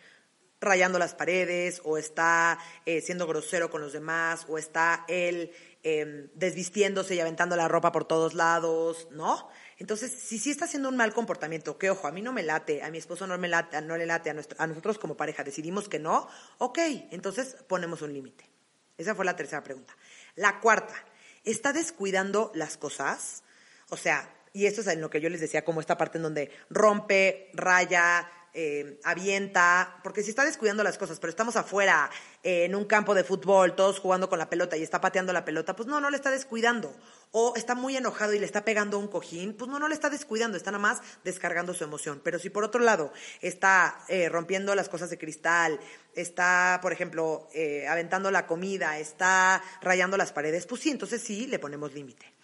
rayando 0.62 0.98
las 0.98 1.14
paredes 1.14 1.80
o 1.84 1.98
está 1.98 2.58
eh, 2.86 3.00
siendo 3.00 3.26
grosero 3.26 3.70
con 3.70 3.80
los 3.80 3.92
demás 3.92 4.46
o 4.48 4.58
está 4.58 5.04
él 5.08 5.52
em, 5.82 6.28
desvistiéndose 6.34 7.14
y 7.14 7.20
aventando 7.20 7.56
la 7.56 7.68
ropa 7.68 7.90
por 7.92 8.04
todos 8.04 8.34
lados, 8.34 9.08
¿no? 9.10 9.48
Entonces, 9.78 10.12
si 10.12 10.38
sí 10.38 10.52
está 10.52 10.66
haciendo 10.66 10.88
un 10.88 10.96
mal 10.96 11.12
comportamiento, 11.12 11.76
que 11.76 11.90
ojo, 11.90 12.06
a 12.06 12.12
mí 12.12 12.22
no 12.22 12.32
me 12.32 12.44
late, 12.44 12.82
a 12.82 12.90
mi 12.90 12.98
esposo 12.98 13.26
no 13.26 13.36
me 13.36 13.48
late, 13.48 13.82
no 13.82 13.96
le 13.96 14.06
late, 14.06 14.30
a, 14.30 14.66
nosotros 14.66 14.98
como 14.98 15.16
pareja 15.16 15.42
decidimos 15.42 15.88
que 15.88 15.98
no, 15.98 16.28
ok, 16.58 16.78
entonces 17.10 17.56
ponemos 17.66 18.00
un 18.02 18.12
límite. 18.12 18.48
Esa 18.96 19.16
fue 19.16 19.24
la 19.24 19.34
tercera 19.34 19.64
pregunta. 19.64 19.96
La 20.36 20.60
cuarta, 20.60 20.94
¿está 21.42 21.72
descuidando 21.72 22.52
las 22.54 22.76
cosas? 22.76 23.42
O 23.88 23.96
sea, 23.96 24.32
y 24.52 24.66
esto 24.66 24.82
es 24.82 24.86
en 24.86 25.00
lo 25.00 25.10
que 25.10 25.20
yo 25.20 25.28
les 25.28 25.40
decía, 25.40 25.64
como 25.64 25.80
esta 25.80 25.98
parte 25.98 26.18
en 26.18 26.22
donde 26.22 26.52
rompe, 26.70 27.50
raya, 27.54 28.30
eh, 28.54 29.00
avienta, 29.04 29.98
porque 30.02 30.22
si 30.22 30.28
está 30.28 30.44
descuidando 30.44 30.82
las 30.82 30.98
cosas, 30.98 31.18
pero 31.18 31.30
estamos 31.30 31.56
afuera 31.56 32.10
eh, 32.42 32.64
en 32.66 32.74
un 32.74 32.84
campo 32.84 33.14
de 33.14 33.24
fútbol, 33.24 33.74
todos 33.74 33.98
jugando 33.98 34.28
con 34.28 34.38
la 34.38 34.50
pelota 34.50 34.76
y 34.76 34.82
está 34.82 35.00
pateando 35.00 35.32
la 35.32 35.46
pelota, 35.46 35.74
pues 35.74 35.88
no, 35.88 36.00
no 36.00 36.10
le 36.10 36.16
está 36.16 36.30
descuidando. 36.30 36.94
O 37.30 37.54
está 37.56 37.74
muy 37.74 37.96
enojado 37.96 38.34
y 38.34 38.38
le 38.38 38.44
está 38.44 38.62
pegando 38.62 38.98
un 38.98 39.08
cojín, 39.08 39.54
pues 39.54 39.70
no, 39.70 39.78
no 39.78 39.88
le 39.88 39.94
está 39.94 40.10
descuidando, 40.10 40.58
está 40.58 40.70
nada 40.70 40.82
más 40.82 41.00
descargando 41.24 41.72
su 41.72 41.84
emoción. 41.84 42.20
Pero 42.22 42.38
si 42.38 42.50
por 42.50 42.62
otro 42.62 42.82
lado 42.82 43.10
está 43.40 44.04
eh, 44.08 44.28
rompiendo 44.28 44.74
las 44.74 44.90
cosas 44.90 45.08
de 45.08 45.16
cristal, 45.16 45.80
está, 46.14 46.78
por 46.82 46.92
ejemplo, 46.92 47.48
aventando 47.88 48.30
la 48.30 48.46
comida, 48.46 48.98
está 48.98 49.62
rayando 49.80 50.18
las 50.18 50.30
paredes, 50.32 50.66
pues 50.66 50.82
sí, 50.82 50.90
entonces 50.90 51.22
sí 51.22 51.46
le 51.46 51.58
ponemos 51.58 51.94
límite. 51.94 52.34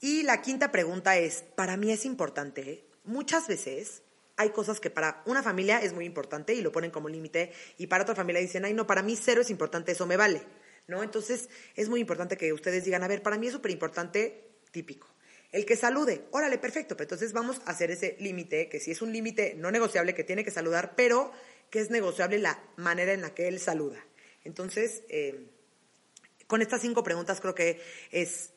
Y 0.00 0.22
la 0.22 0.40
quinta 0.40 0.70
pregunta 0.70 1.16
es, 1.16 1.42
para 1.56 1.76
mí 1.76 1.90
es 1.90 2.04
importante, 2.04 2.86
muchas 3.02 3.48
veces 3.48 4.02
hay 4.36 4.50
cosas 4.50 4.80
que 4.80 4.90
para 4.90 5.22
una 5.26 5.42
familia 5.42 5.78
es 5.78 5.92
muy 5.92 6.04
importante 6.04 6.54
y 6.54 6.60
lo 6.60 6.72
ponen 6.72 6.90
como 6.90 7.08
límite 7.08 7.52
y 7.78 7.86
para 7.86 8.02
otra 8.02 8.14
familia 8.14 8.40
dicen, 8.40 8.64
ay, 8.64 8.74
no, 8.74 8.86
para 8.86 9.02
mí 9.02 9.16
cero 9.16 9.40
es 9.40 9.50
importante, 9.50 9.92
eso 9.92 10.06
me 10.06 10.16
vale, 10.16 10.42
¿no? 10.86 11.02
Entonces 11.02 11.48
es 11.74 11.88
muy 11.88 12.00
importante 12.00 12.36
que 12.36 12.52
ustedes 12.52 12.84
digan, 12.84 13.02
a 13.02 13.08
ver, 13.08 13.22
para 13.22 13.38
mí 13.38 13.46
es 13.46 13.52
súper 13.52 13.70
importante, 13.70 14.44
típico. 14.70 15.08
El 15.52 15.64
que 15.64 15.76
salude, 15.76 16.26
órale, 16.32 16.58
perfecto, 16.58 16.96
pero 16.96 17.04
entonces 17.04 17.32
vamos 17.32 17.60
a 17.64 17.70
hacer 17.70 17.90
ese 17.90 18.16
límite, 18.20 18.68
que 18.68 18.80
si 18.80 18.90
es 18.90 19.00
un 19.00 19.12
límite 19.12 19.54
no 19.56 19.70
negociable, 19.70 20.14
que 20.14 20.24
tiene 20.24 20.44
que 20.44 20.50
saludar, 20.50 20.94
pero 20.96 21.32
que 21.70 21.80
es 21.80 21.90
negociable 21.90 22.38
la 22.38 22.62
manera 22.76 23.12
en 23.12 23.22
la 23.22 23.32
que 23.34 23.48
él 23.48 23.58
saluda. 23.58 24.04
Entonces, 24.44 25.02
eh, 25.08 25.46
con 26.46 26.62
estas 26.62 26.80
cinco 26.82 27.02
preguntas 27.02 27.40
creo 27.40 27.54
que 27.54 27.80
es, 28.10 28.52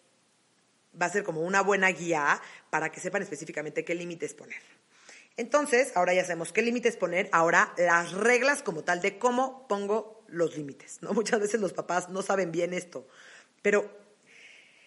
va 1.00 1.06
a 1.06 1.10
ser 1.10 1.24
como 1.24 1.42
una 1.42 1.62
buena 1.62 1.90
guía 1.90 2.42
para 2.70 2.92
que 2.92 3.00
sepan 3.00 3.22
específicamente 3.22 3.86
qué 3.86 3.96
límites 3.96 4.34
poner. 4.34 4.62
Entonces, 5.40 5.94
ahora 5.96 6.14
ya 6.14 6.24
sabemos 6.24 6.52
qué 6.52 6.62
límites 6.62 6.98
poner, 6.98 7.30
ahora 7.32 7.74
las 7.78 8.12
reglas 8.12 8.62
como 8.62 8.84
tal 8.84 9.02
de 9.02 9.18
cómo 9.18 9.70
pongo 9.70 10.22
los 10.28 10.58
límites. 10.58 10.98
¿no? 11.02 11.14
Muchas 11.14 11.40
veces 11.40 11.62
los 11.62 11.72
papás 11.72 12.10
no 12.10 12.22
saben 12.22 12.52
bien 12.52 12.74
esto, 12.74 13.08
pero 13.62 13.90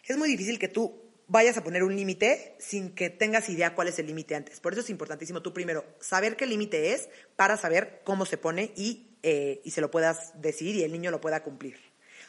es 0.04 0.18
muy 0.18 0.28
difícil 0.28 0.58
que 0.58 0.68
tú 0.68 1.10
vayas 1.26 1.56
a 1.56 1.64
poner 1.64 1.82
un 1.82 1.96
límite 1.96 2.54
sin 2.58 2.94
que 2.94 3.08
tengas 3.08 3.48
idea 3.48 3.74
cuál 3.74 3.88
es 3.88 3.98
el 3.98 4.06
límite 4.06 4.34
antes. 4.34 4.60
Por 4.60 4.74
eso 4.74 4.82
es 4.82 4.90
importantísimo 4.90 5.40
tú 5.40 5.54
primero 5.54 5.86
saber 6.00 6.36
qué 6.36 6.44
límite 6.44 6.92
es 6.92 7.08
para 7.34 7.56
saber 7.56 8.02
cómo 8.04 8.26
se 8.26 8.36
pone 8.36 8.74
y, 8.76 9.16
eh, 9.22 9.62
y 9.64 9.70
se 9.70 9.80
lo 9.80 9.90
puedas 9.90 10.38
decir 10.38 10.76
y 10.76 10.82
el 10.82 10.92
niño 10.92 11.10
lo 11.10 11.22
pueda 11.22 11.42
cumplir. 11.42 11.78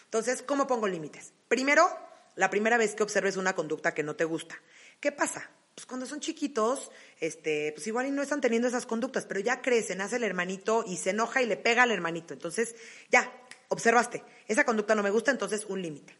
Entonces, 0.06 0.44
¿cómo 0.44 0.66
pongo 0.66 0.88
límites? 0.88 1.34
Primero, 1.50 1.90
la 2.38 2.50
primera 2.50 2.78
vez 2.78 2.96
que 2.96 3.04
observes 3.04 3.36
una 3.36 3.54
conducta 3.54 3.94
que 3.94 4.02
no 4.04 4.16
te 4.16 4.24
gusta. 4.24 4.56
¿Qué 5.02 5.12
pasa? 5.12 5.52
Pues 5.76 5.86
cuando 5.86 6.06
son 6.06 6.20
chiquitos, 6.20 6.92
este, 7.20 7.72
pues 7.74 7.88
igual 7.88 8.08
y 8.08 8.12
no 8.12 8.22
están 8.22 8.42
teniendo 8.42 8.68
esas 8.68 8.86
conductas, 8.86 9.26
pero 9.26 9.40
ya 9.40 9.62
crecen, 9.62 10.02
hace 10.02 10.18
el 10.18 10.24
hermanito 10.24 10.84
y 10.86 10.98
se 10.98 11.12
enoja 11.12 11.42
y 11.42 11.48
le 11.48 11.58
pega 11.58 11.84
al 11.84 11.92
hermanito. 11.92 12.34
Entonces, 12.34 12.76
ya, 13.10 13.32
observaste, 13.70 14.24
esa 14.48 14.66
conducta 14.66 14.94
no 14.96 15.04
me 15.04 15.10
gusta, 15.10 15.32
entonces 15.32 15.66
un 15.66 15.82
límite. 15.82 16.18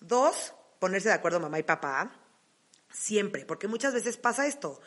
Dos, 0.00 0.54
ponerse 0.78 1.08
de 1.08 1.14
acuerdo 1.14 1.40
mamá 1.40 1.58
y 1.58 1.62
papá, 1.62 2.20
siempre, 2.92 3.46
porque 3.46 3.68
muchas 3.68 3.94
veces 3.94 4.18
pasa 4.18 4.46
esto 4.46 4.80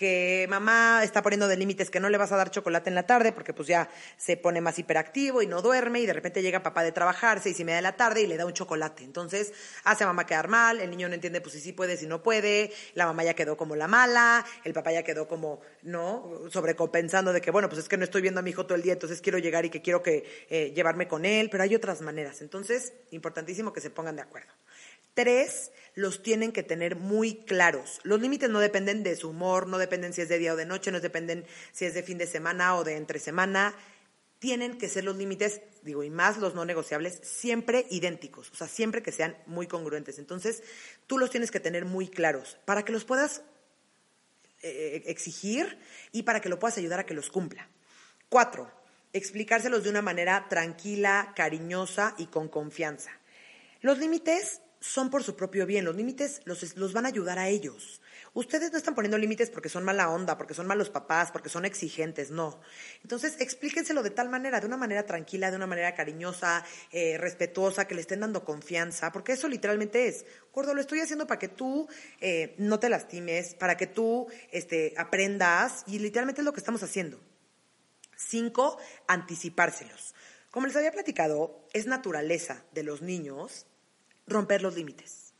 que 0.00 0.46
mamá 0.48 1.04
está 1.04 1.20
poniendo 1.20 1.46
de 1.46 1.58
límites 1.58 1.90
que 1.90 2.00
no 2.00 2.08
le 2.08 2.16
vas 2.16 2.32
a 2.32 2.36
dar 2.38 2.50
chocolate 2.50 2.88
en 2.88 2.94
la 2.94 3.02
tarde 3.02 3.32
porque 3.32 3.52
pues 3.52 3.68
ya 3.68 3.90
se 4.16 4.38
pone 4.38 4.62
más 4.62 4.78
hiperactivo 4.78 5.42
y 5.42 5.46
no 5.46 5.60
duerme 5.60 6.00
y 6.00 6.06
de 6.06 6.14
repente 6.14 6.40
llega 6.40 6.62
papá 6.62 6.82
de 6.82 6.90
trabajar 6.90 7.42
seis 7.42 7.60
y 7.60 7.64
media 7.66 7.76
de 7.76 7.82
la 7.82 7.96
tarde 7.96 8.22
y 8.22 8.26
le 8.26 8.38
da 8.38 8.46
un 8.46 8.54
chocolate. 8.54 9.04
Entonces 9.04 9.52
hace 9.84 10.04
a 10.04 10.06
mamá 10.06 10.24
quedar 10.24 10.48
mal, 10.48 10.80
el 10.80 10.88
niño 10.88 11.06
no 11.06 11.14
entiende 11.14 11.42
pues 11.42 11.52
si 11.52 11.60
sí 11.60 11.74
puede, 11.74 11.98
si 11.98 12.06
no 12.06 12.22
puede, 12.22 12.72
la 12.94 13.04
mamá 13.04 13.24
ya 13.24 13.34
quedó 13.34 13.58
como 13.58 13.76
la 13.76 13.88
mala, 13.88 14.42
el 14.64 14.72
papá 14.72 14.90
ya 14.90 15.02
quedó 15.02 15.28
como, 15.28 15.60
¿no? 15.82 16.48
Sobrecompensando 16.48 17.34
de 17.34 17.42
que 17.42 17.50
bueno, 17.50 17.68
pues 17.68 17.80
es 17.82 17.86
que 17.86 17.98
no 17.98 18.04
estoy 18.04 18.22
viendo 18.22 18.40
a 18.40 18.42
mi 18.42 18.52
hijo 18.52 18.64
todo 18.64 18.76
el 18.76 18.82
día, 18.82 18.94
entonces 18.94 19.20
quiero 19.20 19.36
llegar 19.36 19.66
y 19.66 19.68
que 19.68 19.82
quiero 19.82 20.02
que 20.02 20.24
eh, 20.48 20.72
llevarme 20.74 21.08
con 21.08 21.26
él, 21.26 21.50
pero 21.50 21.62
hay 21.62 21.74
otras 21.74 22.00
maneras. 22.00 22.40
Entonces, 22.40 22.94
importantísimo 23.10 23.74
que 23.74 23.82
se 23.82 23.90
pongan 23.90 24.16
de 24.16 24.22
acuerdo. 24.22 24.54
Tres, 25.12 25.72
los 25.94 26.22
tienen 26.22 26.52
que 26.52 26.62
tener 26.62 26.96
muy 26.96 27.36
claros. 27.36 28.00
Los 28.02 28.20
límites 28.20 28.50
no 28.50 28.60
dependen 28.60 29.02
de 29.02 29.16
su 29.16 29.30
humor, 29.30 29.66
no 29.66 29.78
dependen 29.78 30.12
si 30.12 30.22
es 30.22 30.28
de 30.28 30.38
día 30.38 30.54
o 30.54 30.56
de 30.56 30.66
noche, 30.66 30.92
no 30.92 31.00
dependen 31.00 31.44
si 31.72 31.84
es 31.84 31.94
de 31.94 32.02
fin 32.02 32.18
de 32.18 32.26
semana 32.26 32.76
o 32.76 32.84
de 32.84 32.96
entre 32.96 33.18
semana. 33.18 33.74
Tienen 34.38 34.78
que 34.78 34.88
ser 34.88 35.04
los 35.04 35.16
límites, 35.16 35.60
digo, 35.82 36.02
y 36.02 36.10
más 36.10 36.38
los 36.38 36.54
no 36.54 36.64
negociables, 36.64 37.20
siempre 37.22 37.86
idénticos, 37.90 38.50
o 38.50 38.54
sea, 38.54 38.68
siempre 38.68 39.02
que 39.02 39.12
sean 39.12 39.36
muy 39.46 39.66
congruentes. 39.66 40.18
Entonces, 40.18 40.62
tú 41.06 41.18
los 41.18 41.30
tienes 41.30 41.50
que 41.50 41.60
tener 41.60 41.84
muy 41.84 42.08
claros 42.08 42.58
para 42.64 42.84
que 42.84 42.92
los 42.92 43.04
puedas 43.04 43.42
eh, 44.62 45.02
exigir 45.06 45.78
y 46.12 46.22
para 46.22 46.40
que 46.40 46.48
lo 46.48 46.58
puedas 46.58 46.78
ayudar 46.78 47.00
a 47.00 47.06
que 47.06 47.14
los 47.14 47.30
cumpla. 47.30 47.68
Cuatro, 48.28 48.70
explicárselos 49.12 49.84
de 49.84 49.90
una 49.90 50.02
manera 50.02 50.46
tranquila, 50.48 51.32
cariñosa 51.34 52.14
y 52.16 52.26
con 52.26 52.48
confianza. 52.48 53.10
Los 53.80 53.98
límites 53.98 54.60
son 54.80 55.10
por 55.10 55.22
su 55.22 55.36
propio 55.36 55.66
bien. 55.66 55.84
Los 55.84 55.96
límites 55.96 56.40
los, 56.44 56.76
los 56.76 56.92
van 56.92 57.04
a 57.04 57.08
ayudar 57.08 57.38
a 57.38 57.48
ellos. 57.48 58.00
Ustedes 58.32 58.70
no 58.70 58.78
están 58.78 58.94
poniendo 58.94 59.18
límites 59.18 59.50
porque 59.50 59.68
son 59.68 59.82
mala 59.82 60.08
onda, 60.08 60.38
porque 60.38 60.54
son 60.54 60.66
malos 60.66 60.88
papás, 60.88 61.32
porque 61.32 61.48
son 61.48 61.64
exigentes, 61.64 62.30
no. 62.30 62.60
Entonces, 63.02 63.40
explíquenselo 63.40 64.04
de 64.04 64.10
tal 64.10 64.28
manera, 64.28 64.60
de 64.60 64.66
una 64.66 64.76
manera 64.76 65.04
tranquila, 65.04 65.50
de 65.50 65.56
una 65.56 65.66
manera 65.66 65.94
cariñosa, 65.96 66.64
eh, 66.92 67.18
respetuosa, 67.18 67.88
que 67.88 67.96
le 67.96 68.02
estén 68.02 68.20
dando 68.20 68.44
confianza, 68.44 69.10
porque 69.10 69.32
eso 69.32 69.48
literalmente 69.48 70.06
es, 70.06 70.26
gordo, 70.52 70.74
lo 70.74 70.80
estoy 70.80 71.00
haciendo 71.00 71.26
para 71.26 71.40
que 71.40 71.48
tú 71.48 71.88
eh, 72.20 72.54
no 72.58 72.78
te 72.78 72.88
lastimes, 72.88 73.54
para 73.54 73.76
que 73.76 73.88
tú 73.88 74.28
este, 74.52 74.94
aprendas, 74.96 75.82
y 75.88 75.98
literalmente 75.98 76.42
es 76.42 76.44
lo 76.44 76.52
que 76.52 76.60
estamos 76.60 76.84
haciendo. 76.84 77.20
Cinco, 78.16 78.78
anticipárselos. 79.08 80.14
Como 80.52 80.66
les 80.66 80.76
había 80.76 80.92
platicado, 80.92 81.66
es 81.72 81.86
naturaleza 81.86 82.64
de 82.72 82.84
los 82.84 83.02
niños 83.02 83.66
romper 84.30 84.62
los 84.62 84.74
límites. 84.74 85.30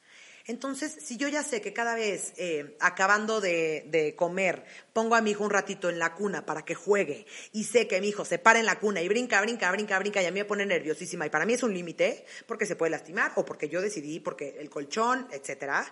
Entonces, 0.50 0.96
si 1.00 1.16
yo 1.16 1.28
ya 1.28 1.44
sé 1.44 1.60
que 1.60 1.72
cada 1.72 1.94
vez 1.94 2.32
eh, 2.36 2.76
acabando 2.80 3.40
de, 3.40 4.14
comer 4.16 4.64
pongo 4.92 5.14
a 5.14 5.20
mi 5.20 5.30
hijo 5.30 5.44
un 5.44 5.50
ratito 5.50 5.88
en 5.88 6.00
la 6.00 6.14
cuna 6.14 6.44
para 6.44 6.64
que 6.64 6.74
juegue 6.74 7.24
y 7.52 7.64
sé 7.64 7.86
que 7.86 8.00
mi 8.00 8.08
hijo 8.08 8.24
se 8.24 8.38
para 8.38 8.58
en 8.58 8.66
la 8.66 8.80
cuna 8.80 9.00
y 9.00 9.08
brinca, 9.08 9.40
brinca, 9.40 9.70
brinca, 9.70 9.98
brinca 10.00 10.20
y 10.20 10.26
a 10.26 10.32
mí 10.32 10.40
me 10.40 10.44
pone 10.44 10.66
nerviosísima 10.66 11.24
y 11.24 11.30
para 11.30 11.46
mí 11.46 11.52
es 11.52 11.62
un 11.62 11.72
límite 11.72 12.24
porque 12.46 12.66
se 12.66 12.74
puede 12.74 12.90
lastimar 12.90 13.32
o 13.36 13.44
porque 13.44 13.68
yo 13.68 13.80
decidí, 13.80 14.18
porque 14.18 14.56
el 14.58 14.68
colchón, 14.70 15.28
etcétera, 15.30 15.86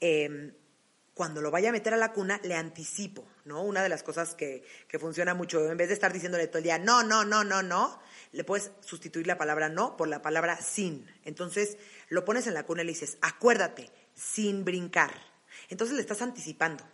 em, 0.00 0.54
cuando 1.12 1.42
lo 1.42 1.50
vaya 1.50 1.68
a 1.68 1.72
meter 1.72 1.92
a 1.92 1.98
la 1.98 2.12
cuna, 2.14 2.40
le 2.42 2.54
anticipo, 2.54 3.28
¿no? 3.44 3.62
Una 3.62 3.82
de 3.82 3.90
las 3.90 4.02
cosas 4.02 4.34
que, 4.34 4.64
que 4.88 4.98
funciona 4.98 5.34
mucho, 5.34 5.70
en 5.70 5.76
vez 5.76 5.88
de 5.88 5.94
estar 5.94 6.10
diciéndole 6.10 6.46
todo 6.46 6.58
el 6.58 6.64
día, 6.64 6.78
no, 6.78 7.02
no, 7.02 7.26
no, 7.26 7.44
no, 7.44 7.62
no, 7.62 8.00
le 8.32 8.44
puedes 8.44 8.70
sustituir 8.80 9.26
la 9.26 9.38
palabra 9.38 9.68
no 9.68 9.96
por 9.96 10.08
la 10.08 10.22
palabra 10.22 10.60
sin. 10.60 11.06
Entonces, 11.24 11.78
lo 12.08 12.24
pones 12.24 12.46
en 12.46 12.54
la 12.54 12.64
cuna 12.64 12.82
y 12.82 12.86
le 12.86 12.92
dices, 12.92 13.18
acuérdate, 13.20 13.90
sin 14.14 14.64
brincar. 14.64 15.12
Entonces 15.68 15.96
le 15.96 16.02
estás 16.02 16.22
anticipando. 16.22 16.84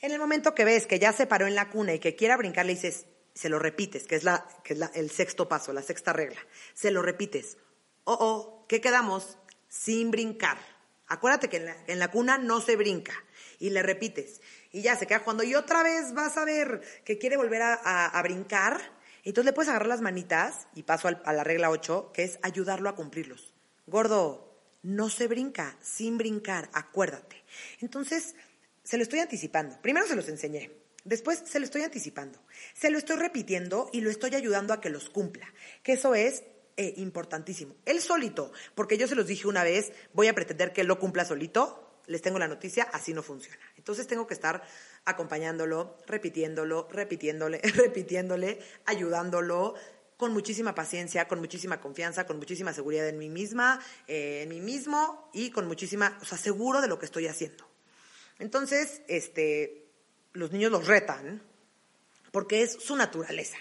En 0.00 0.12
el 0.12 0.18
momento 0.18 0.54
que 0.54 0.64
ves 0.64 0.86
que 0.86 0.98
ya 0.98 1.12
se 1.12 1.26
paró 1.26 1.46
en 1.46 1.54
la 1.54 1.68
cuna 1.68 1.92
y 1.92 1.98
que 1.98 2.16
quiera 2.16 2.36
brincar, 2.36 2.64
le 2.64 2.74
dices, 2.74 3.06
se 3.34 3.48
lo 3.48 3.58
repites, 3.58 4.06
que 4.06 4.16
es, 4.16 4.24
la, 4.24 4.46
que 4.64 4.74
es 4.74 4.80
el 4.94 5.10
sexto 5.10 5.48
paso, 5.48 5.72
la 5.72 5.82
sexta 5.82 6.12
regla. 6.12 6.40
Se 6.74 6.90
lo 6.90 7.02
repites. 7.02 7.58
Oh, 8.04 8.16
oh, 8.18 8.66
¿qué 8.68 8.80
quedamos? 8.80 9.38
Sin 9.68 10.10
brincar. 10.10 10.58
Acuérdate 11.06 11.48
que 11.48 11.74
en 11.86 11.98
la, 11.98 12.10
cuna 12.10 12.38
no 12.38 12.60
se 12.60 12.76
brinca. 12.76 13.12
Y 13.58 13.70
le 13.70 13.82
repites. 13.82 14.40
Y 14.72 14.82
ya 14.82 14.96
se 14.96 15.06
queda 15.06 15.18
jugando. 15.18 15.42
Y 15.42 15.54
otra 15.54 15.82
vez 15.82 16.14
vas 16.14 16.36
a 16.36 16.44
ver 16.44 16.80
que 17.04 17.18
quiere 17.18 17.36
volver 17.36 17.62
a, 17.62 18.20
brincar. 18.22 18.80
Entonces 19.24 19.46
le 19.46 19.52
puedes 19.52 19.68
agarrar 19.68 19.88
las 19.88 20.00
manitas 20.00 20.66
y 20.74 20.82
paso 20.82 21.08
a 21.08 21.32
la 21.32 21.44
regla 21.44 21.70
8, 21.70 22.12
que 22.12 22.24
es 22.24 22.38
ayudarlo 22.42 22.88
a 22.88 22.94
cumplirlos. 22.94 23.54
Gordo, 23.86 24.50
no 24.82 25.10
se 25.10 25.26
brinca, 25.26 25.76
sin 25.80 26.16
brincar, 26.18 26.70
acuérdate. 26.72 27.42
Entonces, 27.80 28.34
se 28.82 28.96
lo 28.96 29.02
estoy 29.02 29.18
anticipando. 29.20 29.80
Primero 29.82 30.06
se 30.06 30.16
los 30.16 30.28
enseñé. 30.28 30.70
Después 31.04 31.42
se 31.46 31.58
lo 31.58 31.64
estoy 31.64 31.82
anticipando. 31.82 32.38
Se 32.74 32.90
lo 32.90 32.98
estoy 32.98 33.16
repitiendo 33.16 33.90
y 33.92 34.00
lo 34.00 34.10
estoy 34.10 34.34
ayudando 34.34 34.72
a 34.72 34.80
que 34.80 34.90
los 34.90 35.10
cumpla. 35.10 35.52
Que 35.82 35.92
eso 35.92 36.14
es 36.14 36.44
eh, 36.76 36.94
importantísimo. 36.96 37.74
Él 37.84 38.00
solito, 38.00 38.52
porque 38.74 38.98
yo 38.98 39.06
se 39.06 39.14
los 39.14 39.26
dije 39.26 39.48
una 39.48 39.64
vez, 39.64 39.92
voy 40.12 40.28
a 40.28 40.34
pretender 40.34 40.72
que 40.72 40.82
él 40.82 40.86
lo 40.86 40.98
cumpla 40.98 41.24
solito. 41.24 42.00
Les 42.06 42.22
tengo 42.22 42.38
la 42.38 42.48
noticia, 42.48 42.84
así 42.92 43.14
no 43.14 43.22
funciona. 43.22 43.60
Entonces 43.76 44.06
tengo 44.06 44.26
que 44.26 44.34
estar 44.34 44.62
acompañándolo, 45.04 45.96
repitiéndolo, 46.06 46.88
repitiéndole, 46.90 47.58
repitiéndole, 47.74 48.60
ayudándolo, 48.86 49.74
con 50.20 50.34
muchísima 50.34 50.74
paciencia, 50.74 51.26
con 51.26 51.40
muchísima 51.40 51.80
confianza, 51.80 52.26
con 52.26 52.36
muchísima 52.36 52.74
seguridad 52.74 53.08
en 53.08 53.18
mí 53.18 53.30
misma, 53.30 53.80
eh, 54.06 54.42
en 54.42 54.50
mí 54.50 54.60
mismo 54.60 55.30
y 55.32 55.50
con 55.50 55.66
muchísima, 55.66 56.18
o 56.20 56.24
sea, 56.26 56.36
de 56.38 56.88
lo 56.88 56.98
que 56.98 57.06
estoy 57.06 57.26
haciendo. 57.26 57.66
Entonces, 58.38 59.00
este, 59.08 59.86
los 60.34 60.52
niños 60.52 60.70
los 60.70 60.86
retan 60.86 61.42
porque 62.32 62.60
es 62.60 62.72
su 62.72 62.96
naturaleza. 62.96 63.56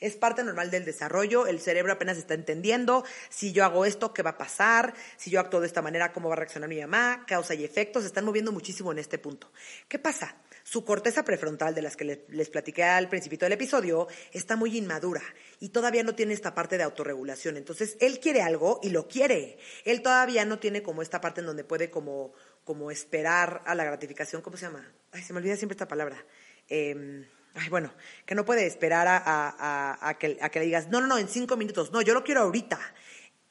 Es 0.00 0.16
parte 0.16 0.42
normal 0.42 0.70
del 0.70 0.84
desarrollo, 0.84 1.46
el 1.46 1.60
cerebro 1.60 1.92
apenas 1.92 2.16
está 2.16 2.34
entendiendo, 2.34 3.04
si 3.28 3.52
yo 3.52 3.64
hago 3.64 3.84
esto, 3.84 4.14
¿qué 4.14 4.22
va 4.22 4.30
a 4.30 4.38
pasar? 4.38 4.94
Si 5.16 5.30
yo 5.30 5.40
actúo 5.40 5.60
de 5.60 5.66
esta 5.66 5.82
manera, 5.82 6.12
¿cómo 6.12 6.28
va 6.28 6.34
a 6.34 6.38
reaccionar 6.38 6.68
mi 6.70 6.80
mamá? 6.80 7.24
Causa 7.26 7.54
y 7.54 7.64
efecto, 7.64 8.00
se 8.00 8.06
están 8.06 8.24
moviendo 8.24 8.50
muchísimo 8.50 8.90
en 8.92 8.98
este 8.98 9.18
punto. 9.18 9.52
¿Qué 9.88 9.98
pasa? 9.98 10.34
Su 10.62 10.84
corteza 10.84 11.24
prefrontal, 11.24 11.74
de 11.74 11.82
las 11.82 11.96
que 11.96 12.24
les, 12.28 12.50
platiqué 12.50 12.84
al 12.84 13.08
principio 13.08 13.38
del 13.38 13.52
episodio, 13.52 14.08
está 14.32 14.56
muy 14.56 14.76
inmadura 14.76 15.22
y 15.58 15.70
todavía 15.70 16.02
no 16.02 16.14
tiene 16.14 16.34
esta 16.34 16.54
parte 16.54 16.76
de 16.76 16.84
autorregulación. 16.84 17.56
Entonces, 17.56 17.96
él 18.00 18.20
quiere 18.20 18.42
algo 18.42 18.80
y 18.82 18.90
lo 18.90 19.08
quiere. 19.08 19.58
Él 19.84 20.02
todavía 20.02 20.44
no 20.44 20.58
tiene 20.58 20.82
como 20.82 21.02
esta 21.02 21.20
parte 21.20 21.40
en 21.40 21.46
donde 21.46 21.64
puede 21.64 21.90
como, 21.90 22.32
como 22.64 22.90
esperar 22.90 23.62
a 23.66 23.74
la 23.74 23.84
gratificación. 23.84 24.42
¿Cómo 24.42 24.56
se 24.56 24.66
llama? 24.66 24.92
Ay, 25.12 25.22
se 25.22 25.32
me 25.32 25.38
olvida 25.38 25.56
siempre 25.56 25.74
esta 25.74 25.88
palabra. 25.88 26.24
Em, 26.68 27.26
ay, 27.54 27.68
bueno, 27.68 27.92
que 28.26 28.34
no 28.34 28.44
puede 28.44 28.66
esperar 28.66 29.06
a, 29.08 30.16
que, 30.18 30.38
a 30.40 30.48
que 30.50 30.58
le 30.58 30.66
digas, 30.66 30.88
no, 30.88 31.00
no, 31.00 31.06
no, 31.06 31.18
en 31.18 31.28
cinco 31.28 31.56
minutos. 31.56 31.90
No, 31.90 32.02
yo 32.02 32.14
lo 32.14 32.22
quiero 32.22 32.42
ahorita 32.42 32.78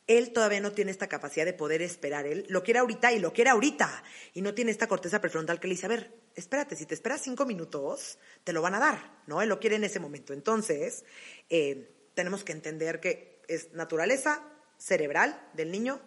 él 0.10 0.34
todavía 0.34 0.60
no 0.60 0.72
tiene 0.72 0.90
esta 0.90 1.08
capacidad 1.08 1.46
de 1.46 1.54
poder 1.54 1.84
esperar. 1.84 2.26
Él 2.26 2.44
lo 2.50 2.64
quiere 2.64 2.80
ahorita 2.80 3.14
y 3.14 3.20
lo 3.20 3.32
quiere 3.32 3.52
ahorita. 3.52 4.04
Y 4.34 4.42
no 4.42 4.56
tiene 4.56 4.72
esta 4.72 4.88
corteza 4.88 5.22
prefrontal 5.22 5.60
que 5.60 5.68
le 5.68 5.76
dice, 5.76 5.86
a 5.86 5.90
ver, 5.90 6.12
espérate, 6.36 6.76
si 6.76 6.88
te 6.88 6.96
esperas 6.96 7.22
cinco 7.22 7.46
minutos, 7.46 8.18
te 8.44 8.52
lo 8.52 8.64
van 8.64 8.74
a 8.74 8.80
dar, 8.80 9.22
¿no? 9.28 9.40
Él 9.44 9.50
lo 9.50 9.60
quiere 9.60 9.76
en 9.76 9.84
ese 9.84 10.00
momento. 10.00 10.34
Entonces, 10.34 11.06
eh, 11.52 11.92
tenemos 12.16 12.44
que 12.44 12.54
entender 12.54 13.00
que 13.00 13.44
es 13.48 13.72
naturaleza 13.74 14.44
cerebral 14.80 15.48
del 15.54 15.70
niño 15.70 16.02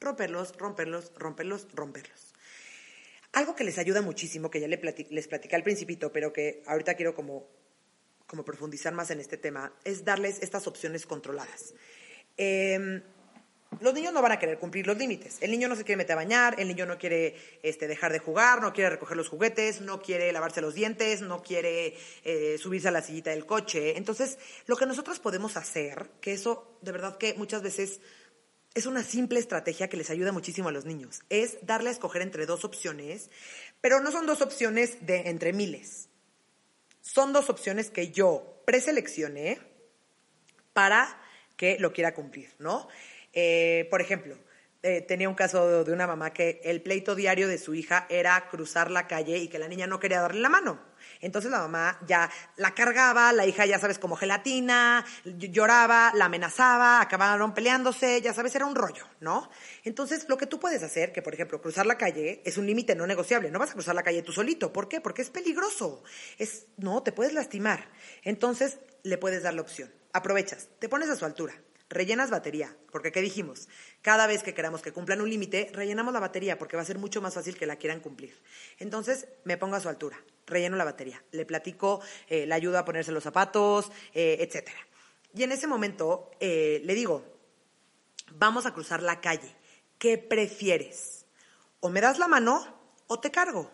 romperlos, 0.00 0.54
romperlos, 0.58 1.10
romperlos, 1.16 1.66
romperlos. 1.72 2.34
Algo 3.32 3.56
que 3.56 3.64
les 3.64 3.78
ayuda 3.78 4.02
muchísimo, 4.02 4.50
que 4.50 4.60
ya 4.60 4.68
les, 4.68 4.78
platicé 5.28 5.56
al 5.56 5.62
principito, 5.62 6.12
pero 6.12 6.30
que 6.30 6.62
ahorita 6.66 6.92
quiero 6.92 7.14
como, 7.14 7.48
como 8.26 8.44
profundizar 8.44 8.92
más 8.92 9.10
en 9.10 9.20
este 9.20 9.38
tema, 9.38 9.72
es 9.82 10.04
darles 10.04 10.42
estas 10.42 10.66
opciones 10.66 11.06
controladas. 11.06 11.72
Eh, 12.36 13.02
los 13.80 13.94
niños 13.94 14.12
no 14.12 14.22
van 14.22 14.32
a 14.32 14.38
querer 14.38 14.58
cumplir 14.58 14.86
los 14.86 14.96
límites. 14.96 15.38
El 15.40 15.50
niño 15.50 15.68
no 15.68 15.76
se 15.76 15.84
quiere 15.84 15.98
meter 15.98 16.12
a 16.12 16.16
bañar, 16.16 16.58
el 16.58 16.68
niño 16.68 16.86
no 16.86 16.98
quiere 16.98 17.36
este, 17.62 17.86
dejar 17.86 18.12
de 18.12 18.18
jugar, 18.18 18.60
no 18.60 18.72
quiere 18.72 18.90
recoger 18.90 19.16
los 19.16 19.28
juguetes, 19.28 19.80
no 19.80 20.00
quiere 20.00 20.32
lavarse 20.32 20.60
los 20.60 20.74
dientes, 20.74 21.20
no 21.20 21.42
quiere 21.42 21.96
eh, 22.24 22.56
subirse 22.58 22.88
a 22.88 22.90
la 22.90 23.02
sillita 23.02 23.30
del 23.30 23.46
coche. 23.46 23.96
Entonces, 23.96 24.38
lo 24.66 24.76
que 24.76 24.86
nosotros 24.86 25.18
podemos 25.18 25.56
hacer, 25.56 26.10
que 26.20 26.32
eso 26.32 26.78
de 26.82 26.92
verdad 26.92 27.18
que 27.18 27.34
muchas 27.34 27.62
veces 27.62 28.00
es 28.74 28.84
una 28.86 29.02
simple 29.02 29.38
estrategia 29.38 29.88
que 29.88 29.96
les 29.96 30.10
ayuda 30.10 30.32
muchísimo 30.32 30.68
a 30.68 30.72
los 30.72 30.84
niños, 30.84 31.22
es 31.30 31.56
darle 31.62 31.88
a 31.88 31.92
escoger 31.92 32.22
entre 32.22 32.44
dos 32.44 32.64
opciones, 32.64 33.30
pero 33.80 34.00
no 34.00 34.12
son 34.12 34.26
dos 34.26 34.42
opciones 34.42 35.06
de 35.06 35.30
entre 35.30 35.52
miles. 35.52 36.08
Son 37.00 37.32
dos 37.32 37.48
opciones 37.48 37.88
que 37.88 38.10
yo 38.10 38.62
preseleccioné 38.66 39.60
para 40.74 41.22
que 41.56 41.78
lo 41.78 41.92
quiera 41.92 42.12
cumplir, 42.12 42.52
¿no? 42.58 42.88
Eh, 43.38 43.86
por 43.90 44.00
ejemplo, 44.00 44.34
eh, 44.82 45.02
tenía 45.02 45.28
un 45.28 45.34
caso 45.34 45.84
de 45.84 45.92
una 45.92 46.06
mamá 46.06 46.32
que 46.32 46.58
el 46.64 46.80
pleito 46.80 47.14
diario 47.14 47.48
de 47.48 47.58
su 47.58 47.74
hija 47.74 48.06
era 48.08 48.48
cruzar 48.48 48.90
la 48.90 49.06
calle 49.06 49.36
y 49.36 49.48
que 49.48 49.58
la 49.58 49.68
niña 49.68 49.86
no 49.86 50.00
quería 50.00 50.22
darle 50.22 50.40
la 50.40 50.48
mano. 50.48 50.80
Entonces 51.20 51.50
la 51.50 51.58
mamá 51.58 51.98
ya 52.06 52.30
la 52.56 52.74
cargaba, 52.74 53.34
la 53.34 53.44
hija 53.44 53.66
ya 53.66 53.78
sabes 53.78 53.98
como 53.98 54.16
gelatina, 54.16 55.04
lloraba, 55.24 56.12
la 56.14 56.24
amenazaba, 56.24 57.02
acabaron 57.02 57.52
peleándose, 57.52 58.22
ya 58.22 58.32
sabes, 58.32 58.54
era 58.54 58.64
un 58.64 58.74
rollo, 58.74 59.04
¿no? 59.20 59.50
Entonces 59.84 60.28
lo 60.30 60.38
que 60.38 60.46
tú 60.46 60.58
puedes 60.58 60.82
hacer, 60.82 61.12
que 61.12 61.20
por 61.20 61.34
ejemplo 61.34 61.60
cruzar 61.60 61.84
la 61.84 61.98
calle 61.98 62.40
es 62.46 62.56
un 62.56 62.64
límite 62.66 62.94
no 62.94 63.06
negociable, 63.06 63.50
no 63.50 63.58
vas 63.58 63.70
a 63.70 63.74
cruzar 63.74 63.94
la 63.94 64.02
calle 64.02 64.22
tú 64.22 64.32
solito, 64.32 64.72
¿por 64.72 64.88
qué? 64.88 65.02
Porque 65.02 65.20
es 65.20 65.28
peligroso, 65.28 66.02
es, 66.38 66.68
no, 66.78 67.02
te 67.02 67.12
puedes 67.12 67.34
lastimar. 67.34 67.90
Entonces 68.22 68.78
le 69.02 69.18
puedes 69.18 69.42
dar 69.42 69.52
la 69.52 69.60
opción, 69.60 69.92
aprovechas, 70.12 70.68
te 70.78 70.88
pones 70.88 71.10
a 71.10 71.16
su 71.16 71.26
altura, 71.26 71.54
rellenas 71.88 72.30
batería, 72.30 72.76
porque 72.90 73.12
¿qué 73.12 73.22
dijimos? 73.22 73.68
Cada 74.02 74.26
vez 74.26 74.42
que 74.42 74.54
queramos 74.54 74.82
que 74.82 74.92
cumplan 74.92 75.20
un 75.20 75.30
límite, 75.30 75.70
rellenamos 75.72 76.12
la 76.12 76.20
batería, 76.20 76.58
porque 76.58 76.76
va 76.76 76.82
a 76.82 76.86
ser 76.86 76.98
mucho 76.98 77.22
más 77.22 77.34
fácil 77.34 77.56
que 77.56 77.66
la 77.66 77.76
quieran 77.76 78.00
cumplir. 78.00 78.36
Entonces, 78.78 79.28
me 79.44 79.56
pongo 79.56 79.76
a 79.76 79.80
su 79.80 79.88
altura, 79.88 80.18
relleno 80.46 80.76
la 80.76 80.84
batería, 80.84 81.22
le 81.32 81.46
platico, 81.46 82.00
eh, 82.28 82.46
le 82.46 82.54
ayudo 82.54 82.78
a 82.78 82.84
ponerse 82.84 83.12
los 83.12 83.22
zapatos, 83.22 83.90
eh, 84.14 84.38
etc. 84.40 84.70
Y 85.34 85.42
en 85.42 85.52
ese 85.52 85.66
momento 85.66 86.30
eh, 86.40 86.80
le 86.84 86.94
digo, 86.94 87.24
vamos 88.32 88.66
a 88.66 88.72
cruzar 88.72 89.02
la 89.02 89.20
calle, 89.20 89.54
¿qué 89.98 90.18
prefieres? 90.18 91.26
O 91.80 91.88
me 91.88 92.00
das 92.00 92.18
la 92.18 92.28
mano 92.28 92.66
o 93.06 93.20
te 93.20 93.30
cargo. 93.30 93.70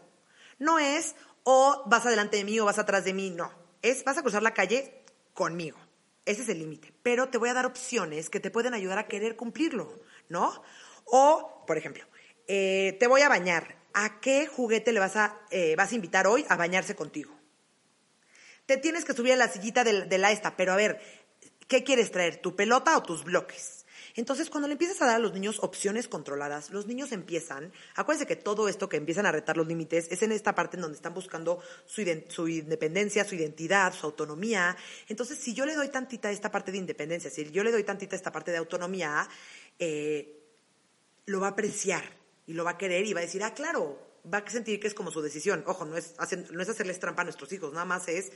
No 0.59 0.79
es 0.79 1.15
o 1.45 1.83
vas 1.87 2.07
adelante 2.07 2.37
de 2.37 2.45
mí 2.45 2.59
o 2.61 2.65
vas 2.65 2.79
atrás 2.79 3.05
de 3.05 3.15
mí, 3.15 3.31
no. 3.31 3.53
Es 3.81 4.05
vas 4.05 4.19
a 4.19 4.23
cruzar 4.23 4.43
la 4.43 4.55
calle 4.55 5.05
conmigo. 5.35 5.79
Ese 6.25 6.43
es 6.43 6.49
el 6.49 6.59
límite. 6.59 6.93
Pero 7.03 7.29
te 7.29 7.39
voy 7.39 7.49
a 7.49 7.55
dar 7.55 7.67
opciones 7.67 8.31
que 8.31 8.41
te 8.41 8.51
pueden 8.51 8.75
ayudar 8.75 8.99
a 8.99 9.09
querer 9.09 9.37
cumplirlo, 9.37 10.01
¿no? 10.29 10.63
O, 11.05 11.65
por 11.67 11.77
ejemplo, 11.77 12.05
eh, 12.47 12.97
te 13.01 13.07
voy 13.07 13.23
a 13.23 13.29
bañar. 13.29 13.77
¿A 13.95 14.21
qué 14.21 14.47
juguete 14.47 14.93
le 14.93 15.01
vas 15.01 15.17
a, 15.17 15.39
eh, 15.51 15.75
vas 15.77 15.93
a 15.93 15.95
invitar 15.95 16.27
hoy 16.27 16.47
a 16.49 16.57
bañarse 16.57 16.97
contigo? 16.97 17.39
Te 18.65 18.79
tienes 18.79 19.05
que 19.05 19.13
subir 19.13 19.33
a 19.33 19.37
la 19.37 19.49
sillita 19.49 19.85
de, 19.85 20.07
de 20.07 20.19
la 20.19 20.33
esta, 20.33 20.57
pero 20.57 20.73
a 20.73 20.77
ver, 20.77 21.01
¿qué 21.69 21.85
quieres 21.85 22.11
traer? 22.11 22.39
¿Tu 22.39 22.57
pelota 22.57 22.97
o 22.97 23.03
tus 23.03 23.25
bloques? 23.25 23.82
Entonces, 24.15 24.51
cuando 24.51 24.69
le 24.69 24.73
empiezas 24.73 25.01
a 25.03 25.07
dar 25.07 25.17
a 25.17 25.19
los 25.19 25.33
niños 25.33 25.59
opciones 25.63 26.09
controladas, 26.09 26.71
los 26.71 26.87
niños 26.87 27.13
empiezan, 27.13 27.73
acuérdense 27.95 28.27
que 28.27 28.37
todo 28.37 28.69
esto 28.69 28.89
que 28.89 28.97
empiezan 28.97 29.27
a 29.27 29.33
retar 29.33 29.57
los 29.57 29.67
límites 29.67 30.09
es 30.11 30.23
en 30.23 30.33
esta 30.33 30.55
parte 30.55 30.77
en 30.77 30.83
donde 30.83 30.97
están 30.97 31.15
buscando 31.15 31.61
su, 31.87 32.03
independencia, 32.49 33.25
su 33.25 33.35
identidad, 33.35 33.93
su 33.95 34.07
autonomía. 34.07 34.77
Entonces, 35.09 35.39
si 35.39 35.55
yo 35.55 35.67
le 35.67 35.75
doy 35.75 35.89
tantita 35.89 36.31
esta 36.31 36.51
parte 36.51 36.73
de 36.73 36.79
independencia, 36.79 37.31
si 37.31 37.51
yo 37.51 37.65
le 37.65 37.73
doy 37.73 37.85
tantita 37.85 38.17
esta 38.17 38.33
parte 38.33 38.51
de 38.51 38.59
autonomía, 38.59 39.29
eh, 39.79 40.39
lo 41.27 41.41
va 41.41 41.49
a 41.49 41.51
apreciar 41.51 42.05
y 42.47 42.55
lo 42.55 42.65
va 42.65 42.73
a 42.73 42.79
querer 42.79 43.07
y 43.07 43.13
va 43.13 43.21
a 43.21 43.25
decir, 43.25 43.43
ah, 43.43 43.55
claro, 43.55 43.99
va 44.33 44.39
a 44.39 44.51
sentir 44.51 44.79
que 44.81 44.87
es 44.87 44.95
como 44.95 45.11
su 45.11 45.21
decisión. 45.21 45.65
Ojo, 45.67 45.85
no 45.85 45.97
es, 45.97 46.15
no 46.51 46.63
es 46.63 46.69
hacerles 46.69 47.01
trampa 47.01 47.23
a 47.23 47.25
nuestros 47.25 47.53
hijos, 47.53 47.73
nada 47.73 47.85
más 47.85 48.09
es 48.09 48.33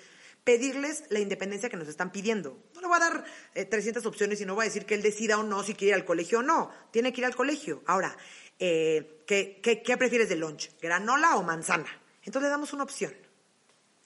pedirles 0.47 1.03
la 1.09 1.19
independencia 1.19 1.69
que 1.69 1.77
nos 1.77 1.89
están 1.89 2.13
pidiendo. 2.13 2.57
No 2.73 2.81
le 2.81 2.87
voy 2.87 2.97
a 2.97 3.01
dar 3.01 3.25
300 3.69 4.05
eh, 4.05 4.09
opciones 4.09 4.41
y 4.41 4.47
no 4.47 4.55
voy 4.55 4.63
a 4.63 4.69
decir 4.69 4.87
que 4.87 4.95
él 4.95 5.03
decida 5.03 5.39
o 5.39 5.43
no 5.43 5.65
si 5.65 5.75
quiere 5.75 5.89
ir 5.89 5.95
al 5.97 6.05
colegio 6.05 6.39
o 6.39 6.43
no. 6.43 6.71
Tiene 6.93 7.13
que 7.13 7.21
ir 7.21 7.25
al 7.25 7.35
colegio. 7.35 7.83
Ahora, 7.85 8.17
eh, 8.61 9.25
¿qué, 9.27 9.61
qué, 9.61 9.97
prefieres 9.97 10.29
de 10.29 10.37
lunch? 10.37 10.71
¿Granola 10.81 11.35
o 11.35 11.43
manzana? 11.43 11.89
Entonces 12.23 12.47
le 12.47 12.51
damos 12.51 12.73
una 12.73 12.85
opción. 12.85 13.13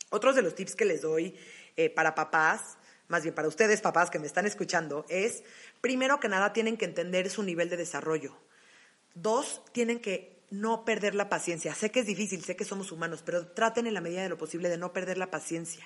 Otros 0.08 0.34
de 0.34 0.40
los 0.40 0.54
tips 0.54 0.76
que 0.76 0.86
les 0.86 1.02
doy 1.02 1.36
eh, 1.76 1.90
para 1.90 2.14
papás, 2.14 2.78
más 3.08 3.22
bien 3.22 3.34
para 3.34 3.46
ustedes 3.46 3.82
papás 3.82 4.08
que 4.08 4.18
me 4.18 4.26
están 4.26 4.46
escuchando, 4.46 5.04
es, 5.10 5.44
primero 5.82 6.20
que 6.20 6.30
nada, 6.30 6.54
tienen 6.54 6.78
que 6.78 6.86
entender 6.86 7.28
su 7.28 7.42
nivel 7.42 7.68
de 7.68 7.76
desarrollo. 7.76 8.34
Dos, 9.14 9.62
tienen 9.72 10.00
que 10.00 10.40
no 10.48 10.86
perder 10.86 11.14
la 11.14 11.28
paciencia. 11.28 11.74
Sé 11.74 11.90
que 11.90 12.00
es 12.00 12.06
difícil, 12.06 12.42
sé 12.42 12.56
que 12.56 12.64
somos 12.64 12.92
humanos, 12.92 13.22
pero 13.26 13.46
traten 13.48 13.86
en 13.86 13.92
la 13.92 14.00
medida 14.00 14.22
de 14.22 14.30
lo 14.30 14.38
posible 14.38 14.70
de 14.70 14.78
no 14.78 14.94
perder 14.94 15.18
la 15.18 15.30
paciencia. 15.30 15.84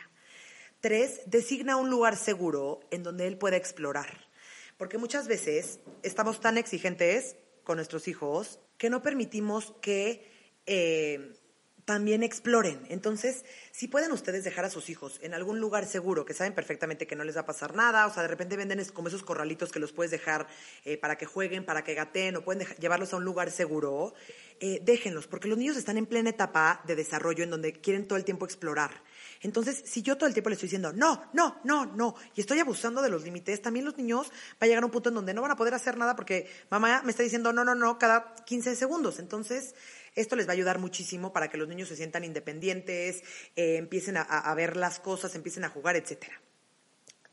Tres, 0.85 1.23
designa 1.25 1.79
un 1.79 1.89
lugar 1.89 2.15
seguro 2.15 2.81
en 2.91 3.03
donde 3.03 3.27
él 3.27 3.39
pueda 3.39 3.57
explorar. 3.57 4.29
Porque 4.77 4.99
muchas 4.99 5.29
veces 5.29 5.81
estamos 6.03 6.41
tan 6.43 6.59
exigentes 6.59 7.37
con 7.63 7.77
nuestros 7.77 8.07
hijos 8.07 8.59
que 8.77 8.91
no 8.91 9.03
permitimos 9.03 9.73
que 9.81 10.31
eh, 10.67 11.39
también 11.87 12.23
exploren. 12.23 12.85
Entonces, 12.91 13.47
si 13.73 13.89
pueden 13.89 14.13
ustedes 14.13 14.45
dejar 14.45 14.67
a 14.67 14.71
sus 14.71 14.91
hijos 14.91 15.21
en 15.23 15.33
algún 15.33 15.59
lugar 15.59 15.87
seguro, 15.87 16.27
que 16.27 16.35
saben 16.35 16.55
perfectamente 16.55 17.07
que 17.07 17.17
no 17.17 17.25
les 17.25 17.35
va 17.37 17.41
a 17.41 17.47
pasar 17.47 17.75
nada, 17.75 18.07
o 18.07 18.13
sea, 18.13 18.23
de 18.23 18.29
repente 18.29 18.55
venden 18.59 18.85
como 18.93 19.09
esos 19.09 19.23
corralitos 19.23 19.73
que 19.73 19.79
los 19.79 19.93
puedes 19.93 20.11
dejar 20.11 20.47
eh, 20.85 20.99
para 20.99 21.17
que 21.17 21.25
jueguen, 21.25 21.65
para 21.65 21.83
que 21.83 21.95
gateen, 21.95 22.37
o 22.37 22.45
pueden 22.45 22.69
llevarlos 22.79 23.15
a 23.15 23.17
un 23.17 23.25
lugar 23.25 23.51
seguro, 23.51 24.13
eh, 24.61 24.81
déjenlos, 24.83 25.29
porque 25.29 25.49
los 25.49 25.57
niños 25.57 25.79
están 25.79 25.97
en 25.97 26.05
plena 26.05 26.29
etapa 26.29 26.83
de 26.87 26.95
desarrollo 26.95 27.43
en 27.43 27.49
donde 27.49 27.73
quieren 27.73 28.07
todo 28.07 28.19
el 28.19 28.25
tiempo 28.27 28.45
explorar. 28.45 29.03
Entonces, 29.45 29.83
si 29.85 30.01
yo 30.01 30.17
todo 30.17 30.27
el 30.27 30.33
tiempo 30.33 30.49
le 30.49 30.55
estoy 30.55 30.69
diciendo, 30.69 30.91
no, 30.95 31.29
no, 31.35 31.61
no, 31.65 31.85
no, 31.85 32.15
y 32.35 32.41
estoy 32.41 32.61
abusando 32.61 33.03
de 33.03 33.11
los 33.11 33.25
límites, 33.25 33.61
también 33.61 33.85
los 33.85 33.99
niños 33.99 34.29
va 34.53 34.61
a 34.61 34.67
llegar 34.67 34.83
a 34.83 34.87
un 34.87 34.91
punto 34.91 35.11
en 35.11 35.17
donde 35.17 35.35
no 35.35 35.43
van 35.43 35.51
a 35.51 35.57
poder 35.57 35.75
hacer 35.75 35.99
nada 35.99 36.17
porque 36.17 36.49
mamá 36.71 37.03
me 37.05 37.11
está 37.11 37.23
diciendo, 37.23 37.53
no, 37.53 37.63
no, 37.63 37.75
no, 37.75 37.99
cada 37.99 38.35
15 38.37 38.75
segundos. 38.75 39.19
Entonces, 39.19 39.75
esto 40.15 40.35
les 40.35 40.47
va 40.47 40.53
a 40.53 40.55
ayudar 40.55 40.79
muchísimo 40.79 41.35
para 41.35 41.51
que 41.51 41.59
los 41.59 41.69
niños 41.69 41.91
se 41.91 41.97
sientan 41.97 42.25
independientes, 42.25 43.23
eh, 43.55 43.77
empiecen 43.77 44.17
a, 44.17 44.55
ver 44.55 44.79
las 44.79 44.99
cosas, 44.99 45.35
empiecen 45.35 45.65
a 45.65 45.69
jugar, 45.69 45.97
etc. 45.97 46.25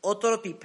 Otro 0.02 0.40
tip, 0.40 0.64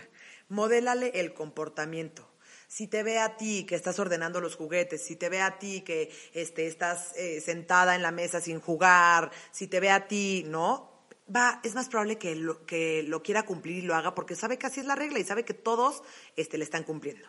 modélale 0.49 1.11
el 1.17 1.33
comportamiento 1.33 2.29
si 2.67 2.87
te 2.87 3.01
ve 3.03 3.19
a 3.19 3.37
ti 3.37 3.65
que 3.65 3.75
estás 3.75 3.97
ordenando 3.99 4.41
los 4.41 4.57
juguetes, 4.57 5.01
si 5.01 5.15
te 5.15 5.29
ve 5.29 5.39
a 5.39 5.57
ti 5.57 5.79
que 5.79 6.11
este, 6.33 6.67
estás 6.67 7.15
eh, 7.15 7.39
sentada 7.39 7.95
en 7.95 8.01
la 8.01 8.11
mesa 8.11 8.41
sin 8.41 8.59
jugar, 8.59 9.31
si 9.51 9.67
te 9.67 9.79
ve 9.79 9.89
a 9.89 10.09
ti, 10.09 10.43
¿no? 10.45 10.96
Va, 11.33 11.59
es 11.63 11.75
más 11.75 11.89
probable 11.89 12.17
que 12.17 12.35
lo, 12.35 12.65
que 12.65 13.03
lo 13.03 13.23
quiera 13.23 13.45
cumplir 13.45 13.83
y 13.83 13.87
lo 13.87 13.95
haga 13.95 14.15
porque 14.15 14.35
sabe 14.35 14.57
que 14.57 14.67
así 14.67 14.79
es 14.79 14.85
la 14.85 14.95
regla 14.95 15.19
y 15.19 15.23
sabe 15.23 15.45
que 15.45 15.53
todos 15.53 16.03
este, 16.35 16.57
le 16.57 16.63
están 16.63 16.83
cumpliendo. 16.83 17.27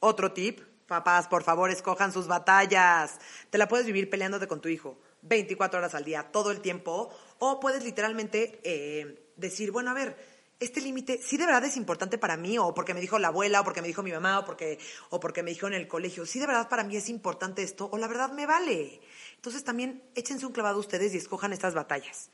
Otro 0.00 0.32
tip, 0.32 0.60
papás, 0.86 1.28
por 1.28 1.42
favor, 1.42 1.70
escojan 1.70 2.12
sus 2.12 2.26
batallas. 2.26 3.18
Te 3.50 3.58
la 3.58 3.68
puedes 3.68 3.86
vivir 3.86 4.08
peleándote 4.10 4.48
con 4.48 4.60
tu 4.60 4.68
hijo 4.68 4.98
24 5.22 5.78
horas 5.78 5.94
al 5.94 6.04
día, 6.04 6.30
todo 6.32 6.50
el 6.50 6.60
tiempo, 6.60 7.10
o 7.38 7.60
puedes 7.60 7.84
literalmente 7.84 8.60
eh, 8.64 9.30
decir, 9.36 9.70
bueno, 9.70 9.90
a 9.90 9.94
ver, 9.94 10.16
este 10.58 10.80
límite 10.80 11.20
sí 11.22 11.36
de 11.36 11.46
verdad 11.46 11.64
es 11.64 11.76
importante 11.76 12.18
para 12.18 12.36
mí, 12.36 12.58
o 12.58 12.74
porque 12.74 12.94
me 12.94 13.00
dijo 13.00 13.18
la 13.18 13.28
abuela, 13.28 13.60
o 13.60 13.64
porque 13.64 13.82
me 13.82 13.88
dijo 13.88 14.02
mi 14.02 14.12
mamá, 14.12 14.40
o 14.40 14.44
porque, 14.44 14.78
o 15.08 15.20
porque 15.20 15.42
me 15.42 15.50
dijo 15.50 15.66
en 15.66 15.74
el 15.74 15.88
colegio, 15.88 16.26
sí 16.26 16.38
de 16.38 16.46
verdad 16.46 16.68
para 16.68 16.84
mí 16.84 16.96
es 16.96 17.08
importante 17.08 17.62
esto, 17.62 17.88
o 17.90 17.98
la 17.98 18.08
verdad 18.08 18.32
me 18.32 18.46
vale. 18.46 19.00
Entonces 19.36 19.64
también 19.64 20.02
échense 20.14 20.46
un 20.46 20.52
clavado 20.52 20.78
ustedes 20.78 21.14
y 21.14 21.16
escojan 21.16 21.52
estas 21.52 21.74
batallas. 21.74 22.30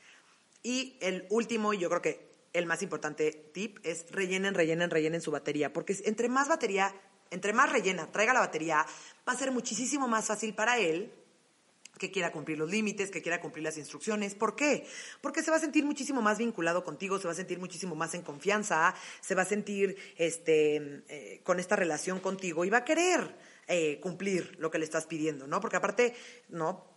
Y 0.63 0.97
el 1.01 1.25
último, 1.29 1.73
y 1.73 1.79
yo 1.79 1.89
creo 1.89 2.01
que 2.01 2.27
el 2.53 2.65
más 2.65 2.81
importante 2.81 3.31
tip, 3.53 3.79
es 3.83 4.11
rellenen, 4.11 4.53
rellenen, 4.53 4.89
rellenen 4.89 5.21
su 5.21 5.31
batería. 5.31 5.71
Porque 5.71 5.95
entre 6.05 6.29
más 6.29 6.47
batería, 6.47 6.93
entre 7.31 7.53
más 7.53 7.71
rellena, 7.71 8.11
traiga 8.11 8.33
la 8.33 8.39
batería, 8.39 8.85
va 9.27 9.33
a 9.33 9.37
ser 9.37 9.51
muchísimo 9.51 10.07
más 10.07 10.25
fácil 10.25 10.53
para 10.53 10.77
él 10.77 11.11
que 11.97 12.11
quiera 12.11 12.31
cumplir 12.31 12.57
los 12.57 12.69
límites, 12.69 13.11
que 13.11 13.21
quiera 13.21 13.41
cumplir 13.41 13.63
las 13.63 13.77
instrucciones. 13.77 14.35
¿Por 14.35 14.55
qué? 14.55 14.85
Porque 15.21 15.41
se 15.41 15.51
va 15.51 15.57
a 15.57 15.59
sentir 15.59 15.83
muchísimo 15.83 16.21
más 16.21 16.37
vinculado 16.37 16.83
contigo, 16.83 17.19
se 17.19 17.27
va 17.27 17.33
a 17.33 17.35
sentir 17.35 17.59
muchísimo 17.59 17.95
más 17.95 18.13
en 18.13 18.21
confianza, 18.21 18.93
se 19.21 19.35
va 19.35 19.41
a 19.41 19.45
sentir 19.45 19.97
este, 20.15 21.03
eh, 21.09 21.41
con 21.43 21.59
esta 21.59 21.75
relación 21.75 22.19
contigo 22.19 22.65
y 22.65 22.69
va 22.69 22.79
a 22.79 22.85
querer 22.85 23.35
eh, 23.67 23.99
cumplir 23.99 24.55
lo 24.59 24.71
que 24.71 24.79
le 24.79 24.85
estás 24.85 25.07
pidiendo, 25.07 25.47
¿no? 25.47 25.59
Porque 25.59 25.77
aparte, 25.77 26.15
¿no? 26.49 26.96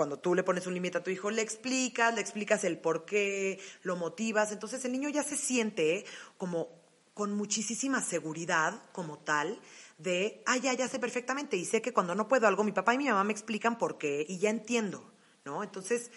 Cuando 0.00 0.18
tú 0.18 0.34
le 0.34 0.42
pones 0.42 0.66
un 0.66 0.72
límite 0.72 0.96
a 0.96 1.02
tu 1.02 1.10
hijo, 1.10 1.30
le 1.30 1.42
explicas, 1.42 2.14
le 2.14 2.22
explicas 2.22 2.64
el 2.64 2.78
por 2.78 3.04
qué, 3.04 3.60
lo 3.82 3.96
motivas, 3.96 4.50
entonces 4.50 4.82
el 4.86 4.92
niño 4.92 5.10
ya 5.10 5.22
se 5.22 5.36
siente 5.36 6.06
como 6.38 6.70
con 7.12 7.34
muchísima 7.34 8.00
seguridad 8.00 8.82
como 8.92 9.18
tal 9.18 9.60
de, 9.98 10.42
ah, 10.46 10.56
ya, 10.56 10.72
ya 10.72 10.88
sé 10.88 10.98
perfectamente 10.98 11.58
y 11.58 11.66
sé 11.66 11.82
que 11.82 11.92
cuando 11.92 12.14
no 12.14 12.28
puedo 12.28 12.46
algo, 12.46 12.64
mi 12.64 12.72
papá 12.72 12.94
y 12.94 12.96
mi 12.96 13.08
mamá 13.08 13.24
me 13.24 13.34
explican 13.34 13.76
por 13.76 13.98
qué 13.98 14.24
y 14.26 14.38
ya 14.38 14.48
entiendo, 14.48 15.12
¿no? 15.44 15.62
Entonces, 15.62 16.10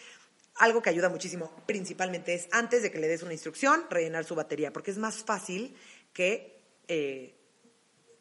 algo 0.60 0.82
que 0.82 0.90
ayuda 0.90 1.10
muchísimo 1.10 1.52
principalmente 1.66 2.34
es 2.36 2.48
antes 2.54 2.84
de 2.84 2.90
que 2.90 3.00
le 3.00 3.10
des 3.10 3.22
una 3.22 3.34
instrucción, 3.34 3.84
rellenar 3.90 4.24
su 4.24 4.34
batería, 4.34 4.72
porque 4.72 4.92
es 4.92 4.98
más 4.98 5.26
fácil 5.26 5.76
que 6.14 6.58
eh, 6.88 7.36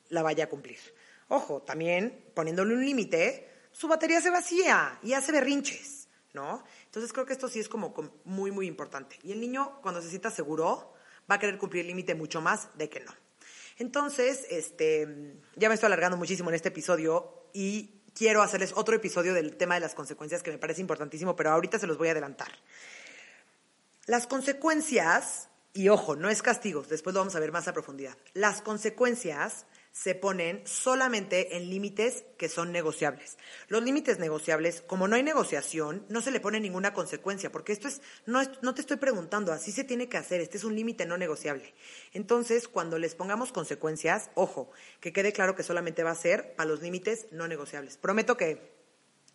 la 0.08 0.24
vaya 0.24 0.42
a 0.42 0.48
cumplir. 0.48 0.80
Ojo, 1.28 1.62
también 1.62 2.32
poniéndole 2.34 2.74
un 2.74 2.84
límite, 2.84 3.51
su 3.72 3.88
batería 3.88 4.20
se 4.20 4.30
vacía 4.30 4.98
y 5.02 5.14
hace 5.14 5.32
berrinches, 5.32 6.08
¿no? 6.32 6.64
Entonces 6.84 7.12
creo 7.12 7.26
que 7.26 7.32
esto 7.32 7.48
sí 7.48 7.60
es 7.60 7.68
como 7.68 7.94
muy, 8.24 8.50
muy 8.50 8.66
importante. 8.66 9.18
Y 9.22 9.32
el 9.32 9.40
niño, 9.40 9.80
cuando 9.82 10.00
se 10.00 10.08
sienta 10.08 10.30
seguro, 10.30 10.94
va 11.30 11.36
a 11.36 11.38
querer 11.38 11.58
cumplir 11.58 11.82
el 11.82 11.88
límite 11.88 12.14
mucho 12.14 12.40
más 12.40 12.68
de 12.76 12.88
que 12.88 13.00
no. 13.00 13.12
Entonces, 13.78 14.46
este, 14.50 15.36
ya 15.56 15.68
me 15.68 15.74
estoy 15.74 15.86
alargando 15.86 16.16
muchísimo 16.16 16.50
en 16.50 16.54
este 16.56 16.68
episodio 16.68 17.48
y 17.52 18.02
quiero 18.14 18.42
hacerles 18.42 18.72
otro 18.76 18.94
episodio 18.94 19.34
del 19.34 19.56
tema 19.56 19.74
de 19.74 19.80
las 19.80 19.94
consecuencias 19.94 20.42
que 20.42 20.50
me 20.50 20.58
parece 20.58 20.80
importantísimo, 20.80 21.34
pero 21.34 21.50
ahorita 21.50 21.78
se 21.78 21.86
los 21.86 21.98
voy 21.98 22.08
a 22.08 22.12
adelantar. 22.12 22.52
Las 24.06 24.26
consecuencias, 24.26 25.48
y 25.72 25.88
ojo, 25.88 26.16
no 26.16 26.28
es 26.28 26.42
castigos, 26.42 26.88
después 26.88 27.14
lo 27.14 27.20
vamos 27.20 27.34
a 27.34 27.40
ver 27.40 27.52
más 27.52 27.68
a 27.68 27.72
profundidad. 27.72 28.16
Las 28.34 28.60
consecuencias 28.60 29.66
se 29.92 30.14
ponen 30.14 30.62
solamente 30.66 31.56
en 31.56 31.68
límites 31.68 32.24
que 32.38 32.48
son 32.48 32.72
negociables. 32.72 33.36
Los 33.68 33.82
límites 33.82 34.18
negociables, 34.18 34.82
como 34.86 35.06
no 35.06 35.16
hay 35.16 35.22
negociación, 35.22 36.06
no 36.08 36.22
se 36.22 36.30
le 36.30 36.40
pone 36.40 36.60
ninguna 36.60 36.94
consecuencia, 36.94 37.52
porque 37.52 37.72
esto 37.72 37.88
es 37.88 38.00
no, 38.24 38.40
no 38.62 38.74
te 38.74 38.80
estoy 38.80 38.96
preguntando, 38.96 39.52
así 39.52 39.70
se 39.70 39.84
tiene 39.84 40.08
que 40.08 40.16
hacer, 40.16 40.40
este 40.40 40.56
es 40.56 40.64
un 40.64 40.74
límite 40.74 41.04
no 41.04 41.18
negociable. 41.18 41.74
Entonces, 42.14 42.68
cuando 42.68 42.98
les 42.98 43.14
pongamos 43.14 43.52
consecuencias, 43.52 44.30
ojo, 44.34 44.70
que 45.00 45.12
quede 45.12 45.32
claro 45.32 45.54
que 45.54 45.62
solamente 45.62 46.02
va 46.02 46.10
a 46.10 46.16
ser 46.16 46.54
para 46.56 46.70
los 46.70 46.80
límites 46.80 47.26
no 47.30 47.46
negociables. 47.46 47.98
Prometo 47.98 48.38
que 48.38 48.72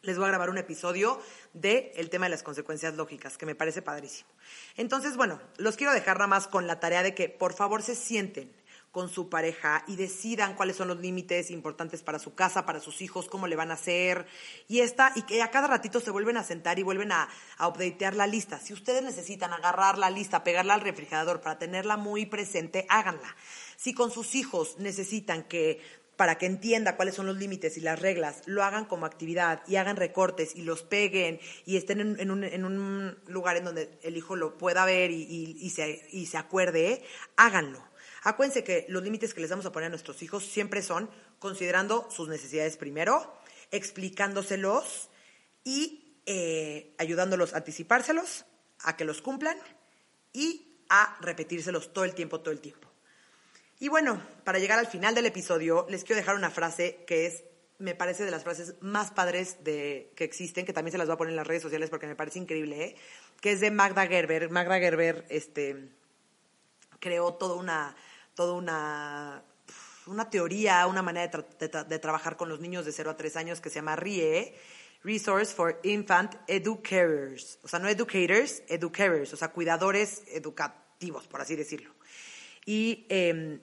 les 0.02 0.18
voy 0.18 0.26
a 0.26 0.30
grabar 0.30 0.50
un 0.50 0.58
episodio 0.58 1.22
del 1.54 1.92
el 1.96 2.10
tema 2.10 2.26
de 2.26 2.32
las 2.32 2.44
consecuencias 2.44 2.96
lógicas, 2.96 3.38
que 3.38 3.46
me 3.46 3.56
parece 3.56 3.82
padrísimo. 3.82 4.30
Entonces, 4.76 5.18
bueno, 5.18 5.40
los 5.58 5.76
quiero 5.76 5.94
dejar 5.94 6.18
nada 6.18 6.28
más 6.28 6.48
con 6.48 6.66
la 6.66 6.80
tarea 6.80 7.04
de 7.04 7.14
que 7.14 7.30
por 7.30 7.54
favor 7.54 7.84
se 7.84 7.96
sienten 7.96 8.52
con 8.92 9.10
su 9.10 9.30
pareja 9.30 9.84
y 9.88 9.96
decidan 9.96 10.56
cuáles 10.56 10.76
son 10.76 10.88
los 10.88 11.00
límites 11.00 11.52
importantes 11.52 12.02
para 12.04 12.20
su 12.20 12.34
casa, 12.34 12.66
para 12.66 12.80
sus 12.80 13.02
hijos, 13.02 13.28
cómo 13.28 13.48
le 13.48 13.56
van 13.56 13.72
a 13.72 13.76
hacer. 13.76 14.26
Y 14.68 14.80
esta, 14.80 15.12
y 15.16 15.24
que 15.24 15.42
a 15.42 15.52
cada 15.52 15.68
ratito 15.68 16.00
se 16.00 16.12
vuelven 16.12 16.38
a 16.38 16.44
sentar 16.44 16.80
y 16.80 16.84
vuelven 16.84 17.12
a, 17.12 17.30
a 17.58 17.68
updatear 17.68 18.16
la 18.16 18.28
lista. 18.28 18.60
Si 18.60 18.74
ustedes 18.74 19.04
necesitan 19.04 19.54
agarrar 19.54 19.98
la 19.98 20.10
lista, 20.10 20.44
pegarla 20.44 20.74
al 20.74 20.82
refrigerador 20.82 21.42
para 21.42 21.60
tenerla 21.60 21.98
muy 21.98 22.26
presente, 22.26 22.86
háganla. 22.90 23.36
Si 23.76 23.94
con 23.94 24.12
sus 24.12 24.34
hijos 24.34 24.78
necesitan 24.80 25.44
que 25.44 25.82
para 26.18 26.40
que 26.40 26.48
entienda 26.48 26.96
cuáles 26.96 27.16
son 27.16 27.28
los 27.28 27.38
límites 27.38 27.78
y 27.78 27.82
las 27.82 28.00
reglas, 28.00 28.42
lo 28.48 28.64
hagan 28.64 28.86
como 28.86 29.06
actividad 29.06 29.62
y 29.68 29.76
hagan 29.76 29.96
recortes 29.96 30.56
y 30.56 30.64
los 30.64 30.82
peguen 30.82 31.40
y 31.66 31.78
estén 31.78 32.02
en, 32.02 32.32
un, 32.32 32.44
en 32.44 32.66
un, 32.66 33.18
lugar 33.28 33.56
en 33.56 33.66
donde 33.66 34.00
el 34.02 34.18
hijo 34.18 34.36
lo 34.36 34.58
pueda 34.58 34.84
ver 34.84 35.12
y, 35.12 35.56
y, 35.60 35.70
se, 35.70 36.08
y 36.12 36.26
se 36.26 36.38
acuerde, 36.38 37.04
háganlo. 37.38 37.88
Acuérdense 38.28 38.66
que 38.66 38.86
los 38.90 39.04
límites 39.04 39.34
que 39.34 39.40
les 39.40 39.50
vamos 39.50 39.66
a 39.66 39.72
poner 39.72 39.88
a 39.88 39.90
nuestros 39.90 40.22
hijos 40.22 40.44
siempre 40.44 40.82
son 40.82 41.10
considerando 41.40 42.12
sus 42.12 42.28
necesidades 42.28 42.76
primero, 42.76 43.34
explicándoselos 43.72 45.08
y 45.64 46.20
eh, 46.26 46.94
ayudándolos 46.98 47.54
a 47.54 47.60
anticipárselos, 47.60 48.44
a 48.82 48.98
que 48.98 49.06
los 49.06 49.22
cumplan 49.22 49.58
y 50.34 50.84
a 50.90 51.18
repetírselos 51.22 51.94
todo 51.94 52.04
el 52.04 52.16
tiempo, 52.16 52.42
todo 52.42 52.52
el 52.52 52.60
tiempo. 52.60 52.90
Y 53.80 53.88
bueno, 53.88 54.22
para 54.44 54.60
llegar 54.60 54.78
al 54.78 54.88
final 54.88 55.16
del 55.16 55.28
episodio, 55.28 55.86
les 55.88 56.04
quiero 56.04 56.20
dejar 56.20 56.36
una 56.36 56.52
frase 56.52 57.06
que 57.08 57.28
es, 57.28 57.46
me 57.80 57.96
parece 57.96 58.26
de 58.26 58.32
las 58.32 58.44
frases 58.44 58.76
más 58.82 59.10
padres 59.12 59.64
de, 59.64 60.12
que 60.18 60.26
existen, 60.26 60.66
que 60.66 60.74
también 60.74 60.92
se 60.92 60.98
las 60.98 61.08
voy 61.08 61.14
a 61.14 61.18
poner 61.18 61.32
en 61.32 61.38
las 61.38 61.48
redes 61.48 61.64
sociales 61.64 61.90
porque 61.90 62.08
me 62.08 62.16
parece 62.18 62.40
increíble, 62.40 62.84
¿eh? 62.84 62.96
que 63.40 63.54
es 63.54 63.62
de 63.62 63.72
Magda 63.72 64.06
Gerber. 64.06 64.50
Magda 64.50 64.80
Gerber 64.80 65.26
este, 65.30 65.94
creó 67.00 67.34
toda 67.36 67.56
una, 67.56 67.96
toda 68.38 68.54
una, 68.54 69.44
una 70.06 70.30
teoría, 70.30 70.86
una 70.86 71.02
manera 71.02 71.44
de, 71.60 72.00
trabajar 72.00 72.38
con 72.38 72.50
los 72.50 72.60
niños 72.60 72.86
de 72.86 72.92
0 72.92 73.10
a 73.10 73.18
3 73.18 73.36
años 73.36 73.60
que 73.60 73.70
se 73.70 73.78
llama 73.78 73.96
RIE, 73.96 74.54
Resource 75.04 75.56
for 75.56 75.80
Infant 75.84 76.36
Educators. 76.46 77.58
O 77.64 77.68
sea, 77.68 77.80
no 77.80 77.90
educators, 77.90 78.62
educators, 78.68 79.34
o 79.34 79.38
sea, 79.38 79.48
cuidadores 79.48 80.22
educativos, 80.28 81.28
por 81.28 81.42
así 81.42 81.56
decirlo. 81.56 81.96
Y 82.64 83.08
eh, 83.10 83.60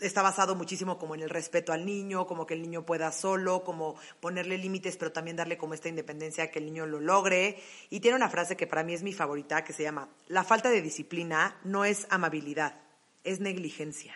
está 0.00 0.22
basado 0.22 0.54
muchísimo 0.54 0.98
como 0.98 1.14
en 1.14 1.20
el 1.20 1.28
respeto 1.28 1.74
al 1.74 1.84
niño, 1.84 2.26
como 2.26 2.46
que 2.46 2.54
el 2.54 2.62
niño 2.62 2.86
pueda 2.86 3.12
solo, 3.12 3.64
como 3.64 3.96
ponerle 4.20 4.56
límites, 4.56 4.96
pero 4.96 5.12
también 5.12 5.36
darle 5.36 5.58
como 5.58 5.74
esta 5.74 5.90
independencia 5.90 6.50
que 6.50 6.58
el 6.58 6.64
niño 6.64 6.86
lo 6.86 7.00
logre. 7.00 7.62
Y 7.90 8.00
tiene 8.00 8.16
una 8.16 8.30
frase 8.30 8.56
que 8.56 8.66
para 8.66 8.82
mí 8.82 8.94
es 8.94 9.02
mi 9.02 9.12
favorita, 9.12 9.62
que 9.62 9.74
se 9.74 9.82
llama, 9.82 10.08
la 10.28 10.42
falta 10.42 10.70
de 10.70 10.80
disciplina 10.80 11.60
no 11.64 11.84
es 11.84 12.06
amabilidad, 12.08 12.85
es 13.26 13.40
negligencia. 13.40 14.14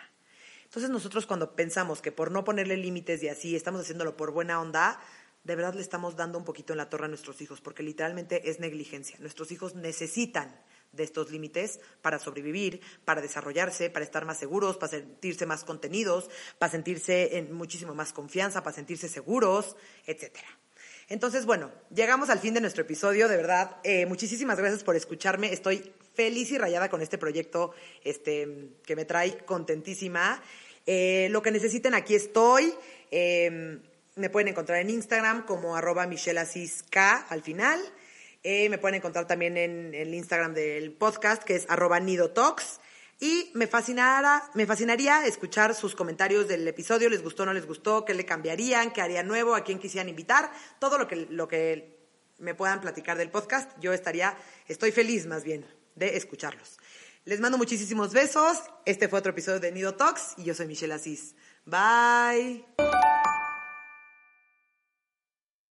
Entonces 0.63 0.89
nosotros 0.89 1.25
cuando 1.25 1.55
pensamos 1.55 2.01
que 2.01 2.11
por 2.11 2.31
no 2.31 2.43
ponerle 2.43 2.77
límites 2.77 3.21
y 3.21 3.27
así 3.27 3.55
estamos 3.55 3.81
haciéndolo 3.81 4.15
por 4.15 4.31
buena 4.31 4.61
onda, 4.61 4.99
de 5.43 5.55
verdad 5.55 5.73
le 5.73 5.81
estamos 5.81 6.15
dando 6.15 6.37
un 6.37 6.45
poquito 6.45 6.73
en 6.73 6.77
la 6.77 6.89
torre 6.89 7.05
a 7.05 7.09
nuestros 7.09 7.41
hijos, 7.41 7.61
porque 7.61 7.83
literalmente 7.83 8.49
es 8.49 8.59
negligencia. 8.59 9.17
Nuestros 9.19 9.51
hijos 9.51 9.75
necesitan 9.75 10.55
de 10.91 11.03
estos 11.03 11.31
límites 11.31 11.79
para 12.01 12.19
sobrevivir, 12.19 12.81
para 13.05 13.21
desarrollarse, 13.21 13.89
para 13.89 14.05
estar 14.05 14.25
más 14.25 14.39
seguros, 14.39 14.77
para 14.77 14.91
sentirse 14.91 15.45
más 15.45 15.63
contenidos, 15.63 16.29
para 16.57 16.71
sentirse 16.71 17.37
en 17.37 17.53
muchísimo 17.53 17.93
más 17.95 18.13
confianza, 18.13 18.63
para 18.63 18.75
sentirse 18.75 19.09
seguros, 19.09 19.75
etcétera. 20.05 20.60
Entonces, 21.11 21.45
bueno, 21.45 21.73
llegamos 21.93 22.29
al 22.29 22.39
fin 22.39 22.53
de 22.53 22.61
nuestro 22.61 22.83
episodio, 22.83 23.27
de 23.27 23.35
verdad. 23.35 23.75
Eh, 23.83 24.05
muchísimas 24.05 24.57
gracias 24.57 24.81
por 24.85 24.95
escucharme. 24.95 25.51
Estoy 25.51 25.91
feliz 26.13 26.49
y 26.51 26.57
rayada 26.57 26.87
con 26.87 27.01
este 27.01 27.17
proyecto 27.17 27.73
este, 28.05 28.69
que 28.85 28.95
me 28.95 29.03
trae 29.03 29.39
contentísima. 29.39 30.41
Eh, 30.85 31.27
lo 31.31 31.41
que 31.41 31.51
necesiten, 31.51 31.95
aquí 31.95 32.15
estoy. 32.15 32.73
Em, 33.11 33.81
me 34.15 34.29
pueden 34.29 34.47
encontrar 34.47 34.79
en 34.79 34.89
Instagram 34.89 35.45
como 35.45 35.75
arroba 35.75 36.03
al 36.03 37.41
final. 37.41 37.81
Eh, 38.43 38.69
me 38.69 38.77
pueden 38.77 38.95
encontrar 38.95 39.27
también 39.27 39.57
en, 39.57 39.93
el 39.93 40.13
Instagram 40.13 40.53
del 40.53 40.93
podcast, 40.93 41.43
que 41.43 41.55
es 41.55 41.65
arroba 41.67 41.99
nidotox. 41.99 42.79
Y 43.21 43.51
me, 43.53 43.67
fascinara, 43.67 44.49
me 44.55 44.65
fascinaría 44.65 45.27
escuchar 45.27 45.75
sus 45.75 45.93
comentarios 45.93 46.47
del 46.47 46.67
episodio, 46.67 47.07
les 47.07 47.21
gustó, 47.21 47.45
no 47.45 47.53
les 47.53 47.67
gustó, 47.67 48.03
qué 48.03 48.15
le 48.15 48.25
cambiarían, 48.25 48.91
qué 48.91 48.99
haría 48.99 49.21
nuevo, 49.21 49.53
a 49.53 49.63
quién 49.63 49.77
quisieran 49.77 50.09
invitar, 50.09 50.51
todo 50.79 50.97
lo 50.97 51.07
que, 51.07 51.27
lo 51.29 51.47
que 51.47 51.99
me 52.39 52.55
puedan 52.55 52.81
platicar 52.81 53.19
del 53.19 53.29
podcast, 53.29 53.69
yo 53.79 53.93
estaría, 53.93 54.35
estoy 54.67 54.91
feliz 54.91 55.27
más 55.27 55.43
bien 55.43 55.63
de 55.93 56.17
escucharlos. 56.17 56.79
Les 57.23 57.39
mando 57.39 57.59
muchísimos 57.59 58.11
besos, 58.11 58.57
este 58.85 59.07
fue 59.07 59.19
otro 59.19 59.33
episodio 59.33 59.59
de 59.59 59.71
Nido 59.71 59.93
Talks 59.93 60.33
y 60.37 60.43
yo 60.43 60.55
soy 60.55 60.65
Michelle 60.65 60.95
Asís. 60.95 61.35
Bye. 61.63 62.65